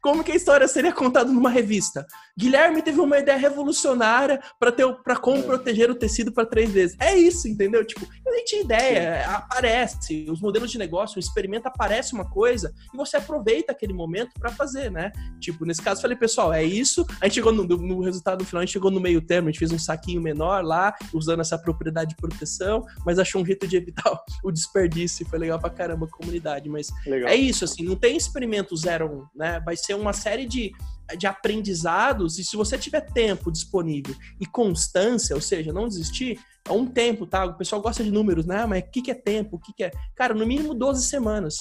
como 0.00 0.24
que 0.24 0.32
a 0.32 0.34
história 0.34 0.66
seria 0.66 0.92
contada 0.92 1.30
numa 1.30 1.50
revista? 1.50 2.06
Guilherme 2.36 2.82
teve 2.82 3.00
uma 3.00 3.18
ideia 3.18 3.38
revolucionária 3.38 4.40
para 4.58 4.72
ter 4.72 4.86
para 5.02 5.16
como 5.16 5.38
é. 5.38 5.42
proteger 5.42 5.90
o 5.90 5.94
tecido 5.94 6.32
para 6.32 6.46
três 6.46 6.70
vezes. 6.70 6.96
É 7.00 7.16
isso, 7.16 7.48
entendeu? 7.48 7.84
Tipo, 7.84 8.06
eu 8.23 8.23
nem 8.34 8.44
tinha 8.44 8.62
ideia, 8.62 9.24
Sim. 9.24 9.30
aparece, 9.30 10.26
os 10.30 10.40
modelos 10.40 10.70
de 10.70 10.78
negócio, 10.78 11.16
o 11.16 11.20
experimento 11.20 11.68
aparece 11.68 12.12
uma 12.12 12.28
coisa 12.28 12.74
e 12.92 12.96
você 12.96 13.16
aproveita 13.16 13.72
aquele 13.72 13.92
momento 13.92 14.32
para 14.38 14.50
fazer, 14.50 14.90
né? 14.90 15.12
Tipo, 15.40 15.64
nesse 15.64 15.80
caso, 15.80 16.02
falei, 16.02 16.16
pessoal, 16.16 16.52
é 16.52 16.62
isso. 16.62 17.06
A 17.20 17.26
gente 17.26 17.34
chegou 17.34 17.52
no, 17.52 17.64
no 17.64 18.00
resultado 18.00 18.44
final, 18.44 18.62
a 18.62 18.64
gente 18.64 18.72
chegou 18.72 18.90
no 18.90 19.00
meio 19.00 19.20
termo, 19.20 19.48
a 19.48 19.50
gente 19.50 19.58
fez 19.58 19.72
um 19.72 19.78
saquinho 19.78 20.20
menor 20.20 20.64
lá, 20.64 20.94
usando 21.12 21.40
essa 21.40 21.58
propriedade 21.58 22.10
de 22.10 22.16
proteção, 22.16 22.84
mas 23.04 23.18
achou 23.18 23.40
um 23.42 23.46
jeito 23.46 23.66
de 23.66 23.76
evitar 23.76 24.10
o 24.42 24.50
desperdício. 24.50 25.26
Foi 25.26 25.38
legal 25.38 25.58
pra 25.58 25.70
caramba 25.70 26.06
a 26.06 26.08
comunidade. 26.08 26.68
Mas 26.68 26.88
legal. 27.06 27.28
é 27.28 27.36
isso, 27.36 27.64
assim, 27.64 27.84
não 27.84 27.96
tem 27.96 28.16
experimento 28.16 28.76
zero, 28.76 29.28
né? 29.34 29.60
Vai 29.64 29.76
ser 29.76 29.94
uma 29.94 30.12
série 30.12 30.46
de 30.46 30.72
de 31.18 31.26
aprendizados, 31.26 32.38
e 32.38 32.44
se 32.44 32.56
você 32.56 32.78
tiver 32.78 33.00
tempo 33.00 33.50
disponível 33.50 34.14
e 34.40 34.46
constância, 34.46 35.34
ou 35.34 35.40
seja, 35.40 35.72
não 35.72 35.88
desistir, 35.88 36.38
é 36.66 36.72
um 36.72 36.86
tempo, 36.86 37.26
tá? 37.26 37.44
O 37.44 37.54
pessoal 37.54 37.82
gosta 37.82 38.02
de 38.02 38.10
números, 38.10 38.46
né? 38.46 38.64
Mas 38.64 38.82
o 38.82 38.90
que, 38.90 39.02
que 39.02 39.10
é 39.10 39.14
tempo? 39.14 39.56
O 39.56 39.58
que, 39.58 39.72
que 39.72 39.84
é. 39.84 39.90
Cara, 40.14 40.32
no 40.32 40.46
mínimo 40.46 40.74
12 40.74 41.06
semanas. 41.06 41.56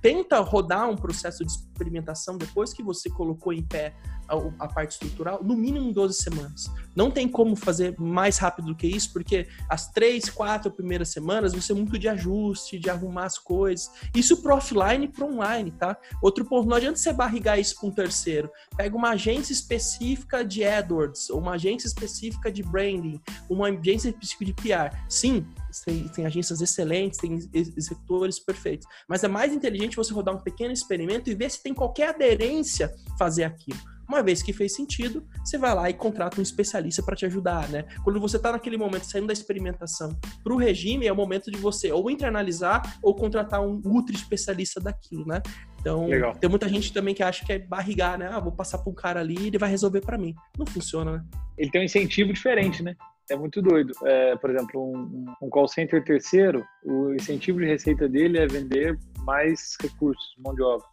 Tenta 0.00 0.40
rodar 0.40 0.88
um 0.88 0.96
processo 0.96 1.44
de 1.44 1.52
experimentação 1.52 2.38
depois 2.38 2.72
que 2.72 2.82
você 2.82 3.10
colocou 3.10 3.52
em 3.52 3.62
pé 3.62 3.94
a, 4.28 4.64
a, 4.64 4.68
parte 4.68 4.92
estrutural, 4.92 5.42
no 5.42 5.56
mínimo 5.56 5.92
12 5.92 6.14
semanas. 6.14 6.70
Não 6.94 7.10
tem 7.10 7.28
como 7.28 7.54
fazer 7.56 7.94
mais 7.98 8.38
rápido 8.38 8.66
do 8.66 8.74
que 8.74 8.86
isso, 8.86 9.12
porque 9.12 9.46
as 9.68 9.90
três, 9.90 10.28
quatro 10.28 10.70
primeiras 10.70 11.08
semanas 11.10 11.54
você 11.54 11.72
é 11.72 11.74
muito 11.74 11.98
de 11.98 12.08
ajuste, 12.08 12.78
de 12.78 12.90
arrumar 12.90 13.24
as 13.24 13.38
coisas. 13.38 13.90
Isso 14.14 14.42
pro 14.42 14.54
offline 14.54 15.04
e 15.04 15.08
pro 15.08 15.26
online, 15.26 15.70
tá? 15.70 15.96
Outro 16.22 16.44
ponto, 16.44 16.68
não 16.68 16.76
adianta 16.76 16.96
você 16.96 17.12
barrigar 17.12 17.58
isso 17.58 17.78
para 17.78 17.88
um 17.88 17.92
terceiro. 17.92 18.50
Pega 18.76 18.96
uma 18.96 19.10
agência 19.10 19.52
específica 19.52 20.44
de 20.44 20.64
AdWords, 20.64 21.30
ou 21.30 21.40
uma 21.40 21.52
agência 21.52 21.86
específica 21.86 22.50
de 22.50 22.62
branding, 22.62 23.20
uma 23.48 23.68
agência 23.68 24.08
específica 24.08 24.44
de 24.44 24.52
PR. 24.54 24.96
Sim, 25.08 25.46
tem, 25.84 26.08
tem, 26.08 26.26
agências 26.26 26.60
excelentes, 26.60 27.18
tem 27.18 27.38
executores 27.52 28.38
perfeitos. 28.38 28.86
Mas 29.08 29.22
é 29.24 29.28
mais 29.28 29.52
inteligente 29.52 29.96
você 29.96 30.12
rodar 30.12 30.34
um 30.34 30.40
pequeno 30.40 30.72
experimento 30.72 31.30
e 31.30 31.34
ver 31.34 31.50
se 31.50 31.62
tem 31.62 31.74
qualquer 31.74 32.10
aderência 32.10 32.94
fazer 33.18 33.44
aquilo. 33.44 33.78
Uma 34.08 34.22
vez 34.22 34.42
que 34.42 34.52
fez 34.52 34.74
sentido, 34.74 35.26
você 35.44 35.58
vai 35.58 35.74
lá 35.74 35.90
e 35.90 35.94
contrata 35.94 36.38
um 36.38 36.42
especialista 36.42 37.02
para 37.02 37.16
te 37.16 37.26
ajudar, 37.26 37.68
né? 37.68 37.84
Quando 38.04 38.20
você 38.20 38.36
está 38.36 38.52
naquele 38.52 38.76
momento 38.76 39.04
saindo 39.04 39.26
da 39.26 39.32
experimentação 39.32 40.16
para 40.42 40.52
o 40.52 40.56
regime, 40.56 41.06
é 41.06 41.12
o 41.12 41.16
momento 41.16 41.50
de 41.50 41.58
você 41.58 41.90
ou 41.90 42.10
internalizar 42.10 42.98
ou 43.02 43.14
contratar 43.14 43.60
um 43.60 43.80
ultra 43.84 44.14
especialista 44.14 44.80
daquilo, 44.80 45.26
né? 45.26 45.42
Então, 45.80 46.06
Legal. 46.06 46.34
tem 46.34 46.50
muita 46.50 46.68
gente 46.68 46.92
também 46.92 47.14
que 47.14 47.22
acha 47.22 47.44
que 47.44 47.52
é 47.52 47.58
barrigar, 47.58 48.18
né? 48.18 48.28
Ah, 48.30 48.40
vou 48.40 48.52
passar 48.52 48.78
para 48.78 48.90
um 48.90 48.94
cara 48.94 49.20
ali 49.20 49.36
e 49.38 49.46
ele 49.46 49.58
vai 49.58 49.70
resolver 49.70 50.00
para 50.00 50.18
mim. 50.18 50.34
Não 50.58 50.66
funciona, 50.66 51.12
né? 51.12 51.24
Ele 51.56 51.70
tem 51.70 51.80
um 51.80 51.84
incentivo 51.84 52.32
diferente, 52.32 52.82
né? 52.82 52.94
É 53.30 53.36
muito 53.36 53.60
doido. 53.60 53.92
É, 54.04 54.36
por 54.36 54.50
exemplo, 54.50 54.80
um, 54.82 55.24
um, 55.42 55.48
call 55.48 55.66
center 55.66 56.02
terceiro, 56.04 56.64
o 56.84 57.12
incentivo 57.14 57.58
de 57.58 57.66
receita 57.66 58.08
dele 58.08 58.38
é 58.38 58.46
vender 58.46 58.98
mais 59.20 59.76
recursos, 59.80 60.34
mão 60.38 60.54
de 60.54 60.62
obra. 60.62 60.86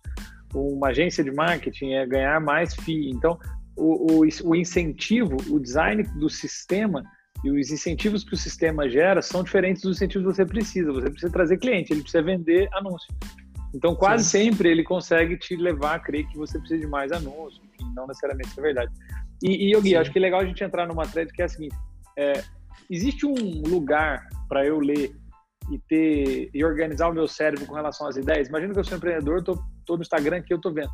Uma 0.54 0.90
agência 0.90 1.24
de 1.24 1.32
marketing 1.32 1.94
é 1.94 2.06
ganhar 2.06 2.40
mais 2.40 2.76
FII. 2.76 3.10
Então, 3.10 3.40
o, 3.76 4.24
o, 4.24 4.28
o 4.44 4.56
incentivo, 4.56 5.38
o 5.50 5.60
design 5.60 6.04
do 6.04 6.30
sistema 6.30 7.04
e 7.44 7.52
os 7.52 7.72
incentivos 7.72 8.24
que 8.24 8.34
o 8.34 8.38
sistema 8.38 8.88
gera 8.90 9.22
são 9.22 9.44
diferentes 9.44 9.82
dos 9.82 9.98
incentivos 9.98 10.28
que 10.28 10.36
você 10.36 10.46
precisa. 10.46 10.92
Você 10.92 11.10
precisa 11.10 11.32
trazer 11.32 11.58
cliente, 11.58 11.92
ele 11.92 12.02
precisa 12.02 12.24
vender 12.24 12.70
anúncio. 12.74 13.14
Então, 13.74 13.96
quase 13.96 14.24
Sim. 14.24 14.46
sempre 14.46 14.70
ele 14.70 14.84
consegue 14.84 15.36
te 15.38 15.56
levar 15.56 15.96
a 15.96 16.00
crer 16.00 16.28
que 16.28 16.38
você 16.38 16.60
precisa 16.60 16.82
de 16.82 16.88
mais 16.88 17.12
anúncios, 17.12 17.60
enfim, 17.66 17.92
não 17.96 18.06
necessariamente 18.06 18.50
isso 18.50 18.60
é 18.60 18.64
verdade. 18.64 18.92
E, 19.42 19.68
e 19.68 19.76
Yogi, 19.76 19.96
acho 19.96 20.12
que 20.12 20.20
é 20.20 20.22
legal 20.22 20.42
a 20.42 20.46
gente 20.46 20.64
entrar 20.64 20.88
numa 20.88 21.08
thread 21.08 21.34
que 21.34 21.42
é 21.42 21.46
a 21.46 21.50
seguinte: 21.50 21.76
é, 22.18 22.44
existe 22.90 23.26
um 23.26 23.34
lugar 23.68 24.28
para 24.48 24.66
eu 24.66 24.80
ler 24.80 25.12
e 25.72 25.80
ter 25.90 26.50
e 26.54 26.64
organizar 26.64 27.10
o 27.10 27.14
meu 27.14 27.28
cérebro 27.28 27.66
com 27.66 27.74
relação 27.74 28.08
às 28.08 28.16
ideias? 28.16 28.48
Imagina 28.48 28.74
que 28.74 28.80
eu 28.80 28.84
sou 28.84 28.98
empreendedor, 28.98 29.44
tô, 29.44 29.58
tô 29.84 29.96
no 29.96 30.02
Instagram 30.02 30.38
aqui, 30.38 30.54
eu 30.54 30.62
tô 30.62 30.72
vendo 30.72 30.90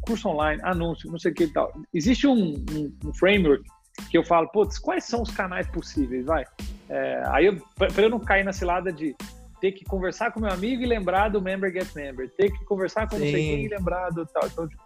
curso 0.00 0.28
online, 0.28 0.60
anúncio, 0.64 1.10
não 1.10 1.18
sei 1.18 1.32
o 1.32 1.34
que 1.34 1.44
e 1.44 1.52
tal. 1.52 1.72
Existe 1.92 2.26
um, 2.26 2.54
um, 2.70 2.98
um 3.04 3.14
framework 3.14 3.64
que 4.10 4.18
eu 4.18 4.24
falo, 4.24 4.48
putz, 4.48 4.78
quais 4.78 5.04
são 5.04 5.22
os 5.22 5.30
canais 5.30 5.66
possíveis, 5.68 6.24
vai? 6.26 6.44
É, 6.88 7.22
aí, 7.26 7.60
para 7.76 8.02
eu 8.02 8.10
não 8.10 8.18
cair 8.18 8.44
na 8.44 8.52
cilada 8.52 8.92
de 8.92 9.14
ter 9.60 9.72
que 9.72 9.84
conversar 9.84 10.32
com 10.32 10.40
meu 10.40 10.50
amigo 10.50 10.82
e 10.82 10.86
lembrar 10.86 11.28
do 11.28 11.40
member 11.40 11.72
get 11.72 11.94
member, 11.94 12.28
ter 12.36 12.50
que 12.50 12.64
conversar 12.64 13.08
com 13.08 13.16
Sim. 13.16 13.24
não 13.24 13.30
sei 13.30 13.46
quem 13.46 13.64
e 13.64 13.68
lembrar 13.68 14.10
do 14.10 14.26
tal. 14.26 14.46
Então, 14.46 14.68
tipo, 14.68 14.82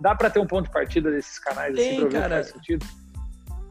dá 0.00 0.14
para 0.14 0.28
ter 0.28 0.40
um 0.40 0.46
ponto 0.46 0.66
de 0.66 0.72
partida 0.72 1.10
desses 1.12 1.38
canais 1.38 1.76
Tem, 1.76 1.90
assim, 1.90 2.00
pra 2.00 2.08
ver 2.08 2.20
cara. 2.20 2.34
faz 2.36 2.48
sentido? 2.48 2.86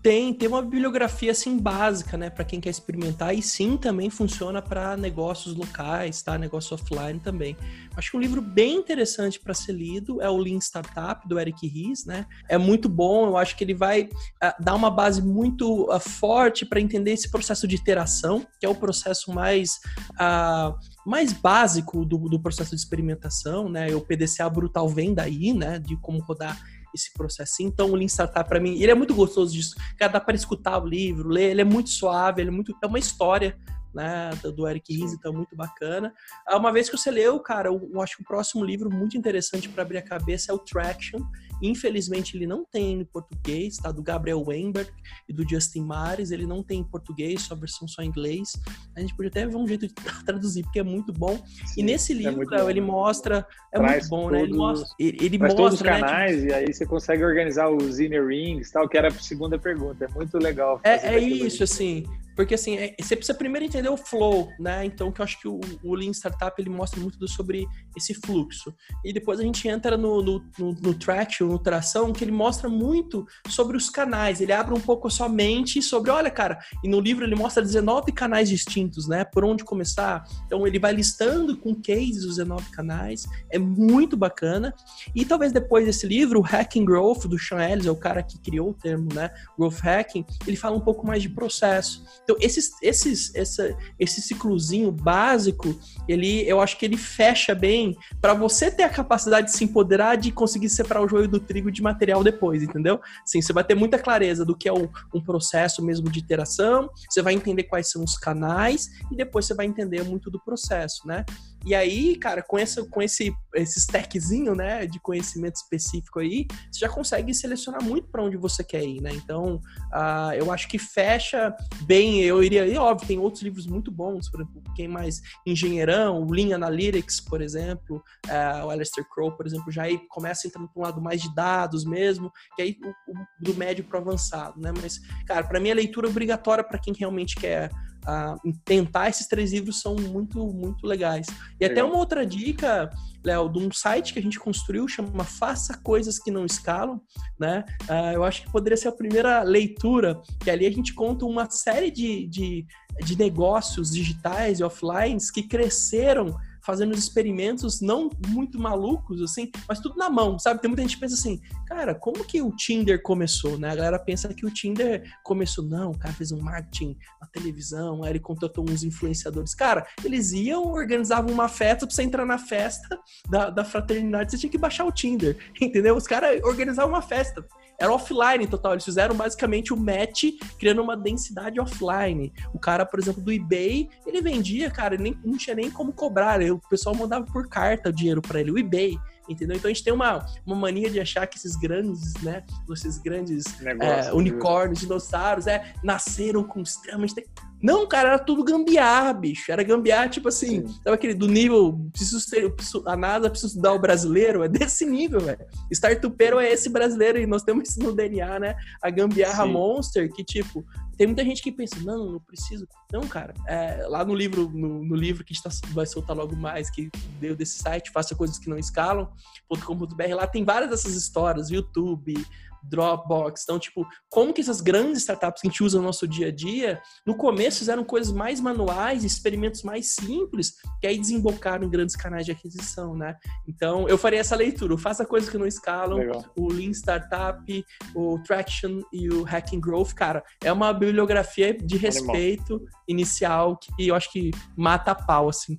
Tem, 0.02 0.34
tem 0.34 0.48
uma 0.48 0.62
bibliografia 0.62 1.32
assim 1.32 1.58
básica, 1.58 2.18
né, 2.18 2.30
para 2.30 2.46
quem 2.46 2.62
quer 2.62 2.70
experimentar 2.70 3.36
e 3.36 3.42
sim 3.42 3.76
também 3.76 4.10
funciona 4.10 4.62
para 4.62 4.96
negócios 4.96 5.56
locais, 5.56 6.22
tá? 6.22 6.38
Negócio 6.38 6.74
offline 6.74 7.20
também. 7.20 7.58
Acho 7.96 8.12
que 8.12 8.18
um 8.18 8.20
livro 8.20 8.42
bem 8.42 8.78
interessante 8.78 9.40
para 9.40 9.54
ser 9.54 9.74
lido 9.74 10.22
é 10.22 10.30
o 10.30 10.38
Lean 10.38 10.60
Startup 10.60 11.28
do 11.28 11.40
Eric 11.40 11.68
Ries, 11.68 12.06
né? 12.06 12.26
É 12.48 12.58
muito 12.58 12.88
bom, 12.88 13.28
eu 13.28 13.38
acho 13.38 13.58
que 13.58 13.64
ele 13.64 13.74
vai 13.74 14.04
uh, 14.04 14.64
dar 14.64 14.76
uma 14.76 14.90
base 14.90 15.22
muito 15.22 15.84
uh, 15.94 16.00
forte 16.00 16.66
para 16.66 16.80
entender 16.80 17.12
esse 17.12 17.30
processo 17.30 17.68
de 17.68 17.76
iteração, 17.76 18.46
que 18.60 18.66
é 18.66 18.70
o 18.70 18.76
processo 18.76 19.34
mais 19.34 19.80
uh, 20.14 20.78
mais 21.06 21.34
básico 21.34 22.06
do, 22.06 22.18
do 22.30 22.40
processo 22.40 22.72
de 22.72 22.82
experimentação, 22.82 23.68
né? 23.68 23.94
O 23.96 24.02
PDCA 24.02 24.50
brutal 24.50 24.88
vem 24.88 25.14
daí, 25.14 25.54
né? 25.54 25.80
De 25.80 25.98
como 25.98 26.20
rodar 26.20 26.58
esse 26.94 27.14
processo. 27.14 27.62
Então, 27.62 27.92
o 27.92 27.96
Lean 27.96 28.08
Startup, 28.08 28.48
para 28.48 28.60
mim, 28.60 28.80
ele 28.82 28.92
é 28.92 28.96
muito 28.96 29.14
gostoso 29.14 29.54
disso. 29.54 29.76
Cara, 29.98 30.14
dá 30.14 30.20
para 30.20 30.36
escutar 30.36 30.82
o 30.82 30.88
livro, 30.88 31.30
ler, 31.30 31.52
ele 31.52 31.62
é 31.62 31.66
muito 31.66 31.90
suave, 31.90 32.42
ele 32.42 32.50
é 32.50 32.52
muito. 32.52 32.76
É 32.84 32.88
uma 32.88 33.00
história 33.00 33.58
né, 33.94 34.30
do 34.56 34.68
Eric 34.68 34.96
Ries, 34.96 35.14
então 35.14 35.34
muito 35.34 35.56
bacana. 35.56 36.14
Ah, 36.48 36.58
uma 36.58 36.72
vez 36.72 36.90
que 36.90 36.98
você 36.98 37.10
leu, 37.10 37.40
cara, 37.40 37.70
eu 37.70 38.02
acho 38.02 38.18
que 38.18 38.24
o 38.24 38.26
próximo 38.26 38.64
livro 38.64 38.90
muito 38.90 39.18
interessante 39.18 39.68
para 39.68 39.84
abrir 39.84 39.98
a 39.98 40.02
cabeça 40.02 40.52
é 40.52 40.56
o 40.56 40.60
Traction. 40.60 41.20
Infelizmente 41.62 42.38
ele 42.38 42.48
não 42.48 42.64
tem 42.64 43.02
em 43.02 43.06
português, 43.06 43.78
tá? 43.78 43.92
Do 43.92 44.02
Gabriel 44.02 44.44
Weinberg 44.46 44.90
e 45.28 45.34
do 45.34 45.48
Justin 45.48 45.82
Mares, 45.82 46.32
ele 46.32 46.46
não 46.46 46.64
tem 46.64 46.80
em 46.80 46.84
português, 46.84 47.42
só 47.42 47.54
a 47.54 47.58
versão 47.58 47.88
só 47.88 48.02
em 48.02 48.08
inglês. 48.08 48.54
A 48.96 49.02
gente 49.02 49.16
podia 49.16 49.30
até 49.30 49.46
ver 49.46 49.56
um 49.56 49.68
jeito 49.68 49.88
de 49.88 49.94
traduzir, 50.26 50.64
porque 50.64 50.80
é 50.80 50.84
muito 50.84 51.12
bom. 51.12 51.38
Sim, 51.66 51.82
e 51.82 51.84
nesse 51.84 52.14
é 52.14 52.16
livro, 52.16 52.56
é 52.56 52.70
ele 52.70 52.82
mostra. 52.82 53.46
É 53.74 53.80
muito 53.80 54.08
bom, 54.08 54.24
todos, 54.24 54.32
né? 54.32 54.44
Ele 54.44 54.54
mostra. 54.54 54.88
Ele, 55.00 55.18
ele 55.22 55.38
mostra 55.38 55.58
todos 55.58 55.74
os 55.76 55.82
canais, 55.82 56.38
né, 56.38 56.42
tipo... 56.42 56.52
e 56.52 56.54
aí 56.54 56.74
você 56.74 56.86
consegue 56.86 57.24
organizar 57.24 57.70
os 57.70 58.00
inner 58.00 58.26
rings 58.26 58.72
tal, 58.72 58.88
que 58.88 58.98
era 58.98 59.10
a 59.10 59.12
segunda 59.12 59.58
pergunta. 59.58 60.06
É 60.06 60.08
muito 60.10 60.38
legal. 60.38 60.80
É, 60.84 61.16
é 61.16 61.20
isso, 61.20 61.64
assim. 61.64 62.06
Porque 62.40 62.56
assim, 62.56 62.78
é, 62.78 62.96
você 62.98 63.18
precisa 63.18 63.38
primeiro 63.38 63.66
entender 63.66 63.90
o 63.90 63.98
flow, 63.98 64.50
né? 64.58 64.86
Então, 64.86 65.12
que 65.12 65.20
eu 65.20 65.26
acho 65.26 65.42
que 65.42 65.48
o, 65.50 65.60
o 65.84 65.94
Lean 65.94 66.12
Startup 66.12 66.56
ele 66.58 66.70
mostra 66.70 66.98
muito 66.98 67.20
do, 67.20 67.28
sobre 67.28 67.68
esse 67.98 68.14
fluxo. 68.14 68.74
E 69.04 69.12
depois 69.12 69.42
a 69.42 69.44
gente 69.44 69.68
entra 69.68 69.98
no, 69.98 70.22
no, 70.22 70.46
no, 70.58 70.72
no 70.72 70.94
traction, 70.94 71.48
no 71.48 71.60
tração, 71.60 72.14
que 72.14 72.24
ele 72.24 72.32
mostra 72.32 72.70
muito 72.70 73.28
sobre 73.50 73.76
os 73.76 73.90
canais. 73.90 74.40
Ele 74.40 74.54
abre 74.54 74.74
um 74.74 74.80
pouco 74.80 75.10
a 75.10 75.12
sua 75.12 75.28
mente 75.28 75.82
sobre, 75.82 76.12
olha, 76.12 76.32
cara, 76.32 76.58
e 76.82 76.88
no 76.88 77.02
livro 77.02 77.26
ele 77.26 77.36
mostra 77.36 77.62
19 77.62 78.14
canais 78.14 78.48
distintos, 78.48 79.06
né? 79.06 79.26
Por 79.26 79.44
onde 79.44 79.66
começar. 79.66 80.24
Então 80.46 80.66
ele 80.66 80.80
vai 80.80 80.94
listando 80.94 81.58
com 81.58 81.76
cases 81.76 82.24
os 82.24 82.38
19 82.38 82.72
canais. 82.72 83.28
É 83.52 83.60
muito 83.60 84.16
bacana. 84.16 84.74
E 85.14 85.26
talvez 85.26 85.52
depois 85.52 85.86
desse 85.86 86.08
livro, 86.08 86.40
o 86.40 86.44
Hacking 86.44 86.86
Growth, 86.86 87.26
do 87.26 87.38
Sean 87.38 87.62
Ellis, 87.70 87.86
é 87.86 87.92
o 87.92 87.98
cara 87.98 88.24
que 88.24 88.40
criou 88.40 88.70
o 88.70 88.74
termo, 88.74 89.14
né? 89.14 89.30
Growth 89.58 89.84
Hacking, 89.84 90.26
ele 90.48 90.56
fala 90.56 90.78
um 90.78 90.82
pouco 90.82 91.06
mais 91.06 91.22
de 91.22 91.28
processo. 91.28 92.02
Então, 92.30 92.38
esses, 92.40 92.74
esses, 92.80 93.34
essa, 93.34 93.76
esse 93.98 94.22
ciclozinho 94.22 94.92
básico, 94.92 95.76
ele, 96.08 96.48
eu 96.48 96.62
acho 96.62 96.78
que 96.78 96.86
ele 96.86 96.96
fecha 96.96 97.56
bem 97.56 97.98
para 98.22 98.36
você 98.36 98.70
ter 98.70 98.84
a 98.84 98.90
capacidade 98.90 99.48
de 99.48 99.58
se 99.58 99.64
empoderar, 99.64 100.16
de 100.16 100.32
conseguir 100.32 100.70
separar 100.70 101.02
o 101.02 101.10
joio 101.10 101.28
do 101.28 101.40
trigo 101.40 101.72
de 101.72 101.82
material 101.82 102.24
depois, 102.24 102.62
entendeu? 102.62 103.02
Sim, 103.26 103.42
você 103.42 103.52
vai 103.52 103.64
ter 103.64 103.74
muita 103.74 103.98
clareza 103.98 104.46
do 104.46 104.56
que 104.56 104.70
é 104.70 104.74
um, 104.74 104.88
um 105.12 105.20
processo 105.20 105.84
mesmo 105.84 106.08
de 106.08 106.20
interação, 106.20 106.92
você 107.10 107.24
vai 107.24 107.34
entender 107.34 107.64
quais 107.64 107.90
são 107.90 108.04
os 108.04 108.16
canais 108.16 108.92
e 109.12 109.16
depois 109.16 109.48
você 109.48 109.56
vai 109.56 109.66
entender 109.66 110.04
muito 110.04 110.30
do 110.30 110.40
processo, 110.40 111.08
né? 111.08 111.26
E 111.66 111.76
aí, 111.76 112.16
cara, 112.16 112.42
com, 112.42 112.58
essa, 112.58 112.86
com 112.86 113.02
esse, 113.02 113.34
esse 113.54 113.80
stackzinho, 113.80 114.56
né, 114.56 114.86
de 114.86 115.00
conhecimento 115.00 115.58
específico 115.58 116.20
aí, 116.20 116.48
você 116.72 116.80
já 116.80 116.90
consegue 116.90 117.34
selecionar 117.34 117.84
muito 117.84 118.08
para 118.08 118.24
onde 118.24 118.38
você 118.38 118.64
quer 118.64 118.84
ir, 118.84 119.02
né? 119.02 119.12
Então, 119.14 119.62
uh, 119.94 120.34
eu 120.36 120.52
acho 120.52 120.68
que 120.70 120.80
fecha 120.80 121.54
bem. 121.82 122.22
Eu 122.22 122.42
iria, 122.44 122.66
e 122.66 122.78
óbvio, 122.78 123.08
tem 123.08 123.20
outros 123.20 123.44
livros 123.44 123.68
muito 123.68 123.92
bons, 123.92 124.30
por 124.30 124.42
exemplo, 124.42 124.64
quem 124.76 124.88
mais 124.88 125.22
engenheirão, 125.46 126.24
o 126.24 126.32
Lean 126.32 126.56
Analytics, 126.56 127.20
por 127.20 127.42
exemplo, 127.42 128.02
uh, 128.28 128.66
o 128.66 128.70
Alistair 128.70 129.08
Crow, 129.10 129.32
por 129.34 129.46
exemplo, 129.46 129.72
já 129.72 129.84
aí 129.84 130.00
começa 130.10 130.48
entrando 130.48 130.70
para 130.70 130.82
um 130.82 130.86
lado 130.86 131.02
mais 131.02 131.22
de 131.22 131.34
dados 131.36 131.84
mesmo, 131.84 132.32
que 132.56 132.62
aí 132.62 132.78
o, 132.84 133.12
o 133.12 133.26
do 133.42 133.54
médio 133.56 133.84
para 133.84 134.00
avançado, 134.00 134.60
né? 134.60 134.72
Mas, 134.82 135.00
cara, 135.28 135.46
para 135.46 135.60
mim 135.60 135.72
a 135.72 135.76
leitura 135.76 136.08
é 136.08 136.10
obrigatória 136.10 136.64
para 136.64 136.80
quem 136.80 136.94
realmente 136.94 137.36
quer 137.36 137.70
uh, 138.06 138.54
tentar 138.66 139.10
esses 139.10 139.28
três 139.28 139.52
livros 139.54 139.82
são 139.82 139.96
muito, 139.96 140.46
muito 140.48 140.86
legais. 140.86 141.28
E 141.60 141.68
Legal. 141.68 141.72
até 141.72 141.84
uma 141.84 141.98
outra 141.98 142.26
dica, 142.26 142.90
Léo, 143.24 143.50
de 143.50 143.60
um 143.60 143.72
site 143.72 144.14
que 144.14 144.20
a 144.20 144.22
gente 144.22 144.40
construiu, 144.40 144.88
chama 144.88 145.24
Faça 145.24 145.78
Coisas 145.78 146.20
Que 146.20 146.32
Não 146.32 146.46
Escalam, 146.46 147.02
né? 147.40 147.66
Uh, 147.84 148.14
eu 148.14 148.24
acho 148.24 148.44
que 148.44 148.52
poderia 148.52 148.78
ser 148.78 148.88
a 148.88 148.94
primeira 148.94 149.44
leitura, 149.44 150.22
que 150.40 150.50
ali 150.50 150.66
a 150.66 150.72
gente 150.72 150.94
conta 150.94 151.26
uma 151.26 151.50
série 151.50 151.92
de, 151.92 152.28
de, 152.28 152.66
de 153.04 153.18
negócios 153.18 153.92
digitais 153.92 154.60
e 154.60 154.64
offline 154.64 155.20
que 155.34 155.44
cresceram 155.44 156.36
fazendo 156.62 156.94
experimentos 156.94 157.82
não 157.82 158.10
muito 158.28 158.60
malucos, 158.60 159.22
assim, 159.22 159.52
mas 159.68 159.80
tudo 159.80 159.96
na 159.96 160.10
mão, 160.10 160.38
sabe? 160.38 160.62
Tem 160.62 160.70
muita 160.70 160.82
gente 160.82 160.96
que 160.96 161.02
pensa 161.02 161.16
assim, 161.16 161.40
cara, 161.66 161.96
como 161.96 162.24
que 162.26 162.42
o 162.42 162.52
Tinder 162.52 163.02
começou, 163.02 163.58
né? 163.58 163.72
A 163.72 163.76
galera 163.76 164.00
pensa 164.00 164.34
que 164.34 164.46
o 164.46 164.52
Tinder 164.52 165.04
começou, 165.24 165.64
não, 165.64 165.92
o 165.92 165.98
cara 165.98 166.14
fez 166.14 166.32
um 166.32 166.42
marketing 166.42 166.98
na 167.22 167.28
televisão, 167.28 168.04
aí 168.04 168.12
ele 168.12 168.20
contratou 168.20 168.66
uns 168.70 168.84
influenciadores. 168.84 169.54
Cara, 169.54 169.86
eles 170.04 170.32
iam, 170.32 170.68
organizavam 170.68 171.32
uma 171.32 171.48
festa 171.48 171.86
pra 171.86 171.96
você 171.96 172.04
entrar 172.04 172.26
na 172.26 172.38
festa 172.38 173.00
da, 173.30 173.50
da 173.50 173.64
fraternidade, 173.64 174.32
você 174.32 174.38
tinha 174.38 174.52
que 174.52 174.58
baixar 174.58 174.86
o 174.86 174.92
Tinder, 174.92 175.38
entendeu? 175.62 175.96
Os 175.96 176.08
caras 176.08 176.42
organizavam 176.44 176.94
uma 176.94 177.02
festa 177.02 177.46
era 177.80 177.94
offline 177.94 178.46
total. 178.46 178.74
Eles 178.74 178.86
fizeram 178.86 179.16
basicamente 179.16 179.74
o 179.74 179.78
match, 179.78 180.26
criando 180.58 180.82
uma 180.82 180.98
densidade 180.98 181.60
offline. 181.60 182.34
O 182.54 182.60
cara, 182.60 182.86
por 182.86 183.00
exemplo, 183.00 183.22
do 183.22 183.32
eBay, 183.32 183.90
ele 184.06 184.22
vendia, 184.22 184.70
cara, 184.70 184.98
nem, 184.98 185.18
não 185.24 185.38
tinha 185.38 185.56
nem 185.56 185.72
como 185.72 185.94
cobrar. 185.94 186.42
O 186.42 186.60
pessoal 186.70 186.96
mandava 186.96 187.26
por 187.26 187.48
carta 187.48 187.90
o 187.90 187.94
dinheiro 187.94 188.22
para 188.22 188.42
ele, 188.42 188.52
o 188.52 188.58
eBay. 188.58 188.98
Entendeu? 189.30 189.58
Então 189.58 189.70
a 189.70 189.74
gente 189.74 189.84
tem 189.84 189.94
uma, 189.94 190.26
uma 190.44 190.56
mania 190.56 190.90
de 190.90 191.00
achar 191.00 191.28
que 191.28 191.38
esses 191.38 191.56
grandes, 191.56 192.16
né? 192.24 192.44
Esses 192.72 192.98
grandes 192.98 193.60
Negócio, 193.60 194.10
é, 194.10 194.14
unicórnios, 194.14 194.80
dinossauros, 194.80 195.46
é, 195.46 195.72
nasceram 195.84 196.44
com 196.44 196.62
extremamente 196.62 197.14
não, 197.62 197.88
cara, 197.88 198.10
era 198.10 198.20
tudo 198.20 198.44
gambiarra, 198.44 199.12
bicho. 199.14 199.52
Era 199.52 199.64
gambiarra, 199.64 200.08
tipo 200.08 200.30
assim, 200.30 200.66
Sim. 200.66 200.80
sabe 200.84 200.96
aquele 200.96 201.14
do 201.14 201.28
nível, 201.28 201.78
preciso 201.92 202.30
ter, 202.30 202.54
a 202.86 202.96
NASA 202.96 203.30
precisa 203.30 203.54
estudar 203.54 203.74
o 203.74 203.80
brasileiro? 203.80 204.44
É 204.44 204.48
desse 204.48 204.86
nível, 204.86 205.20
velho. 205.20 205.46
Startupeiro 205.70 206.40
é 206.40 206.52
esse 206.52 206.70
brasileiro 206.70 207.20
e 207.20 207.28
nós 207.28 207.44
temos 207.44 207.70
isso 207.70 207.80
no 207.82 207.94
DNA, 207.94 208.40
né? 208.40 208.56
A 208.82 208.90
gambiarra 208.90 209.46
Sim. 209.46 209.52
monster, 209.52 210.12
que 210.12 210.24
tipo, 210.24 210.66
tem 210.98 211.08
muita 211.08 211.24
gente 211.24 211.42
que 211.42 211.52
pensa, 211.52 211.76
não, 211.82 212.14
não 212.14 212.20
preciso. 212.20 212.68
Não, 212.92 213.08
cara, 213.08 213.34
é, 213.48 213.86
lá 213.88 214.04
no 214.04 214.14
livro, 214.14 214.50
no, 214.50 214.84
no, 214.84 214.96
livro 214.96 215.24
que 215.24 215.32
a 215.32 215.36
gente 215.36 215.44
tá, 215.44 215.50
vai 215.74 215.86
soltar 215.86 216.16
logo 216.16 216.36
mais, 216.36 216.70
que 216.70 216.90
deu 217.22 217.36
desse 217.36 217.58
site, 217.60 217.92
faça 217.92 218.16
coisas 218.16 218.38
que 218.38 218.50
não 218.50 218.58
escalam.com.br, 218.58 220.14
lá 220.14 220.28
tem 220.28 220.44
várias 220.44 220.70
dessas 220.70 220.96
histórias, 220.96 221.50
YouTube, 221.50 222.16
Dropbox. 222.64 223.44
Então, 223.44 223.60
tipo, 223.60 223.86
como 224.10 224.34
que 224.34 224.42
essas 224.42 224.62
grandes 224.62 225.00
startups 225.00 225.42
que 225.42 225.48
a 225.48 225.52
gente 225.52 225.64
usa 225.64 225.78
no 225.78 225.84
nosso 225.84 226.08
dia 226.08 226.28
a 226.28 226.32
dia, 226.32 226.82
no 227.06 227.16
começo 227.16 227.60
fizeram 227.60 227.84
coisas 227.84 228.12
mais 228.12 228.40
manuais, 228.40 229.04
experimentos 229.04 229.64
mais 229.64 229.96
simples, 229.96 230.54
que 230.80 230.88
aí 230.88 230.98
desembocaram 230.98 231.66
em 231.66 231.70
grandes 231.70 231.96
canais 231.96 232.26
de 232.26 232.32
aquisição, 232.32 232.96
né? 232.96 233.16
Então, 233.48 233.88
eu 233.88 233.98
faria 233.98 234.20
essa 234.20 234.36
leitura. 234.36 234.78
Faça 234.78 235.06
coisas 235.06 235.30
que 235.30 235.38
não 235.38 235.48
escalam, 235.48 235.98
Legal. 235.98 236.26
o 236.38 236.52
Lean 236.52 236.72
Startup, 236.72 237.66
o 237.96 238.20
Traction 238.24 238.82
e 238.94 239.10
o 239.10 239.24
Hacking 239.24 239.60
Growth, 239.60 239.94
cara, 239.94 240.24
é 240.44 240.52
uma 240.52 240.74
bibliografia 240.74 241.54
de 241.54 241.78
respeito 241.78 242.56
Animal. 242.56 242.74
inicial 242.88 243.58
que 243.58 243.88
eu 243.88 243.96
acho 243.96 244.12
que 244.12 244.32
mata 244.56 244.92
a 244.92 244.96
pau, 244.96 245.30
assim. 245.30 245.58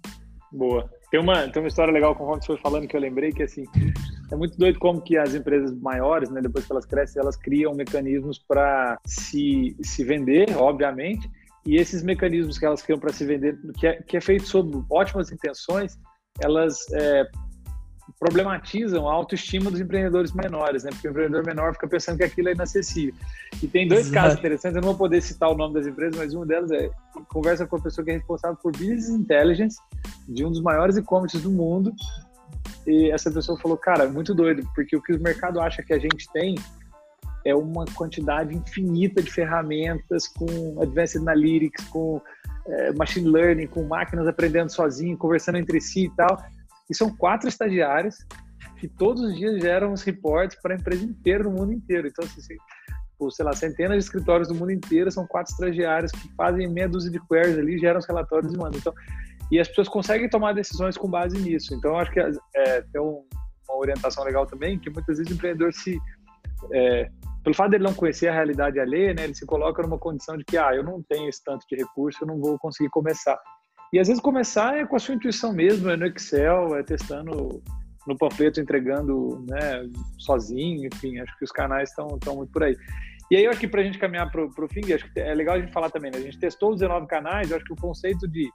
Boa. 0.53 0.91
Tem 1.11 1.21
uma, 1.21 1.49
tem 1.49 1.63
uma 1.63 1.69
história 1.69 1.93
legal 1.93 2.15
conforme 2.15 2.41
você 2.41 2.47
foi 2.47 2.59
falando 2.59 2.87
que 2.87 2.97
eu 2.97 3.01
lembrei 3.01 3.33
que 3.33 3.43
assim 3.43 3.65
é 4.31 4.37
muito 4.37 4.57
doido 4.57 4.79
como 4.79 5.01
que 5.01 5.17
as 5.17 5.35
empresas 5.35 5.73
maiores, 5.81 6.31
né, 6.31 6.41
depois 6.41 6.65
que 6.65 6.73
elas 6.73 6.87
crescem, 6.87 7.21
elas 7.21 7.37
criam 7.37 7.75
mecanismos 7.75 8.39
para 8.39 8.97
se, 9.05 9.77
se 9.83 10.05
vender, 10.05 10.57
obviamente, 10.57 11.29
e 11.67 11.77
esses 11.77 12.03
mecanismos 12.03 12.59
que 12.59 12.65
elas 12.65 12.81
criam 12.81 12.99
para 12.99 13.13
se 13.13 13.25
vender, 13.25 13.59
que 13.79 13.87
é, 13.87 14.03
que 14.03 14.17
é 14.17 14.21
feito 14.21 14.47
sob 14.47 14.85
ótimas 14.89 15.33
intenções, 15.33 15.99
elas 16.41 16.79
é, 16.93 17.29
problematizam 18.21 19.09
a 19.09 19.14
autoestima 19.14 19.71
dos 19.71 19.81
empreendedores 19.81 20.33
menores, 20.33 20.85
né? 20.85 20.91
Porque 20.91 21.09
o 21.09 21.11
empreendedor 21.11 21.43
menor 21.43 21.73
fica 21.73 21.89
pensando 21.89 22.18
que 22.18 22.25
aquilo 22.25 22.51
é 22.51 22.53
inacessível. 22.53 23.14
E 23.62 23.66
tem 23.66 23.89
dois 23.89 24.09
Exato. 24.09 24.14
casos 24.14 24.39
interessantes, 24.39 24.77
eu 24.77 24.83
não 24.83 24.91
vou 24.91 24.99
poder 24.99 25.23
citar 25.23 25.49
o 25.49 25.57
nome 25.57 25.73
das 25.73 25.87
empresas, 25.87 26.14
mas 26.18 26.35
uma 26.35 26.45
delas 26.45 26.71
é 26.71 26.91
conversa 27.29 27.66
com 27.66 27.77
a 27.77 27.81
pessoa 27.81 28.05
que 28.05 28.11
é 28.11 28.14
responsável 28.14 28.59
por 28.62 28.73
business 28.73 29.09
intelligence 29.09 29.79
de 30.29 30.45
um 30.45 30.51
dos 30.51 30.61
maiores 30.61 30.99
e-commerces 30.99 31.41
do 31.41 31.51
mundo. 31.51 31.95
E 32.87 33.11
essa 33.11 33.31
pessoa 33.31 33.59
falou, 33.59 33.79
cara, 33.79 34.07
muito 34.07 34.35
doido, 34.35 34.68
porque 34.75 34.95
o 34.95 35.03
que 35.03 35.14
o 35.14 35.23
mercado 35.23 35.59
acha 35.59 35.83
que 35.83 35.95
a 35.95 35.99
gente 35.99 36.31
tem 36.31 36.57
é 37.43 37.55
uma 37.55 37.87
quantidade 37.95 38.55
infinita 38.55 39.23
de 39.23 39.31
ferramentas 39.31 40.29
com 40.29 40.79
Advanced 40.83 41.23
Analytics, 41.23 41.87
com 41.87 42.21
é, 42.66 42.93
Machine 42.93 43.31
Learning, 43.31 43.66
com 43.66 43.83
máquinas 43.85 44.29
aprendendo 44.29 44.71
sozinho, 44.71 45.16
conversando 45.16 45.57
entre 45.57 45.81
si 45.81 46.05
e 46.05 46.11
tal. 46.11 46.39
E 46.91 46.95
são 46.95 47.14
quatro 47.14 47.49
estagiários 47.49 48.16
que 48.78 48.88
todos 48.88 49.22
os 49.22 49.36
dias 49.36 49.61
geram 49.61 49.93
os 49.93 50.03
reportes 50.03 50.59
para 50.61 50.74
a 50.74 50.76
empresa 50.76 51.05
inteira, 51.05 51.45
no 51.45 51.51
mundo 51.51 51.72
inteiro. 51.72 52.09
Então, 52.09 52.24
assim, 52.24 52.57
sei 53.30 53.45
lá, 53.45 53.53
centenas 53.53 53.99
de 53.99 54.05
escritórios 54.05 54.49
do 54.49 54.55
mundo 54.55 54.72
inteiro, 54.72 55.11
são 55.11 55.26
quatro 55.26 55.53
estagiários 55.53 56.11
que 56.11 56.34
fazem 56.34 56.66
meia 56.68 56.88
dúzia 56.88 57.11
de 57.11 57.20
queries 57.26 57.59
ali, 57.59 57.78
geram 57.78 57.99
os 57.99 58.07
relatórios 58.07 58.53
e 58.53 58.57
mandam. 58.57 58.78
Então, 58.78 58.95
e 59.51 59.59
as 59.59 59.68
pessoas 59.68 59.88
conseguem 59.88 60.28
tomar 60.28 60.55
decisões 60.55 60.97
com 60.97 61.09
base 61.09 61.36
nisso. 61.38 61.74
Então, 61.74 61.93
eu 61.93 61.99
acho 61.99 62.11
que 62.11 62.20
é, 62.20 62.82
tem 62.93 63.01
um, 63.01 63.24
uma 63.68 63.78
orientação 63.78 64.24
legal 64.24 64.47
também, 64.47 64.78
que 64.78 64.88
muitas 64.91 65.18
vezes 65.18 65.30
o 65.30 65.34
empreendedor 65.34 65.72
se... 65.72 65.99
É, 66.72 67.11
pelo 67.43 67.57
fato 67.57 67.70
dele 67.70 67.84
não 67.84 67.95
conhecer 67.95 68.28
a 68.28 68.34
realidade 68.34 68.78
alheia, 68.78 69.14
né, 69.14 69.24
ele 69.24 69.34
se 69.34 69.47
coloca 69.47 69.82
numa 69.82 69.99
condição 69.99 70.36
de 70.36 70.45
que, 70.45 70.59
ah, 70.59 70.74
eu 70.74 70.84
não 70.84 71.03
tenho 71.03 71.28
esse 71.28 71.43
tanto 71.43 71.64
de 71.66 71.74
recurso, 71.74 72.22
eu 72.22 72.26
não 72.26 72.38
vou 72.38 72.59
conseguir 72.59 72.91
começar. 72.91 73.38
E 73.93 73.99
às 73.99 74.09
vezes 74.09 74.22
começar 74.22 74.76
é 74.76 74.86
com 74.86 74.97
a 74.97 74.99
sua 74.99 75.14
intuição 75.14 75.53
mesmo, 75.53 75.91
é 75.91 75.97
no 75.97 76.07
Excel, 76.07 76.76
é 76.76 76.82
testando 76.82 77.62
no 78.07 78.16
panfleto, 78.16 78.61
entregando 78.61 79.45
né, 79.49 79.88
sozinho, 80.18 80.88
enfim, 80.93 81.18
acho 81.18 81.36
que 81.38 81.45
os 81.45 81.53
canais 81.53 81.91
estão 81.91 82.36
muito 82.36 82.53
por 82.53 82.62
aí. 82.62 82.76
E 83.30 83.36
aí 83.36 83.45
eu 83.45 83.51
acho 83.51 83.61
que 83.61 83.68
para 83.68 83.80
a 83.80 83.84
gente 83.84 83.99
caminhar 83.99 84.30
para 84.30 84.45
o 84.45 84.68
fim, 84.68 84.93
acho 84.93 85.11
que 85.12 85.20
é 85.20 85.32
legal 85.34 85.55
a 85.55 85.61
gente 85.61 85.72
falar 85.72 85.88
também, 85.91 86.11
né? 86.11 86.18
A 86.18 86.22
gente 86.22 86.38
testou 86.38 86.70
os 86.70 86.80
19 86.80 87.07
canais, 87.07 87.51
eu 87.51 87.57
acho 87.57 87.64
que 87.64 87.72
o 87.72 87.76
conceito 87.76 88.26
de, 88.26 88.51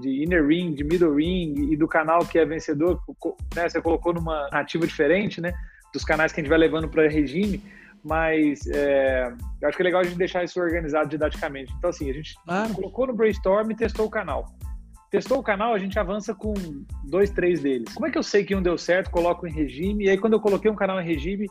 de 0.00 0.24
inner 0.24 0.46
ring, 0.46 0.74
de 0.74 0.84
middle 0.84 1.14
ring 1.14 1.70
e 1.70 1.76
do 1.76 1.86
canal 1.86 2.20
que 2.20 2.38
é 2.38 2.44
vencedor, 2.46 2.98
né? 3.54 3.68
Você 3.68 3.80
colocou 3.82 4.14
numa 4.14 4.48
ativa 4.52 4.86
diferente, 4.86 5.38
né? 5.40 5.52
Dos 5.92 6.02
canais 6.02 6.32
que 6.32 6.40
a 6.40 6.42
gente 6.42 6.48
vai 6.48 6.58
levando 6.58 6.88
para 6.88 7.06
regime, 7.08 7.62
mas 8.06 8.64
é, 8.68 9.32
eu 9.60 9.68
acho 9.68 9.76
que 9.76 9.82
é 9.82 9.84
legal 9.84 10.00
a 10.00 10.04
gente 10.04 10.16
deixar 10.16 10.44
isso 10.44 10.60
organizado 10.60 11.08
didaticamente. 11.08 11.72
Então, 11.76 11.90
assim, 11.90 12.08
a 12.08 12.12
gente 12.12 12.36
claro. 12.44 12.72
colocou 12.72 13.06
no 13.08 13.14
brainstorm 13.14 13.68
e 13.70 13.74
testou 13.74 14.06
o 14.06 14.10
canal. 14.10 14.46
Testou 15.10 15.38
o 15.38 15.42
canal, 15.42 15.74
a 15.74 15.78
gente 15.78 15.98
avança 15.98 16.32
com 16.32 16.54
dois, 17.04 17.30
três 17.30 17.60
deles. 17.60 17.92
Como 17.92 18.06
é 18.06 18.10
que 18.10 18.18
eu 18.18 18.22
sei 18.22 18.44
que 18.44 18.54
um 18.54 18.62
deu 18.62 18.78
certo, 18.78 19.10
coloco 19.10 19.46
em 19.46 19.52
regime, 19.52 20.04
e 20.04 20.08
aí 20.08 20.18
quando 20.18 20.34
eu 20.34 20.40
coloquei 20.40 20.70
um 20.70 20.76
canal 20.76 21.00
em 21.00 21.04
regime, 21.04 21.48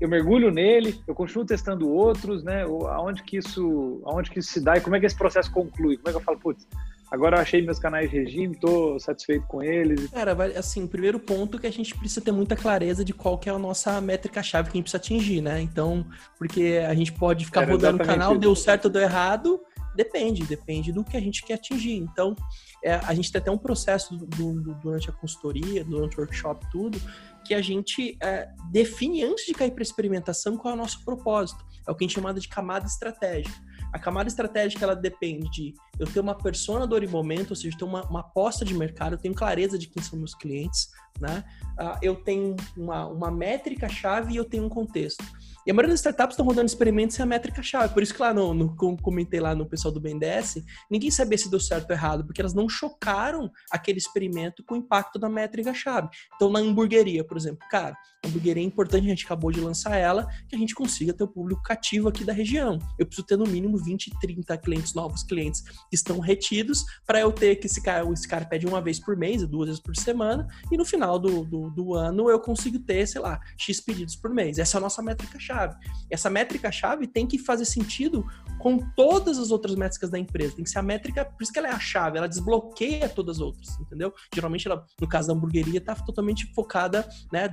eu 0.00 0.08
mergulho 0.08 0.50
nele, 0.52 1.00
eu 1.06 1.14
continuo 1.14 1.44
testando 1.44 1.90
outros, 1.90 2.44
né? 2.44 2.62
Aonde 2.62 3.22
que 3.22 3.36
isso, 3.36 4.02
aonde 4.04 4.30
que 4.30 4.38
isso 4.38 4.52
se 4.52 4.60
dá 4.60 4.76
e 4.76 4.80
como 4.80 4.94
é 4.94 5.00
que 5.00 5.06
esse 5.06 5.16
processo 5.16 5.50
conclui? 5.50 5.96
Como 5.96 6.08
é 6.08 6.12
que 6.12 6.16
eu 6.18 6.24
falo, 6.24 6.38
putz, 6.38 6.66
agora 7.12 7.36
eu 7.36 7.42
achei 7.42 7.60
meus 7.60 7.78
canais 7.78 8.10
de 8.10 8.16
regime, 8.16 8.56
tô 8.56 8.98
satisfeito 8.98 9.46
com 9.46 9.62
eles. 9.62 10.08
Cara, 10.10 10.32
assim, 10.58 10.84
o 10.84 10.88
primeiro 10.88 11.20
ponto 11.20 11.58
é 11.58 11.60
que 11.60 11.66
a 11.66 11.72
gente 11.72 11.94
precisa 11.94 12.22
ter 12.22 12.32
muita 12.32 12.56
clareza 12.56 13.04
de 13.04 13.12
qual 13.12 13.36
que 13.36 13.50
é 13.50 13.52
a 13.52 13.58
nossa 13.58 14.00
métrica-chave 14.00 14.70
que 14.70 14.78
a 14.78 14.78
gente 14.78 14.90
precisa 14.90 14.96
atingir, 14.96 15.42
né? 15.42 15.60
Então, 15.60 16.06
porque 16.38 16.82
a 16.88 16.94
gente 16.94 17.12
pode 17.12 17.44
ficar 17.44 17.62
Era 17.62 17.72
rodando 17.72 18.02
o 18.02 18.06
canal, 18.06 18.32
isso. 18.32 18.40
deu 18.40 18.56
certo 18.56 18.86
ou 18.86 18.90
deu 18.90 19.02
errado, 19.02 19.60
depende, 19.94 20.42
depende 20.44 20.90
do 20.90 21.04
que 21.04 21.14
a 21.14 21.20
gente 21.20 21.44
quer 21.44 21.54
atingir. 21.54 21.96
Então, 21.96 22.34
é, 22.82 22.94
a 22.94 23.12
gente 23.12 23.30
tem 23.30 23.42
até 23.42 23.50
um 23.50 23.58
processo 23.58 24.16
do, 24.16 24.26
do, 24.26 24.74
durante 24.76 25.10
a 25.10 25.12
consultoria, 25.12 25.84
durante 25.84 26.16
o 26.16 26.20
workshop, 26.20 26.66
tudo, 26.72 26.98
que 27.44 27.52
a 27.52 27.60
gente 27.60 28.16
é, 28.22 28.48
define 28.70 29.22
antes 29.22 29.44
de 29.44 29.52
cair 29.52 29.72
para 29.72 29.82
experimentação 29.82 30.56
qual 30.56 30.72
é 30.72 30.76
o 30.76 30.80
nosso 30.80 31.04
propósito. 31.04 31.62
É 31.86 31.90
o 31.90 31.94
que 31.94 32.04
a 32.04 32.08
gente 32.08 32.14
chama 32.14 32.32
de 32.32 32.48
camada 32.48 32.86
estratégica. 32.86 33.54
A 33.92 33.98
camada 33.98 34.28
estratégica 34.28 34.84
ela 34.84 34.96
depende 34.96 35.50
de 35.50 35.74
eu 35.98 36.06
ter 36.06 36.20
uma 36.20 36.34
persona 36.34 36.86
do 36.86 37.10
momento, 37.10 37.50
ou 37.50 37.56
seja, 37.56 37.76
ter 37.76 37.84
uma, 37.84 38.02
uma 38.08 38.20
aposta 38.20 38.64
de 38.64 38.74
mercado, 38.74 39.14
eu 39.14 39.18
tenho 39.18 39.34
clareza 39.34 39.78
de 39.78 39.88
quem 39.88 40.02
são 40.02 40.18
meus 40.18 40.34
clientes, 40.34 40.88
né? 41.20 41.44
Uh, 41.78 41.98
eu 42.00 42.16
tenho 42.16 42.56
uma, 42.76 43.06
uma 43.06 43.30
métrica-chave 43.30 44.32
e 44.32 44.36
eu 44.36 44.44
tenho 44.44 44.64
um 44.64 44.68
contexto. 44.68 45.24
E 45.66 45.70
a 45.70 45.74
maioria 45.74 45.92
das 45.92 46.00
startups 46.00 46.34
estão 46.34 46.44
rodando 46.44 46.66
experimentos 46.66 47.14
sem 47.14 47.22
a 47.22 47.26
métrica-chave. 47.26 47.94
Por 47.94 48.02
isso 48.02 48.12
que 48.12 48.20
lá 48.20 48.34
no, 48.34 48.52
no, 48.52 48.76
comentei 48.76 49.38
lá 49.38 49.54
no 49.54 49.64
pessoal 49.64 49.94
do 49.94 50.00
BNDES, 50.00 50.64
ninguém 50.90 51.10
sabia 51.10 51.38
se 51.38 51.48
deu 51.48 51.60
certo 51.60 51.90
ou 51.90 51.96
errado, 51.96 52.24
porque 52.24 52.40
elas 52.40 52.54
não 52.54 52.68
chocaram 52.68 53.50
aquele 53.70 53.98
experimento 53.98 54.64
com 54.64 54.74
o 54.74 54.78
impacto 54.78 55.18
da 55.18 55.28
métrica-chave. 55.28 56.08
Então, 56.34 56.50
na 56.50 56.58
hamburgueria, 56.58 57.24
por 57.24 57.36
exemplo, 57.36 57.66
cara, 57.70 57.96
hamburgueria 58.24 58.62
é 58.62 58.66
importante, 58.66 59.06
a 59.06 59.08
gente 59.08 59.24
acabou 59.24 59.50
de 59.50 59.60
lançar 59.60 59.96
ela, 59.96 60.26
que 60.48 60.54
a 60.54 60.58
gente 60.58 60.74
consiga 60.74 61.12
ter 61.12 61.24
o 61.24 61.28
público 61.28 61.62
cativo 61.62 62.08
aqui 62.08 62.24
da 62.24 62.32
região. 62.32 62.78
Eu 62.98 63.06
preciso 63.06 63.26
ter 63.26 63.36
no 63.36 63.46
mínimo 63.46 63.76
20, 63.76 64.10
30 64.20 64.56
clientes, 64.58 64.94
novos 64.94 65.22
clientes 65.22 65.62
que 65.62 65.94
estão 65.94 66.20
retidos, 66.20 66.84
para 67.06 67.20
eu 67.20 67.32
ter 67.32 67.56
que 67.56 67.66
esse 67.66 67.82
cara, 67.82 68.08
esse 68.12 68.28
cara 68.28 68.44
pede 68.44 68.66
uma 68.66 68.80
vez 68.80 69.00
por 69.00 69.16
mês, 69.16 69.46
duas 69.46 69.68
vezes 69.68 69.82
por 69.82 69.96
semana, 69.96 70.46
e 70.70 70.76
no 70.76 70.84
final 70.84 71.18
do, 71.18 71.44
do, 71.44 71.70
do 71.70 71.94
ano 71.94 72.30
eu 72.30 72.38
consigo 72.38 72.78
ter, 72.78 73.06
sei 73.06 73.20
lá, 73.20 73.40
X 73.56 73.80
pedidos 73.80 74.16
por 74.16 74.30
mês. 74.30 74.58
Essa 74.58 74.76
é 74.76 74.78
a 74.78 74.82
nossa 74.82 75.02
métrica-chave. 75.02 75.74
Essa 76.10 76.30
métrica-chave 76.30 77.06
tem 77.06 77.26
que 77.26 77.38
fazer 77.38 77.64
sentido 77.64 78.24
com 78.58 78.78
todas 78.94 79.38
as 79.38 79.50
outras 79.50 79.74
métricas 79.74 80.10
da 80.10 80.18
empresa. 80.18 80.54
Tem 80.54 80.64
que 80.64 80.70
ser 80.70 80.78
a 80.78 80.82
métrica, 80.82 81.24
por 81.24 81.42
isso 81.42 81.52
que 81.52 81.58
ela 81.58 81.68
é 81.68 81.72
a 81.72 81.80
chave, 81.80 82.18
ela 82.18 82.28
desbloqueia 82.28 83.08
todas 83.08 83.36
as 83.36 83.42
outras, 83.42 83.68
entendeu? 83.80 84.12
Geralmente, 84.32 84.68
ela, 84.68 84.86
no 85.00 85.08
caso 85.08 85.28
da 85.28 85.34
hamburgueria, 85.34 85.78
está 85.78 85.94
totalmente 85.94 86.52
focada, 86.54 87.08
né, 87.32 87.48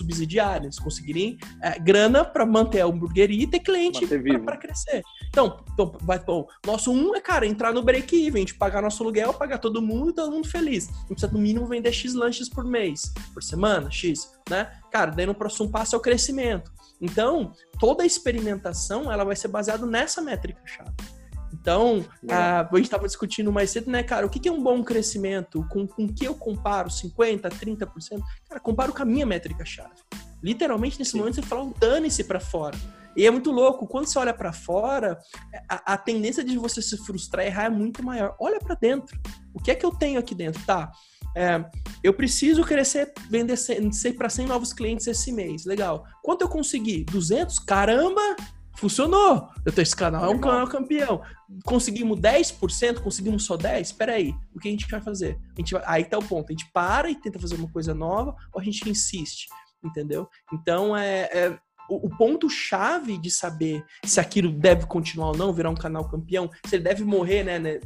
desses 0.00 0.20
subsidiários, 0.20 0.78
conseguirem 0.78 1.38
é, 1.62 1.78
grana 1.78 2.24
para 2.24 2.44
manter 2.46 2.80
a 2.80 2.86
hamburgueria 2.86 3.44
e 3.44 3.46
ter 3.46 3.60
cliente 3.60 4.06
para 4.44 4.56
crescer. 4.56 5.02
Então, 5.28 5.60
então 5.72 5.96
vai, 6.02 6.18
bom, 6.18 6.46
nosso 6.66 6.92
um 6.92 7.14
é, 7.14 7.20
cara, 7.20 7.46
entrar 7.46 7.72
no 7.72 7.82
break-even, 7.82 8.44
de 8.44 8.54
pagar 8.54 8.82
nosso 8.82 9.02
aluguel, 9.02 9.32
pagar 9.34 9.58
todo 9.58 9.80
mundo 9.80 10.10
e 10.10 10.14
todo 10.14 10.32
mundo 10.32 10.48
feliz. 10.48 10.88
A 10.88 10.92
gente 10.92 11.06
precisa, 11.08 11.32
no 11.32 11.38
mínimo, 11.38 11.66
vender 11.66 11.92
X 11.92 12.14
lanches 12.14 12.48
por 12.48 12.64
mês, 12.64 13.12
por 13.32 13.42
semana, 13.42 13.90
X, 13.90 14.32
né? 14.48 14.70
Cara, 14.90 15.10
daí 15.10 15.26
no 15.26 15.34
próximo 15.34 15.70
passo 15.70 15.94
é 15.94 15.98
o 15.98 16.02
crescimento. 16.02 16.72
Então, 17.00 17.52
toda 17.78 18.02
a 18.02 18.06
experimentação 18.06 19.10
ela 19.10 19.24
vai 19.24 19.36
ser 19.36 19.48
baseada 19.48 19.86
nessa 19.86 20.20
métrica-chave. 20.20 21.19
Então, 21.60 22.04
a, 22.28 22.60
a 22.60 22.76
gente 22.76 22.84
estava 22.84 23.06
discutindo 23.06 23.52
mais 23.52 23.70
cedo, 23.70 23.90
né, 23.90 24.02
cara, 24.02 24.26
o 24.26 24.30
que, 24.30 24.40
que 24.40 24.48
é 24.48 24.52
um 24.52 24.62
bom 24.62 24.82
crescimento? 24.82 25.66
Com, 25.68 25.86
com 25.86 26.08
que 26.08 26.24
eu 26.24 26.34
comparo? 26.34 26.88
50%, 26.88 27.40
30%? 27.50 28.20
Cara, 28.48 28.60
comparo 28.60 28.92
com 28.92 29.02
a 29.02 29.04
minha 29.04 29.26
métrica-chave. 29.26 29.90
Literalmente, 30.42 30.98
nesse 30.98 31.12
Sim. 31.12 31.18
momento, 31.18 31.34
você 31.34 31.42
fala, 31.42 31.70
dane-se 31.78 32.24
para 32.24 32.40
fora. 32.40 32.76
E 33.14 33.26
é 33.26 33.30
muito 33.30 33.50
louco, 33.50 33.86
quando 33.86 34.06
você 34.06 34.18
olha 34.18 34.32
para 34.32 34.52
fora, 34.52 35.18
a, 35.68 35.94
a, 35.94 35.98
tendência 35.98 36.42
de 36.42 36.56
você 36.56 36.80
se 36.80 36.96
frustrar 37.04 37.44
e 37.44 37.48
errar 37.48 37.64
é 37.64 37.68
muito 37.68 38.02
maior. 38.02 38.34
Olha 38.38 38.58
para 38.58 38.74
dentro. 38.76 39.18
O 39.52 39.60
que 39.60 39.70
é 39.70 39.74
que 39.74 39.84
eu 39.84 39.90
tenho 39.90 40.18
aqui 40.18 40.34
dentro? 40.34 40.64
Tá, 40.64 40.90
é, 41.36 41.64
eu 42.02 42.14
preciso 42.14 42.64
crescer, 42.64 43.12
vender 43.28 43.56
100, 43.56 44.14
para 44.16 44.28
100 44.28 44.46
novos 44.46 44.72
clientes 44.72 45.06
esse 45.06 45.32
mês. 45.32 45.64
Legal. 45.64 46.04
Quanto 46.22 46.42
eu 46.42 46.48
consegui? 46.48 47.04
200? 47.04 47.58
Caramba! 47.58 48.36
Funcionou! 48.80 49.50
Eu 49.62 49.72
tenho 49.72 49.82
esse 49.82 49.94
canal, 49.94 50.24
é 50.24 50.28
um 50.30 50.40
canal 50.40 50.66
campeão. 50.66 51.20
Conseguimos 51.66 52.18
10%? 52.18 53.02
Conseguimos 53.02 53.44
só 53.44 53.54
10%? 53.54 53.80
Espera 53.82 54.14
aí, 54.14 54.34
o 54.54 54.58
que 54.58 54.68
a 54.68 54.70
gente 54.70 54.88
vai 54.88 55.02
fazer? 55.02 55.38
A 55.54 55.60
gente 55.60 55.74
vai, 55.74 55.82
aí 55.84 56.04
tá 56.04 56.16
o 56.16 56.24
ponto. 56.24 56.46
A 56.48 56.52
gente 56.52 56.70
para 56.72 57.10
e 57.10 57.14
tenta 57.14 57.38
fazer 57.38 57.56
uma 57.56 57.70
coisa 57.70 57.92
nova 57.92 58.34
ou 58.54 58.58
a 58.58 58.64
gente 58.64 58.88
insiste? 58.88 59.48
Entendeu? 59.84 60.26
Então, 60.50 60.96
é, 60.96 61.24
é 61.24 61.58
o, 61.90 62.06
o 62.06 62.16
ponto-chave 62.16 63.18
de 63.18 63.30
saber 63.30 63.84
se 64.02 64.18
aquilo 64.18 64.50
deve 64.50 64.86
continuar 64.86 65.28
ou 65.28 65.36
não, 65.36 65.52
virar 65.52 65.68
um 65.68 65.74
canal 65.74 66.08
campeão, 66.08 66.50
se 66.64 66.76
ele 66.76 66.84
deve 66.84 67.04
morrer, 67.04 67.44
né, 67.44 67.58
né 67.58 67.80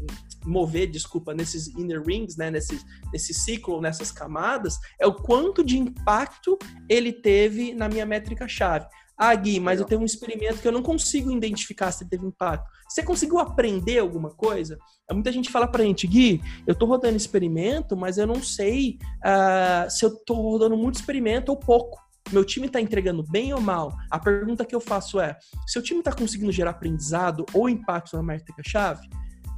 mover, 0.44 0.88
desculpa, 0.88 1.34
nesses 1.34 1.66
inner 1.74 2.04
rings, 2.04 2.36
né, 2.36 2.52
nesse, 2.52 2.78
nesse 3.12 3.34
ciclo, 3.34 3.80
nessas 3.80 4.12
camadas, 4.12 4.78
é 5.00 5.06
o 5.08 5.14
quanto 5.14 5.64
de 5.64 5.76
impacto 5.76 6.56
ele 6.88 7.12
teve 7.12 7.74
na 7.74 7.88
minha 7.88 8.06
métrica-chave. 8.06 8.86
Ah, 9.16 9.34
Gui, 9.34 9.60
mas 9.60 9.80
eu 9.80 9.86
tenho 9.86 10.00
um 10.00 10.04
experimento 10.04 10.60
que 10.60 10.66
eu 10.66 10.72
não 10.72 10.82
consigo 10.82 11.30
identificar 11.30 11.92
se 11.92 12.08
teve 12.08 12.26
impacto. 12.26 12.68
Você 12.88 13.02
conseguiu 13.02 13.38
aprender 13.38 13.98
alguma 13.98 14.30
coisa? 14.30 14.76
Muita 15.10 15.30
gente 15.30 15.50
fala 15.50 15.68
pra 15.68 15.84
gente, 15.84 16.06
Gui, 16.06 16.42
eu 16.66 16.74
tô 16.74 16.86
rodando 16.86 17.16
experimento, 17.16 17.96
mas 17.96 18.18
eu 18.18 18.26
não 18.26 18.42
sei 18.42 18.98
uh, 19.24 19.90
se 19.90 20.04
eu 20.04 20.16
tô 20.24 20.34
rodando 20.34 20.76
muito 20.76 20.96
experimento 20.96 21.50
ou 21.50 21.56
pouco. 21.56 22.02
Meu 22.32 22.44
time 22.44 22.68
tá 22.68 22.80
entregando 22.80 23.22
bem 23.22 23.52
ou 23.52 23.60
mal? 23.60 23.94
A 24.10 24.18
pergunta 24.18 24.64
que 24.64 24.74
eu 24.74 24.80
faço 24.80 25.20
é: 25.20 25.36
se 25.66 25.78
o 25.78 25.82
time 25.82 26.02
tá 26.02 26.12
conseguindo 26.12 26.50
gerar 26.50 26.70
aprendizado 26.70 27.44
ou 27.52 27.68
impacto 27.68 28.16
na 28.16 28.22
métrica-chave? 28.22 29.08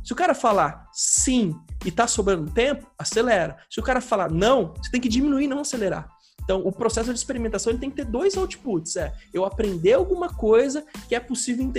Se 0.07 0.13
o 0.13 0.17
cara 0.17 0.35
falar 0.35 0.87
sim 0.93 1.53
e 1.85 1.91
tá 1.91 2.07
sobrando 2.07 2.51
tempo, 2.53 2.87
acelera. 2.97 3.57
Se 3.69 3.81
o 3.81 3.83
cara 3.83 4.01
falar 4.01 4.31
não, 4.31 4.73
você 4.75 4.91
tem 4.91 5.01
que 5.01 5.09
diminuir, 5.09 5.49
não 5.49 5.61
acelerar. 5.61 6.09
Então, 6.47 6.63
o 6.65 6.71
processo 6.71 7.13
de 7.13 7.19
experimentação 7.19 7.73
ele 7.73 7.81
tem 7.81 7.91
que 7.91 7.97
ter 7.97 8.05
dois 8.05 8.37
outputs. 8.37 8.95
É 8.95 9.13
eu 9.35 9.45
aprender 9.45 9.95
alguma 9.95 10.33
coisa 10.33 10.87
que 11.09 11.15
é 11.15 11.19
possível 11.19 11.73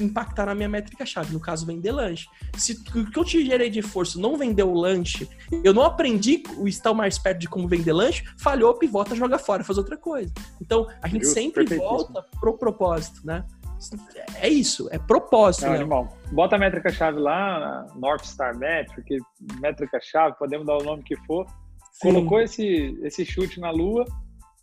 impactar 0.00 0.46
na 0.46 0.54
minha 0.54 0.68
métrica-chave, 0.68 1.32
no 1.32 1.40
caso, 1.40 1.66
vender 1.66 1.90
lanche. 1.90 2.28
Se 2.56 2.72
o 2.94 3.10
que 3.10 3.18
eu 3.18 3.24
te 3.24 3.44
gerei 3.44 3.68
de 3.68 3.80
esforço 3.80 4.20
não 4.20 4.38
vender 4.38 4.62
o 4.62 4.72
lanche, 4.72 5.28
eu 5.64 5.74
não 5.74 5.82
aprendi 5.82 6.44
o 6.56 6.68
estar 6.68 6.94
mais 6.94 7.18
perto 7.18 7.40
de 7.40 7.48
como 7.48 7.66
vender 7.66 7.92
lanche, 7.92 8.24
falhou, 8.38 8.72
pivota, 8.74 9.16
joga 9.16 9.36
fora, 9.36 9.64
faz 9.64 9.78
outra 9.78 9.96
coisa. 9.96 10.32
Então, 10.60 10.88
a 11.02 11.08
gente 11.08 11.26
sempre 11.26 11.64
volta 11.76 12.24
pro 12.38 12.56
propósito, 12.56 13.26
né? 13.26 13.44
É 14.36 14.48
isso, 14.48 14.88
é 14.92 14.98
propósito. 14.98 15.66
Animal. 15.66 16.16
Bota 16.30 16.54
a 16.54 16.58
métrica-chave 16.58 17.18
lá, 17.18 17.84
North 17.96 18.24
Star 18.24 18.56
Metric, 18.56 19.18
métrica-chave, 19.60 20.36
podemos 20.38 20.64
dar 20.64 20.76
o 20.76 20.84
nome 20.84 21.02
que 21.02 21.16
for. 21.26 21.46
Sim. 21.94 22.12
Colocou 22.12 22.40
esse, 22.40 22.98
esse 23.02 23.24
chute 23.24 23.60
na 23.60 23.70
lua, 23.70 24.04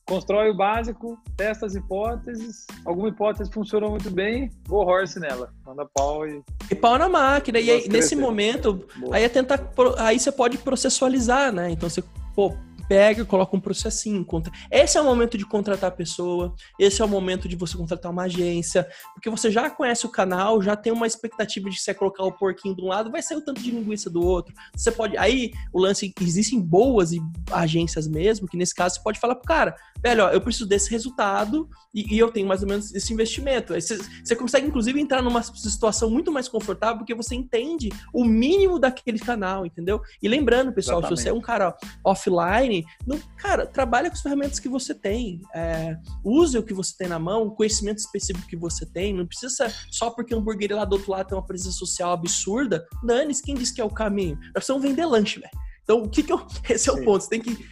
constrói 0.05 0.49
o 0.49 0.53
básico, 0.53 1.17
testa 1.37 1.65
as 1.65 1.75
hipóteses. 1.75 2.67
Alguma 2.85 3.07
hipótese 3.07 3.49
funcionou 3.51 3.91
muito 3.91 4.11
bem, 4.11 4.51
go 4.67 4.77
horse 4.77 5.19
nela. 5.19 5.53
Manda 5.65 5.85
pau 5.85 6.27
e. 6.27 6.43
E 6.69 6.75
pau 6.75 6.97
na 6.97 7.07
máquina. 7.07 7.59
E 7.59 7.71
aí, 7.71 7.87
nesse 7.87 8.15
momento, 8.15 8.85
Boa. 8.99 9.15
aí 9.15 9.23
é 9.23 9.29
tentar. 9.29 9.71
Aí 9.97 10.19
você 10.19 10.31
pode 10.31 10.57
processualizar, 10.57 11.53
né? 11.53 11.71
Então 11.71 11.89
você, 11.89 12.03
pô, 12.35 12.53
pega 12.91 13.21
e 13.21 13.25
coloca 13.25 13.55
um 13.55 13.59
processinho. 13.61 14.25
Contra... 14.25 14.51
Esse 14.69 14.97
é 14.97 15.01
o 15.01 15.05
momento 15.05 15.37
de 15.37 15.45
contratar 15.45 15.87
a 15.87 15.93
pessoa, 15.93 16.53
esse 16.77 17.01
é 17.01 17.05
o 17.05 17.07
momento 17.07 17.47
de 17.47 17.55
você 17.55 17.77
contratar 17.77 18.11
uma 18.11 18.23
agência, 18.23 18.85
porque 19.13 19.29
você 19.29 19.49
já 19.49 19.69
conhece 19.69 20.05
o 20.05 20.09
canal, 20.09 20.61
já 20.61 20.75
tem 20.75 20.91
uma 20.91 21.07
expectativa 21.07 21.69
de 21.69 21.79
você 21.79 21.93
colocar 21.93 22.25
o 22.25 22.33
porquinho 22.33 22.75
de 22.75 22.81
um 22.81 22.87
lado, 22.87 23.09
vai 23.09 23.21
sair 23.21 23.37
o 23.37 23.41
tanto 23.41 23.61
de 23.61 23.71
linguiça 23.71 24.09
do 24.09 24.21
outro. 24.21 24.53
Você 24.75 24.91
pode. 24.91 25.17
Aí 25.17 25.53
o 25.71 25.79
lance, 25.79 26.13
existem 26.19 26.59
boas 26.59 27.11
agências 27.49 28.09
mesmo, 28.09 28.45
que 28.45 28.57
nesse 28.57 28.75
caso 28.75 28.95
você 28.95 29.01
pode 29.01 29.21
falar 29.21 29.35
pro 29.35 29.47
cara, 29.47 29.73
velho, 30.03 30.25
ó, 30.25 30.29
eu 30.29 30.41
preciso 30.41 30.67
desse 30.67 30.91
resultado 30.91 31.69
e, 31.93 32.15
e 32.15 32.19
eu 32.19 32.29
tenho 32.29 32.47
mais 32.47 32.61
ou 32.61 32.67
menos 32.67 32.93
esse 32.93 33.13
investimento. 33.13 33.73
Aí 33.73 33.81
você, 33.81 33.97
você 33.97 34.35
consegue, 34.35 34.67
inclusive, 34.67 34.99
entrar 34.99 35.21
numa 35.21 35.41
situação 35.43 36.09
muito 36.09 36.29
mais 36.29 36.49
confortável, 36.49 36.97
porque 36.97 37.15
você 37.15 37.35
entende 37.35 37.89
o 38.13 38.25
mínimo 38.25 38.77
daquele 38.77 39.19
canal, 39.19 39.65
entendeu? 39.65 40.01
E 40.21 40.27
lembrando, 40.27 40.73
pessoal, 40.73 40.99
Exatamente. 40.99 41.19
se 41.19 41.23
você 41.23 41.29
é 41.29 41.33
um 41.33 41.39
cara 41.39 41.73
offline, 42.03 42.80
não, 43.05 43.19
cara, 43.37 43.65
trabalha 43.65 44.09
com 44.09 44.15
as 44.15 44.21
ferramentas 44.21 44.59
que 44.59 44.69
você 44.69 44.93
tem, 44.93 45.41
é, 45.53 45.97
use 46.23 46.57
o 46.57 46.63
que 46.63 46.73
você 46.73 46.95
tem 46.97 47.07
na 47.07 47.19
mão, 47.19 47.43
o 47.43 47.51
conhecimento 47.51 47.97
específico 47.97 48.47
que 48.47 48.55
você 48.55 48.85
tem, 48.85 49.13
não 49.13 49.25
precisa 49.25 49.71
só 49.89 50.09
porque 50.09 50.33
o 50.33 50.37
hambúrguer 50.37 50.75
lá 50.75 50.85
do 50.85 50.93
outro 50.93 51.11
lado 51.11 51.27
tem 51.27 51.37
uma 51.37 51.45
presença 51.45 51.77
social 51.77 52.11
absurda, 52.11 52.85
dane 53.03 53.33
quem 53.41 53.55
disse 53.55 53.73
que 53.73 53.81
é 53.81 53.83
o 53.83 53.89
caminho. 53.89 54.35
Nós 54.35 54.51
precisamos 54.53 54.83
vender 54.83 55.05
lanche, 55.05 55.39
velho. 55.39 55.51
Então, 55.83 56.03
o 56.03 56.09
que 56.09 56.23
que 56.23 56.31
eu. 56.31 56.45
Esse 56.69 56.89
é 56.89 56.93
o 56.93 56.97
Sim. 56.97 57.03
ponto. 57.05 57.23
Você 57.23 57.29
tem 57.29 57.41
que. 57.41 57.65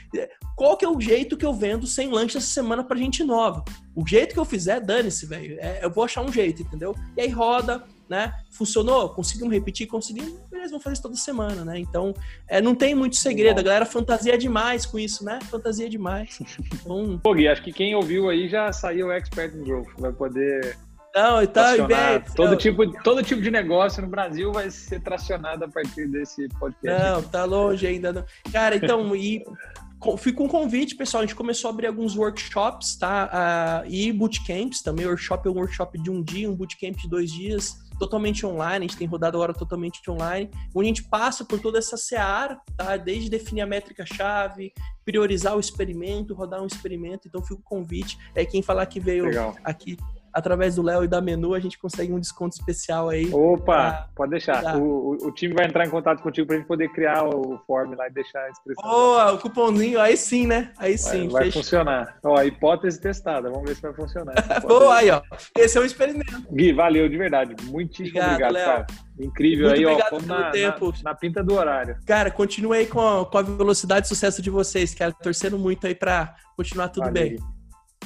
Qual 0.55 0.75
que 0.75 0.83
é 0.83 0.89
o 0.89 0.99
jeito 0.99 1.37
que 1.37 1.45
eu 1.45 1.53
vendo 1.53 1.87
sem 1.87 2.09
lanche 2.09 2.37
essa 2.37 2.47
semana 2.47 2.83
pra 2.83 2.97
gente 2.97 3.23
nova? 3.23 3.63
O 3.95 4.05
jeito 4.05 4.33
que 4.33 4.39
eu 4.39 4.45
fizer, 4.45 4.81
dane-se, 4.81 5.25
velho. 5.25 5.57
É, 5.59 5.79
eu 5.83 5.89
vou 5.89 6.03
achar 6.03 6.21
um 6.21 6.31
jeito, 6.31 6.61
entendeu? 6.61 6.95
E 7.15 7.21
aí 7.21 7.29
roda, 7.29 7.83
né? 8.09 8.33
Funcionou? 8.49 9.09
Conseguimos 9.09 9.53
repetir? 9.53 9.87
Conseguimos? 9.87 10.33
Beleza, 10.49 10.71
vamos 10.71 10.83
fazer 10.83 10.93
isso 10.93 11.03
toda 11.03 11.15
semana, 11.15 11.63
né? 11.63 11.79
Então, 11.79 12.13
é, 12.47 12.59
não 12.59 12.73
tem 12.73 12.95
muito 12.95 13.15
segredo. 13.15 13.59
A 13.59 13.63
galera 13.63 13.85
fantasia 13.85 14.37
demais 14.37 14.85
com 14.85 14.97
isso, 14.97 15.23
né? 15.23 15.39
Fantasia 15.49 15.89
demais. 15.89 16.39
Então... 16.73 17.19
Pô, 17.23 17.33
Gui, 17.33 17.47
acho 17.47 17.61
que 17.61 17.71
quem 17.71 17.95
ouviu 17.95 18.29
aí 18.29 18.49
já 18.49 18.73
saiu 18.73 19.11
expert 19.11 19.55
in 19.55 19.63
growth. 19.63 19.87
Vai 19.97 20.11
poder 20.11 20.75
não, 21.15 21.41
então, 21.41 21.87
bem, 21.87 22.21
todo, 22.35 22.55
tipo, 22.55 22.87
todo 23.01 23.23
tipo 23.23 23.41
de 23.41 23.49
negócio 23.49 24.01
no 24.01 24.07
Brasil 24.07 24.51
vai 24.51 24.69
ser 24.69 25.01
tracionado 25.01 25.65
a 25.65 25.67
partir 25.67 26.07
desse 26.07 26.47
podcast. 26.49 27.03
Não, 27.03 27.23
tá 27.23 27.45
longe 27.45 27.85
ainda. 27.87 28.13
Não. 28.13 28.25
Cara, 28.51 28.75
então, 28.75 29.15
e 29.15 29.43
fica 30.17 30.43
um 30.43 30.47
convite, 30.47 30.95
pessoal. 30.95 31.23
A 31.23 31.25
gente 31.25 31.35
começou 31.35 31.69
a 31.69 31.73
abrir 31.73 31.87
alguns 31.87 32.15
workshops, 32.15 32.95
tá? 32.95 33.83
Uh, 33.85 33.91
e 33.91 34.11
bootcamps 34.11 34.81
também. 34.81 35.07
Workshop 35.07 35.47
é 35.47 35.51
um 35.51 35.55
workshop 35.55 35.99
de 35.99 36.11
um 36.11 36.21
dia, 36.21 36.49
um 36.49 36.55
bootcamp 36.55 36.95
de 36.95 37.09
dois 37.09 37.31
dias, 37.31 37.79
totalmente 37.99 38.45
online. 38.45 38.85
A 38.85 38.87
gente 38.87 38.97
tem 38.97 39.07
rodado 39.07 39.37
agora 39.37 39.53
totalmente 39.53 39.99
online, 40.09 40.49
onde 40.73 40.85
a 40.85 40.93
gente 40.93 41.03
passa 41.03 41.45
por 41.45 41.59
toda 41.59 41.77
essa 41.77 41.97
seara, 41.97 42.59
tá? 42.75 42.97
Desde 42.97 43.29
definir 43.29 43.61
a 43.61 43.67
métrica-chave, 43.67 44.73
priorizar 45.05 45.55
o 45.55 45.59
experimento, 45.59 46.33
rodar 46.33 46.61
um 46.61 46.67
experimento. 46.67 47.27
Então, 47.27 47.43
fica 47.43 47.59
o 47.59 47.63
convite. 47.63 48.17
É 48.33 48.45
quem 48.45 48.61
falar 48.61 48.85
que 48.85 48.99
veio 48.99 49.25
Legal. 49.25 49.55
aqui 49.63 49.97
através 50.39 50.75
do 50.75 50.81
Léo 50.81 51.03
e 51.03 51.07
da 51.07 51.21
Menu, 51.21 51.53
a 51.53 51.59
gente 51.59 51.77
consegue 51.77 52.11
um 52.11 52.19
desconto 52.19 52.55
especial 52.55 53.09
aí. 53.09 53.29
Opa, 53.31 54.09
pode 54.15 54.31
deixar. 54.31 54.77
O, 54.77 55.17
o, 55.21 55.31
time 55.31 55.53
vai 55.53 55.65
entrar 55.65 55.85
em 55.85 55.89
contato 55.89 56.21
contigo 56.21 56.47
para 56.47 56.55
a 56.55 56.59
gente 56.59 56.67
poder 56.67 56.89
criar 56.89 57.23
o 57.23 57.59
form 57.67 57.93
lá 57.95 58.07
e 58.07 58.11
deixar 58.11 58.43
a 58.43 58.49
inscrição. 58.49 58.83
Boa, 58.83 59.33
o 59.33 59.39
cupomzinho, 59.39 59.99
aí 59.99 60.17
sim, 60.17 60.47
né? 60.47 60.71
Aí 60.77 60.97
sim. 60.97 61.27
Vai, 61.27 61.43
vai 61.43 61.51
funcionar. 61.51 62.17
Ó, 62.23 62.41
hipótese 62.41 62.99
testada, 62.99 63.49
vamos 63.49 63.69
ver 63.69 63.75
se 63.75 63.81
vai 63.81 63.93
funcionar. 63.93 64.35
Boa, 64.67 64.95
aí, 64.95 65.09
ó. 65.11 65.21
Esse 65.57 65.77
é 65.77 65.81
o 65.81 65.85
experimento. 65.85 66.41
Gui, 66.51 66.73
valeu 66.73 67.07
de 67.07 67.17
verdade. 67.17 67.55
Muitíssimo 67.65 68.19
obrigado, 68.19 68.49
obrigado 68.49 68.65
cara. 68.65 68.87
Incrível 69.19 69.69
Muito 69.69 69.79
aí, 69.79 69.85
ó. 69.85 70.09
Pelo 70.09 70.25
na, 70.25 70.51
tempo. 70.51 70.93
Na, 71.03 71.11
na, 71.11 71.15
pinta 71.15 71.43
do 71.43 71.53
horário. 71.53 71.97
Cara, 72.05 72.31
continue 72.31 72.77
aí 72.77 72.87
com 72.87 73.01
a, 73.01 73.25
com 73.25 73.37
a 73.37 73.41
velocidade 73.41 74.05
e 74.05 74.09
sucesso 74.09 74.41
de 74.41 74.49
vocês, 74.49 74.95
cara. 74.95 75.11
Torcendo 75.11 75.59
muito 75.59 75.85
aí 75.85 75.93
para 75.93 76.35
continuar 76.55 76.89
tudo 76.89 77.05
valeu, 77.05 77.13
bem. 77.13 77.58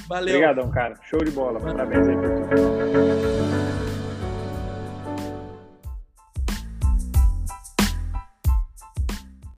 Valeu. 0.08 0.36
Obrigadão, 0.36 0.70
cara. 0.72 0.96
Show 1.10 1.24
de 1.24 1.32
bola. 1.32 1.60
Parabéns 1.60 2.08
aí 2.08 2.16
por 2.16 2.24
tudo. 2.50 3.63